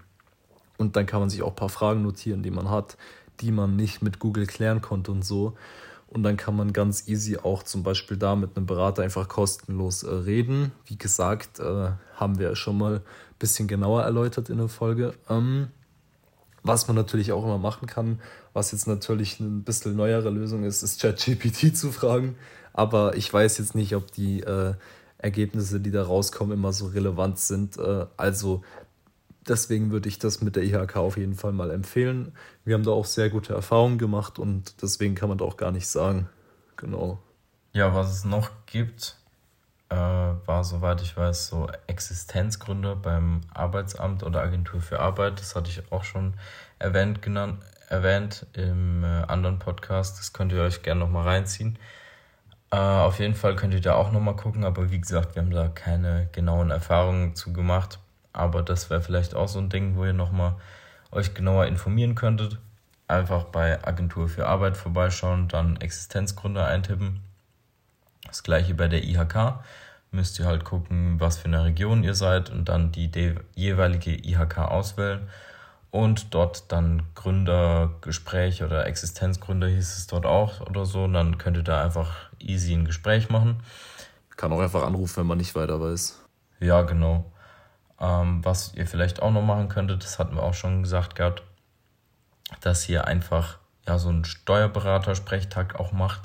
und 0.77 0.95
dann 0.95 1.05
kann 1.05 1.21
man 1.21 1.29
sich 1.29 1.41
auch 1.41 1.49
ein 1.49 1.55
paar 1.55 1.69
Fragen 1.69 2.01
notieren, 2.01 2.43
die 2.43 2.51
man 2.51 2.69
hat, 2.69 2.97
die 3.39 3.51
man 3.51 3.75
nicht 3.75 4.01
mit 4.01 4.19
Google 4.19 4.45
klären 4.45 4.81
konnte 4.81 5.11
und 5.11 5.23
so. 5.23 5.53
Und 6.07 6.23
dann 6.23 6.37
kann 6.37 6.55
man 6.55 6.73
ganz 6.73 7.07
easy 7.07 7.37
auch 7.37 7.63
zum 7.63 7.81
Beispiel 7.81 8.17
da 8.17 8.35
mit 8.35 8.55
einem 8.55 8.65
Berater 8.65 9.01
einfach 9.01 9.27
kostenlos 9.27 10.03
äh, 10.03 10.13
reden. 10.13 10.71
Wie 10.85 10.97
gesagt, 10.97 11.59
äh, 11.59 11.91
haben 12.15 12.39
wir 12.39 12.55
schon 12.55 12.77
mal 12.77 12.95
ein 12.95 13.01
bisschen 13.39 13.67
genauer 13.67 14.03
erläutert 14.03 14.49
in 14.49 14.57
der 14.57 14.67
Folge. 14.67 15.13
Ähm, 15.29 15.69
was 16.61 16.87
man 16.87 16.95
natürlich 16.95 17.31
auch 17.31 17.43
immer 17.43 17.57
machen 17.57 17.87
kann, 17.87 18.19
was 18.53 18.71
jetzt 18.71 18.87
natürlich 18.87 19.39
ein 19.39 19.63
bisschen 19.63 19.95
neuere 19.95 20.29
Lösung 20.29 20.63
ist, 20.63 20.83
ist 20.83 21.01
ChatGPT 21.01 21.75
zu 21.75 21.91
fragen. 21.91 22.35
Aber 22.71 23.15
ich 23.15 23.31
weiß 23.31 23.57
jetzt 23.57 23.75
nicht, 23.75 23.95
ob 23.95 24.11
die 24.11 24.41
äh, 24.41 24.73
Ergebnisse, 25.17 25.79
die 25.79 25.91
da 25.91 26.03
rauskommen, 26.03 26.53
immer 26.53 26.73
so 26.73 26.87
relevant 26.87 27.39
sind. 27.39 27.77
Äh, 27.77 28.05
also 28.17 28.63
deswegen 29.47 29.91
würde 29.91 30.09
ich 30.09 30.19
das 30.19 30.41
mit 30.41 30.55
der 30.55 30.63
IHK 30.63 30.97
auf 30.97 31.17
jeden 31.17 31.35
Fall 31.35 31.51
mal 31.51 31.71
empfehlen. 31.71 32.33
Wir 32.65 32.75
haben 32.75 32.83
da 32.83 32.91
auch 32.91 33.05
sehr 33.05 33.29
gute 33.29 33.53
Erfahrungen 33.53 33.97
gemacht 33.97 34.39
und 34.39 34.81
deswegen 34.81 35.15
kann 35.15 35.29
man 35.29 35.37
da 35.37 35.45
auch 35.45 35.57
gar 35.57 35.71
nicht 35.71 35.87
sagen. 35.87 36.29
Genau. 36.75 37.19
Ja, 37.73 37.93
was 37.95 38.11
es 38.11 38.25
noch 38.25 38.51
gibt, 38.65 39.17
äh, 39.89 39.95
war, 39.95 40.63
soweit 40.63 41.01
ich 41.01 41.15
weiß, 41.15 41.47
so 41.47 41.67
Existenzgründe 41.87 42.95
beim 42.95 43.41
Arbeitsamt 43.53 44.23
oder 44.23 44.41
Agentur 44.41 44.81
für 44.81 44.99
Arbeit. 44.99 45.39
Das 45.39 45.55
hatte 45.55 45.69
ich 45.69 45.91
auch 45.91 46.03
schon 46.03 46.33
erwähnt, 46.79 47.21
genannt, 47.21 47.59
erwähnt 47.93 48.47
im 48.53 49.03
äh, 49.03 49.23
anderen 49.27 49.59
Podcast. 49.59 50.19
Das 50.19 50.33
könnt 50.33 50.51
ihr 50.51 50.61
euch 50.61 50.81
gerne 50.81 50.99
nochmal 50.99 51.23
reinziehen. 51.23 51.77
Äh, 52.71 52.75
auf 52.75 53.19
jeden 53.19 53.35
Fall 53.35 53.55
könnt 53.55 53.73
ihr 53.73 53.81
da 53.81 53.93
auch 53.93 54.11
nochmal 54.11 54.35
gucken, 54.35 54.65
aber 54.65 54.89
wie 54.91 54.99
gesagt, 54.99 55.35
wir 55.35 55.43
haben 55.43 55.51
da 55.51 55.67
keine 55.67 56.27
genauen 56.31 56.71
Erfahrungen 56.71 57.35
zu 57.35 57.53
gemacht. 57.53 57.99
Aber 58.33 58.63
das 58.63 58.89
wäre 58.89 59.01
vielleicht 59.01 59.35
auch 59.35 59.47
so 59.47 59.59
ein 59.59 59.69
Ding, 59.69 59.95
wo 59.95 60.05
ihr 60.05 60.13
nochmal 60.13 60.55
euch 61.11 61.35
genauer 61.35 61.67
informieren 61.67 62.15
könntet. 62.15 62.57
Einfach 63.07 63.43
bei 63.45 63.85
Agentur 63.85 64.27
für 64.27 64.47
Arbeit 64.47 64.75
vorbeischauen, 64.75 65.47
dann 65.47 65.77
Existenzgründe 65.77 66.65
eintippen. 66.65 67.21
Das 68.25 68.41
gleiche 68.41 68.73
bei 68.73 68.87
der 68.87 69.03
IHK. 69.03 69.59
Müsst 70.09 70.39
ihr 70.39 70.45
halt 70.45 70.63
gucken, 70.63 71.19
was 71.19 71.37
für 71.37 71.45
eine 71.45 71.63
Region 71.63 72.03
ihr 72.03 72.15
seid 72.15 72.49
und 72.49 72.69
dann 72.69 72.91
die 72.91 73.11
jeweilige 73.53 74.15
IHK 74.15 74.57
auswählen 74.59 75.29
und 75.93 76.33
dort 76.33 76.71
dann 76.71 77.03
Gründergespräch 77.13 78.63
oder 78.63 78.87
Existenzgründer 78.87 79.67
hieß 79.67 79.95
es 79.95 80.07
dort 80.07 80.25
auch 80.25 80.59
oder 80.61 80.87
so. 80.87 81.03
Und 81.03 81.13
dann 81.13 81.37
könnt 81.37 81.55
ihr 81.55 81.61
da 81.61 81.83
einfach 81.83 82.31
easy 82.39 82.73
ein 82.73 82.85
Gespräch 82.85 83.29
machen. 83.29 83.61
Kann 84.35 84.51
auch 84.51 84.59
einfach 84.59 84.81
anrufen, 84.81 85.17
wenn 85.17 85.27
man 85.27 85.37
nicht 85.37 85.53
weiter 85.53 85.79
weiß. 85.79 86.19
Ja, 86.59 86.81
genau. 86.81 87.31
Ähm, 87.99 88.43
was 88.43 88.73
ihr 88.73 88.87
vielleicht 88.87 89.21
auch 89.21 89.29
noch 89.29 89.43
machen 89.43 89.69
könntet, 89.69 90.03
das 90.03 90.17
hatten 90.17 90.35
wir 90.35 90.41
auch 90.41 90.55
schon 90.55 90.81
gesagt 90.81 91.15
gehabt, 91.15 91.43
dass 92.61 92.89
ihr 92.89 93.05
einfach 93.05 93.59
ja 93.87 93.99
so 93.99 94.09
einen 94.09 94.25
Steuerberater-Sprechtag 94.25 95.79
auch 95.79 95.91
macht, 95.91 96.21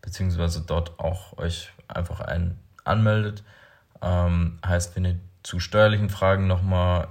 beziehungsweise 0.00 0.62
dort 0.62 0.98
auch 0.98 1.36
euch 1.36 1.70
einfach 1.86 2.20
einen 2.20 2.58
anmeldet. 2.84 3.44
Ähm, 4.00 4.58
heißt, 4.64 4.96
wenn 4.96 5.04
ihr 5.04 5.20
zu 5.42 5.60
steuerlichen 5.60 6.08
Fragen 6.08 6.46
nochmal 6.46 7.08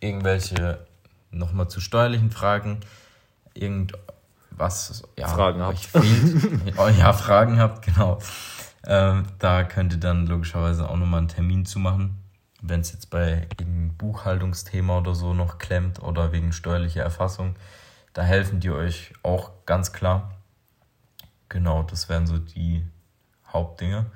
irgendwelche 0.00 0.86
nochmal 1.34 1.68
zu 1.68 1.80
steuerlichen 1.80 2.30
Fragen 2.30 2.80
irgendwas 3.54 5.02
ja, 5.18 5.28
Fragen 5.28 5.62
habt. 5.62 5.78
Fehlt, 5.78 6.62
oh, 6.78 6.88
ja, 6.88 7.12
Fragen 7.12 7.58
habt, 7.58 7.84
genau. 7.84 8.18
Ähm, 8.86 9.24
da 9.38 9.64
könnt 9.64 9.92
ihr 9.92 10.00
dann 10.00 10.26
logischerweise 10.26 10.88
auch 10.88 10.96
nochmal 10.96 11.18
einen 11.18 11.28
Termin 11.28 11.64
zu 11.64 11.78
machen. 11.78 12.18
Wenn 12.60 12.80
es 12.80 12.92
jetzt 12.92 13.10
bei 13.10 13.46
irgendeinem 13.58 13.94
Buchhaltungsthema 13.96 14.98
oder 14.98 15.14
so 15.14 15.34
noch 15.34 15.58
klemmt 15.58 16.02
oder 16.02 16.32
wegen 16.32 16.52
steuerlicher 16.52 17.02
Erfassung, 17.02 17.56
da 18.12 18.22
helfen 18.22 18.60
die 18.60 18.70
euch 18.70 19.12
auch 19.22 19.50
ganz 19.66 19.92
klar. 19.92 20.32
Genau, 21.48 21.82
das 21.82 22.08
wären 22.08 22.26
so 22.26 22.38
die 22.38 22.84
Hauptdinge. 23.52 24.06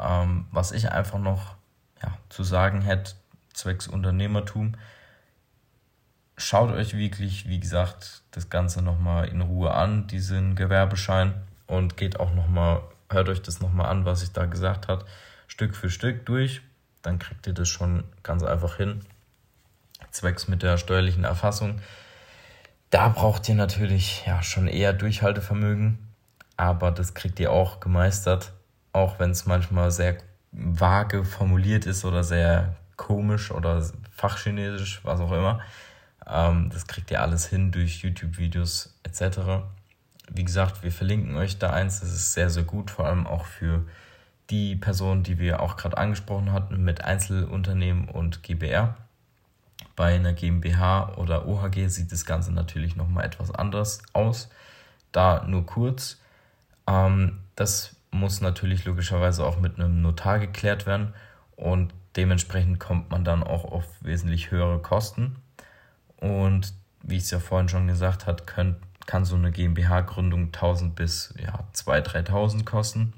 Ähm, 0.00 0.46
was 0.50 0.72
ich 0.72 0.90
einfach 0.90 1.18
noch 1.18 1.56
ja, 2.02 2.12
zu 2.28 2.44
sagen 2.44 2.82
hätte, 2.82 3.12
zwecks 3.52 3.88
Unternehmertum, 3.88 4.74
schaut 6.42 6.70
euch 6.70 6.96
wirklich, 6.96 7.48
wie 7.48 7.60
gesagt, 7.60 8.22
das 8.30 8.50
Ganze 8.50 8.82
nochmal 8.82 9.28
in 9.28 9.40
Ruhe 9.40 9.72
an, 9.72 10.06
diesen 10.06 10.54
Gewerbeschein 10.54 11.34
und 11.66 11.96
geht 11.96 12.20
auch 12.20 12.34
nochmal, 12.34 12.82
hört 13.10 13.28
euch 13.28 13.42
das 13.42 13.60
nochmal 13.60 13.86
an, 13.86 14.04
was 14.04 14.22
ich 14.22 14.32
da 14.32 14.46
gesagt 14.46 14.88
habe, 14.88 15.04
Stück 15.46 15.76
für 15.76 15.90
Stück 15.90 16.26
durch. 16.26 16.62
Dann 17.02 17.18
kriegt 17.18 17.46
ihr 17.46 17.52
das 17.52 17.68
schon 17.68 18.04
ganz 18.22 18.42
einfach 18.42 18.76
hin. 18.76 19.00
Zwecks 20.10 20.48
mit 20.48 20.62
der 20.62 20.78
steuerlichen 20.78 21.24
Erfassung. 21.24 21.80
Da 22.90 23.08
braucht 23.08 23.48
ihr 23.48 23.54
natürlich 23.54 24.24
ja 24.26 24.42
schon 24.42 24.68
eher 24.68 24.92
Durchhaltevermögen, 24.92 25.98
aber 26.56 26.90
das 26.90 27.14
kriegt 27.14 27.40
ihr 27.40 27.50
auch 27.50 27.80
gemeistert, 27.80 28.52
auch 28.92 29.18
wenn 29.18 29.30
es 29.30 29.46
manchmal 29.46 29.90
sehr 29.90 30.18
vage 30.52 31.24
formuliert 31.24 31.86
ist 31.86 32.04
oder 32.04 32.22
sehr 32.22 32.76
komisch 32.96 33.50
oder 33.50 33.82
fachchinesisch, 34.10 35.00
was 35.04 35.20
auch 35.20 35.32
immer. 35.32 35.60
Ähm, 36.26 36.70
das 36.70 36.86
kriegt 36.86 37.10
ihr 37.10 37.22
alles 37.22 37.46
hin 37.46 37.72
durch 37.72 38.02
YouTube-Videos 38.02 38.98
etc. 39.02 39.64
wie 40.30 40.44
gesagt, 40.44 40.82
wir 40.82 40.92
verlinken 40.92 41.36
euch 41.36 41.58
da 41.58 41.70
eins. 41.70 42.00
Das 42.00 42.12
ist 42.12 42.32
sehr, 42.32 42.50
sehr 42.50 42.62
gut, 42.62 42.90
vor 42.90 43.06
allem 43.06 43.26
auch 43.26 43.46
für 43.46 43.84
die 44.50 44.76
Person, 44.76 45.22
die 45.22 45.38
wir 45.38 45.60
auch 45.60 45.76
gerade 45.76 45.96
angesprochen 45.98 46.52
hatten, 46.52 46.82
mit 46.82 47.04
Einzelunternehmen 47.04 48.08
und 48.08 48.42
GBR. 48.42 48.96
Bei 49.96 50.14
einer 50.14 50.32
GmbH 50.32 51.14
oder 51.16 51.46
OHG 51.46 51.88
sieht 51.88 52.12
das 52.12 52.24
Ganze 52.24 52.52
natürlich 52.52 52.96
nochmal 52.96 53.24
etwas 53.24 53.50
anders 53.50 54.02
aus. 54.12 54.48
Da 55.10 55.44
nur 55.46 55.66
kurz. 55.66 56.20
Ähm, 56.86 57.40
das 57.56 57.96
muss 58.10 58.40
natürlich 58.40 58.84
logischerweise 58.84 59.44
auch 59.44 59.58
mit 59.58 59.78
einem 59.78 60.02
Notar 60.02 60.38
geklärt 60.38 60.86
werden 60.86 61.14
und 61.56 61.92
dementsprechend 62.16 62.78
kommt 62.78 63.10
man 63.10 63.24
dann 63.24 63.42
auch 63.42 63.64
auf 63.64 63.84
wesentlich 64.00 64.50
höhere 64.50 64.80
Kosten. 64.80 65.36
Und 66.22 66.72
wie 67.02 67.16
ich 67.16 67.24
es 67.24 67.32
ja 67.32 67.40
vorhin 67.40 67.68
schon 67.68 67.88
gesagt 67.88 68.28
habe, 68.28 68.44
kann, 68.44 68.76
kann 69.06 69.24
so 69.24 69.34
eine 69.34 69.50
GmbH-Gründung 69.50 70.46
1000 70.46 70.94
bis 70.94 71.34
ja, 71.36 71.64
2.000, 71.74 72.28
3.000 72.28 72.64
kosten. 72.64 73.12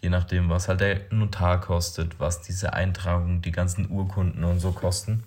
Je 0.00 0.08
nachdem, 0.08 0.48
was 0.48 0.68
halt 0.68 0.80
der 0.80 1.00
Notar 1.10 1.60
kostet, 1.60 2.20
was 2.20 2.40
diese 2.40 2.74
Eintragung, 2.74 3.42
die 3.42 3.50
ganzen 3.50 3.90
Urkunden 3.90 4.44
und 4.44 4.60
so 4.60 4.70
kosten. 4.70 5.24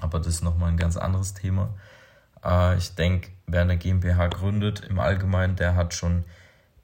Aber 0.00 0.18
das 0.18 0.28
ist 0.28 0.42
nochmal 0.42 0.70
ein 0.70 0.78
ganz 0.78 0.96
anderes 0.96 1.34
Thema. 1.34 1.74
Äh, 2.42 2.78
ich 2.78 2.94
denke, 2.94 3.28
wer 3.46 3.60
eine 3.60 3.76
GmbH 3.76 4.28
gründet 4.28 4.80
im 4.88 5.00
Allgemeinen, 5.00 5.56
der 5.56 5.76
hat 5.76 5.92
schon 5.92 6.24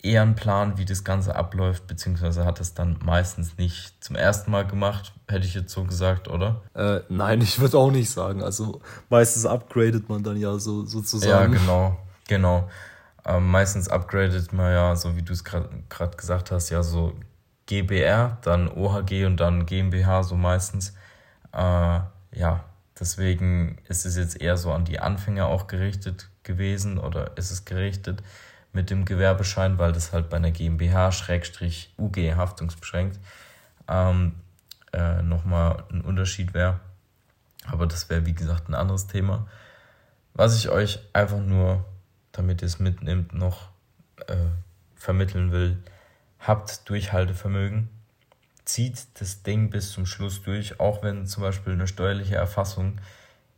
eher 0.04 0.22
einen 0.22 0.34
Plan, 0.34 0.76
wie 0.76 0.84
das 0.84 1.02
Ganze 1.02 1.34
abläuft, 1.34 1.86
beziehungsweise 1.86 2.44
hat 2.44 2.60
es 2.60 2.74
dann 2.74 2.98
meistens 3.02 3.56
nicht 3.56 4.04
zum 4.04 4.16
ersten 4.16 4.50
Mal 4.50 4.66
gemacht, 4.66 5.12
hätte 5.28 5.46
ich 5.46 5.54
jetzt 5.54 5.72
so 5.72 5.84
gesagt, 5.84 6.28
oder? 6.28 6.62
Äh, 6.74 7.00
nein, 7.08 7.40
ich 7.40 7.58
würde 7.58 7.78
auch 7.78 7.90
nicht 7.90 8.10
sagen. 8.10 8.42
Also 8.42 8.82
meistens 9.08 9.46
upgradet 9.46 10.08
man 10.08 10.22
dann 10.22 10.36
ja 10.36 10.58
so 10.58 10.84
sozusagen. 10.84 11.54
Ja, 11.54 11.58
genau, 11.58 11.96
genau. 12.28 12.68
Ähm, 13.24 13.50
meistens 13.50 13.88
upgradet 13.88 14.52
man 14.52 14.72
ja, 14.72 14.94
so 14.94 15.16
wie 15.16 15.22
du 15.22 15.32
es 15.32 15.42
gerade 15.42 15.70
gesagt 16.16 16.50
hast, 16.50 16.68
ja 16.68 16.82
so 16.82 17.14
GBR, 17.66 18.36
dann 18.42 18.68
OHG 18.68 19.24
und 19.24 19.38
dann 19.38 19.64
GmbH 19.64 20.22
so 20.22 20.36
meistens. 20.36 20.90
Äh, 21.52 22.00
ja, 22.32 22.64
deswegen 23.00 23.78
ist 23.88 24.04
es 24.04 24.16
jetzt 24.16 24.38
eher 24.38 24.58
so 24.58 24.70
an 24.70 24.84
die 24.84 25.00
Anfänger 25.00 25.46
auch 25.46 25.66
gerichtet 25.66 26.28
gewesen 26.42 26.98
oder 26.98 27.38
ist 27.38 27.50
es 27.50 27.64
gerichtet 27.64 28.22
mit 28.74 28.90
dem 28.90 29.04
Gewerbeschein, 29.04 29.78
weil 29.78 29.92
das 29.92 30.12
halt 30.12 30.28
bei 30.28 30.36
einer 30.36 30.50
GmbH-UG 30.50 32.34
haftungsbeschränkt 32.36 33.18
ähm, 33.88 34.34
äh, 34.92 35.22
nochmal 35.22 35.84
ein 35.90 36.00
Unterschied 36.00 36.54
wäre. 36.54 36.80
Aber 37.66 37.86
das 37.86 38.10
wäre, 38.10 38.26
wie 38.26 38.34
gesagt, 38.34 38.68
ein 38.68 38.74
anderes 38.74 39.06
Thema. 39.06 39.46
Was 40.34 40.56
ich 40.56 40.68
euch 40.68 40.98
einfach 41.12 41.40
nur, 41.40 41.84
damit 42.32 42.62
ihr 42.62 42.66
es 42.66 42.78
mitnimmt, 42.78 43.32
noch 43.34 43.68
äh, 44.26 44.36
vermitteln 44.94 45.52
will, 45.52 45.82
habt 46.40 46.88
Durchhaltevermögen. 46.88 47.88
Zieht 48.64 49.20
das 49.20 49.42
Ding 49.42 49.70
bis 49.70 49.92
zum 49.92 50.06
Schluss 50.06 50.42
durch, 50.42 50.80
auch 50.80 51.02
wenn 51.02 51.26
zum 51.26 51.42
Beispiel 51.42 51.74
eine 51.74 51.86
steuerliche 51.86 52.36
Erfassung 52.36 52.98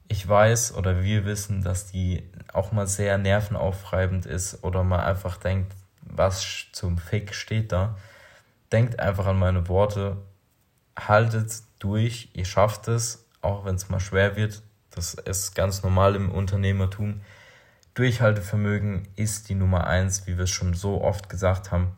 ich 0.08 0.26
weiß 0.26 0.74
oder 0.74 1.02
wir 1.02 1.24
wissen, 1.24 1.62
dass 1.62 1.86
die 1.86 2.22
auch 2.52 2.72
mal 2.72 2.86
sehr 2.86 3.18
nervenaufreibend 3.18 4.26
ist 4.26 4.62
oder 4.62 4.84
man 4.84 5.00
einfach 5.00 5.36
denkt, 5.36 5.72
was 6.02 6.66
zum 6.72 6.98
Fick 6.98 7.34
steht 7.34 7.72
da. 7.72 7.96
Denkt 8.72 9.00
einfach 9.00 9.26
an 9.26 9.38
meine 9.38 9.68
Worte, 9.68 10.16
haltet 10.98 11.62
durch, 11.78 12.30
ihr 12.32 12.44
schafft 12.44 12.88
es, 12.88 13.26
auch 13.42 13.64
wenn 13.64 13.74
es 13.74 13.88
mal 13.88 14.00
schwer 14.00 14.36
wird. 14.36 14.62
Das 14.90 15.14
ist 15.14 15.54
ganz 15.54 15.82
normal 15.82 16.14
im 16.14 16.30
Unternehmertum. 16.30 17.20
Durchhaltevermögen 17.94 19.08
ist 19.16 19.48
die 19.48 19.54
Nummer 19.54 19.86
eins, 19.86 20.26
wie 20.26 20.36
wir 20.36 20.44
es 20.44 20.50
schon 20.50 20.74
so 20.74 21.02
oft 21.02 21.28
gesagt 21.28 21.70
haben. 21.70 21.92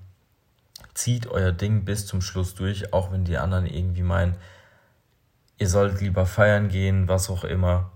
Zieht 0.94 1.26
euer 1.26 1.52
Ding 1.52 1.84
bis 1.84 2.06
zum 2.06 2.20
Schluss 2.20 2.54
durch, 2.54 2.92
auch 2.92 3.12
wenn 3.12 3.24
die 3.24 3.38
anderen 3.38 3.66
irgendwie 3.66 4.02
meinen, 4.02 4.36
ihr 5.58 5.68
sollt 5.68 6.00
lieber 6.00 6.26
feiern 6.26 6.68
gehen, 6.68 7.08
was 7.08 7.30
auch 7.30 7.44
immer 7.44 7.92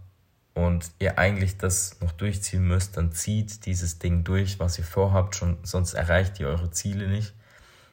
und 0.54 0.90
ihr 0.98 1.18
eigentlich 1.18 1.56
das 1.56 2.00
noch 2.00 2.12
durchziehen 2.12 2.66
müsst, 2.66 2.96
dann 2.96 3.12
zieht 3.12 3.64
dieses 3.66 3.98
Ding 3.98 4.24
durch, 4.24 4.58
was 4.60 4.78
ihr 4.78 4.84
vorhabt, 4.84 5.36
schon, 5.36 5.58
sonst 5.62 5.94
erreicht 5.94 6.38
ihr 6.40 6.48
eure 6.48 6.70
Ziele 6.70 7.08
nicht. 7.08 7.34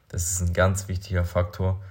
Das 0.08 0.30
ist 0.30 0.40
ein 0.40 0.52
ganz 0.52 0.88
wichtiger 0.88 1.24
Faktor. 1.24 1.82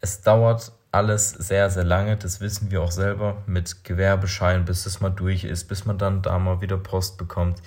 Es 0.00 0.22
dauert 0.22 0.72
alles 0.92 1.30
sehr, 1.30 1.70
sehr 1.70 1.84
lange, 1.84 2.16
das 2.16 2.40
wissen 2.40 2.70
wir 2.70 2.80
auch 2.80 2.92
selber, 2.92 3.42
mit 3.46 3.84
Gewerbeschein, 3.84 4.64
bis 4.64 4.86
es 4.86 5.00
mal 5.00 5.10
durch 5.10 5.44
ist, 5.44 5.64
bis 5.64 5.84
man 5.84 5.98
dann 5.98 6.22
da 6.22 6.38
mal 6.38 6.60
wieder 6.60 6.78
Post 6.78 7.18
bekommt. 7.18 7.60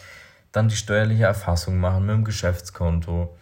Dann 0.53 0.69
die 0.69 0.75
steuerliche 0.75 1.25
Erfassung 1.25 1.77
machen 1.77 2.05
mit 2.05 2.15
dem 2.15 2.23
Geschäftskonto. 2.23 3.35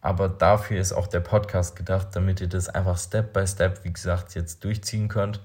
Aber 0.00 0.28
dafür 0.28 0.80
ist 0.80 0.92
auch 0.92 1.06
der 1.06 1.20
Podcast 1.20 1.76
gedacht, 1.76 2.08
damit 2.12 2.40
ihr 2.40 2.48
das 2.48 2.68
einfach 2.68 2.98
Step 2.98 3.32
by 3.32 3.46
Step, 3.46 3.84
wie 3.84 3.92
gesagt, 3.92 4.34
jetzt 4.34 4.64
durchziehen 4.64 5.08
könnt 5.08 5.40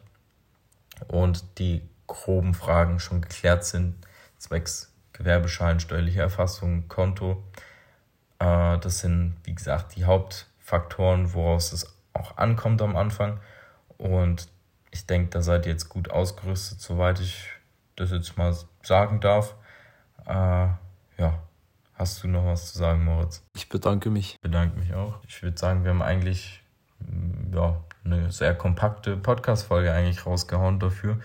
und 1.07 1.43
die 1.59 1.81
groben 2.07 2.53
Fragen 2.53 2.99
schon 2.99 3.21
geklärt 3.21 3.65
sind, 3.65 3.95
zwecks 4.37 4.93
Gewerbeschein, 5.13 5.79
steuerliche 5.79 6.21
Erfassung, 6.21 6.87
Konto. 6.87 7.43
Äh, 8.39 8.77
das 8.79 8.99
sind, 8.99 9.35
wie 9.43 9.55
gesagt, 9.55 9.95
die 9.95 10.05
Hauptfaktoren, 10.05 11.33
woraus 11.33 11.71
es 11.71 11.95
auch 12.13 12.37
ankommt 12.37 12.81
am 12.81 12.95
Anfang. 12.95 13.39
Und 13.97 14.47
ich 14.91 15.05
denke, 15.05 15.29
da 15.29 15.41
seid 15.41 15.65
ihr 15.65 15.71
jetzt 15.71 15.89
gut 15.89 16.11
ausgerüstet, 16.11 16.81
soweit 16.81 17.19
ich 17.19 17.47
das 17.95 18.11
jetzt 18.11 18.37
mal 18.37 18.55
sagen 18.81 19.19
darf. 19.19 19.55
Äh, 20.25 20.67
ja, 21.17 21.43
hast 21.93 22.23
du 22.23 22.27
noch 22.27 22.45
was 22.45 22.73
zu 22.73 22.79
sagen, 22.79 23.05
Moritz? 23.05 23.43
Ich 23.55 23.69
bedanke 23.69 24.09
mich. 24.09 24.33
Ich 24.35 24.41
bedanke 24.41 24.77
mich 24.77 24.93
auch. 24.93 25.19
Ich 25.27 25.41
würde 25.43 25.57
sagen, 25.57 25.83
wir 25.83 25.91
haben 25.91 26.01
eigentlich 26.01 26.63
ja, 27.53 27.83
eine 28.03 28.31
sehr 28.31 28.55
kompakte 28.55 29.17
Podcast-Folge 29.17 29.91
eigentlich 29.91 30.25
rausgehauen 30.25 30.79
dafür. 30.79 31.19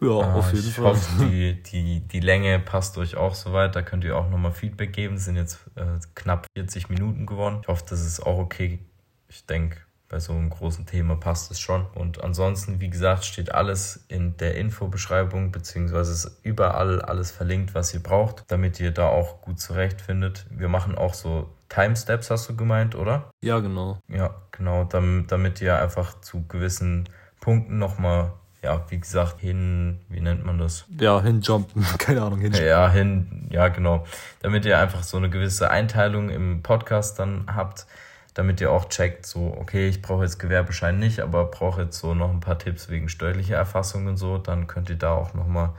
Ja, 0.00 0.08
äh, 0.08 0.38
auf 0.38 0.52
jeden 0.52 0.68
ich 0.68 0.74
Fall. 0.74 0.84
Hoffe, 0.84 1.24
die, 1.26 1.62
die, 1.62 2.00
die 2.00 2.20
Länge 2.20 2.58
passt 2.58 2.96
euch 2.98 3.16
auch 3.16 3.34
soweit. 3.34 3.76
Da 3.76 3.82
könnt 3.82 4.04
ihr 4.04 4.16
auch 4.16 4.30
nochmal 4.30 4.52
Feedback 4.52 4.92
geben. 4.92 5.16
Es 5.16 5.26
sind 5.26 5.36
jetzt 5.36 5.58
äh, 5.76 5.98
knapp 6.14 6.46
40 6.56 6.88
Minuten 6.88 7.26
geworden. 7.26 7.58
Ich 7.62 7.68
hoffe, 7.68 7.84
das 7.88 8.04
ist 8.04 8.20
auch 8.20 8.38
okay. 8.38 8.80
Ich 9.28 9.46
denke, 9.46 9.76
bei 10.08 10.18
so 10.18 10.32
einem 10.32 10.50
großen 10.50 10.86
Thema 10.86 11.14
passt 11.16 11.50
es 11.52 11.60
schon. 11.60 11.86
Und 11.94 12.22
ansonsten, 12.24 12.80
wie 12.80 12.90
gesagt, 12.90 13.24
steht 13.24 13.54
alles 13.54 14.04
in 14.08 14.36
der 14.38 14.56
Infobeschreibung, 14.56 15.52
beziehungsweise 15.52 16.12
ist 16.12 16.40
überall 16.42 17.00
alles 17.00 17.30
verlinkt, 17.30 17.74
was 17.74 17.94
ihr 17.94 18.02
braucht, 18.02 18.42
damit 18.48 18.80
ihr 18.80 18.90
da 18.90 19.06
auch 19.06 19.40
gut 19.40 19.60
zurechtfindet. 19.60 20.46
Wir 20.50 20.68
machen 20.68 20.96
auch 20.96 21.14
so 21.14 21.48
Timesteps, 21.68 22.30
hast 22.30 22.48
du 22.48 22.56
gemeint, 22.56 22.96
oder? 22.96 23.30
Ja, 23.40 23.60
genau. 23.60 24.00
Ja, 24.08 24.34
genau, 24.50 24.82
damit, 24.84 25.30
damit 25.30 25.60
ihr 25.60 25.78
einfach 25.78 26.20
zu 26.20 26.44
gewissen 26.48 27.08
Punkten 27.38 27.78
nochmal 27.78 28.32
ja, 28.62 28.84
wie 28.90 28.98
gesagt, 28.98 29.40
hin, 29.40 30.00
wie 30.08 30.20
nennt 30.20 30.44
man 30.44 30.58
das? 30.58 30.84
Ja, 30.98 31.22
hinjumpen, 31.22 31.84
keine 31.98 32.22
Ahnung, 32.22 32.40
hinjumpen. 32.40 32.68
Ja, 32.68 32.90
hin, 32.90 33.46
ja, 33.50 33.68
genau. 33.68 34.06
Damit 34.40 34.64
ihr 34.66 34.78
einfach 34.78 35.02
so 35.02 35.16
eine 35.16 35.30
gewisse 35.30 35.70
Einteilung 35.70 36.28
im 36.28 36.62
Podcast 36.62 37.18
dann 37.18 37.46
habt, 37.54 37.86
damit 38.34 38.60
ihr 38.60 38.70
auch 38.70 38.88
checkt, 38.88 39.24
so, 39.24 39.56
okay, 39.58 39.88
ich 39.88 40.02
brauche 40.02 40.24
jetzt 40.24 40.38
Gewerbeschein 40.38 40.98
nicht, 40.98 41.20
aber 41.20 41.46
brauche 41.46 41.82
jetzt 41.82 41.98
so 41.98 42.14
noch 42.14 42.30
ein 42.30 42.40
paar 42.40 42.58
Tipps 42.58 42.90
wegen 42.90 43.08
steuerlicher 43.08 43.56
Erfassung 43.56 44.06
und 44.06 44.18
so, 44.18 44.36
dann 44.36 44.66
könnt 44.66 44.90
ihr 44.90 44.98
da 44.98 45.12
auch 45.12 45.32
nochmal 45.34 45.72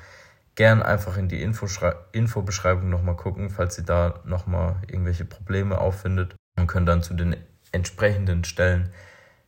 gern 0.56 0.82
einfach 0.82 1.18
in 1.18 1.30
die 1.30 1.42
Infobeschreibung 1.42 2.90
nochmal 2.90 3.16
gucken, 3.16 3.52
falls 3.52 3.78
ihr 3.78 3.86
da 3.86 4.20
nochmal 4.26 4.76
irgendwelche 4.88 5.24
Probleme 5.24 5.78
auffindet 5.78 6.36
und 6.58 6.68
könnt 6.68 6.90
dann 6.90 7.04
zu 7.04 7.14
den 7.14 7.38
entsprechenden 7.72 8.44
Stellen 8.44 8.92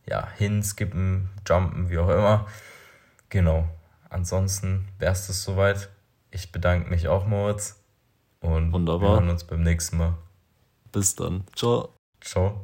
ja, 0.06 0.28
hinskippen, 0.36 1.28
jumpen, 1.46 1.90
wie 1.90 1.98
auch 1.98 2.08
immer 2.08 2.46
Genau. 3.34 3.68
Ansonsten 4.10 4.86
wäre 5.00 5.10
es 5.10 5.26
das 5.26 5.42
soweit. 5.42 5.90
Ich 6.30 6.52
bedanke 6.52 6.88
mich 6.88 7.08
auch, 7.08 7.26
Moritz. 7.26 7.82
Und 8.38 8.70
Wunderbar. 8.70 9.00
wir 9.00 9.14
hören 9.14 9.28
uns 9.28 9.42
beim 9.42 9.60
nächsten 9.64 9.96
Mal. 9.96 10.16
Bis 10.92 11.16
dann. 11.16 11.42
Ciao. 11.56 11.96
Ciao. 12.20 12.62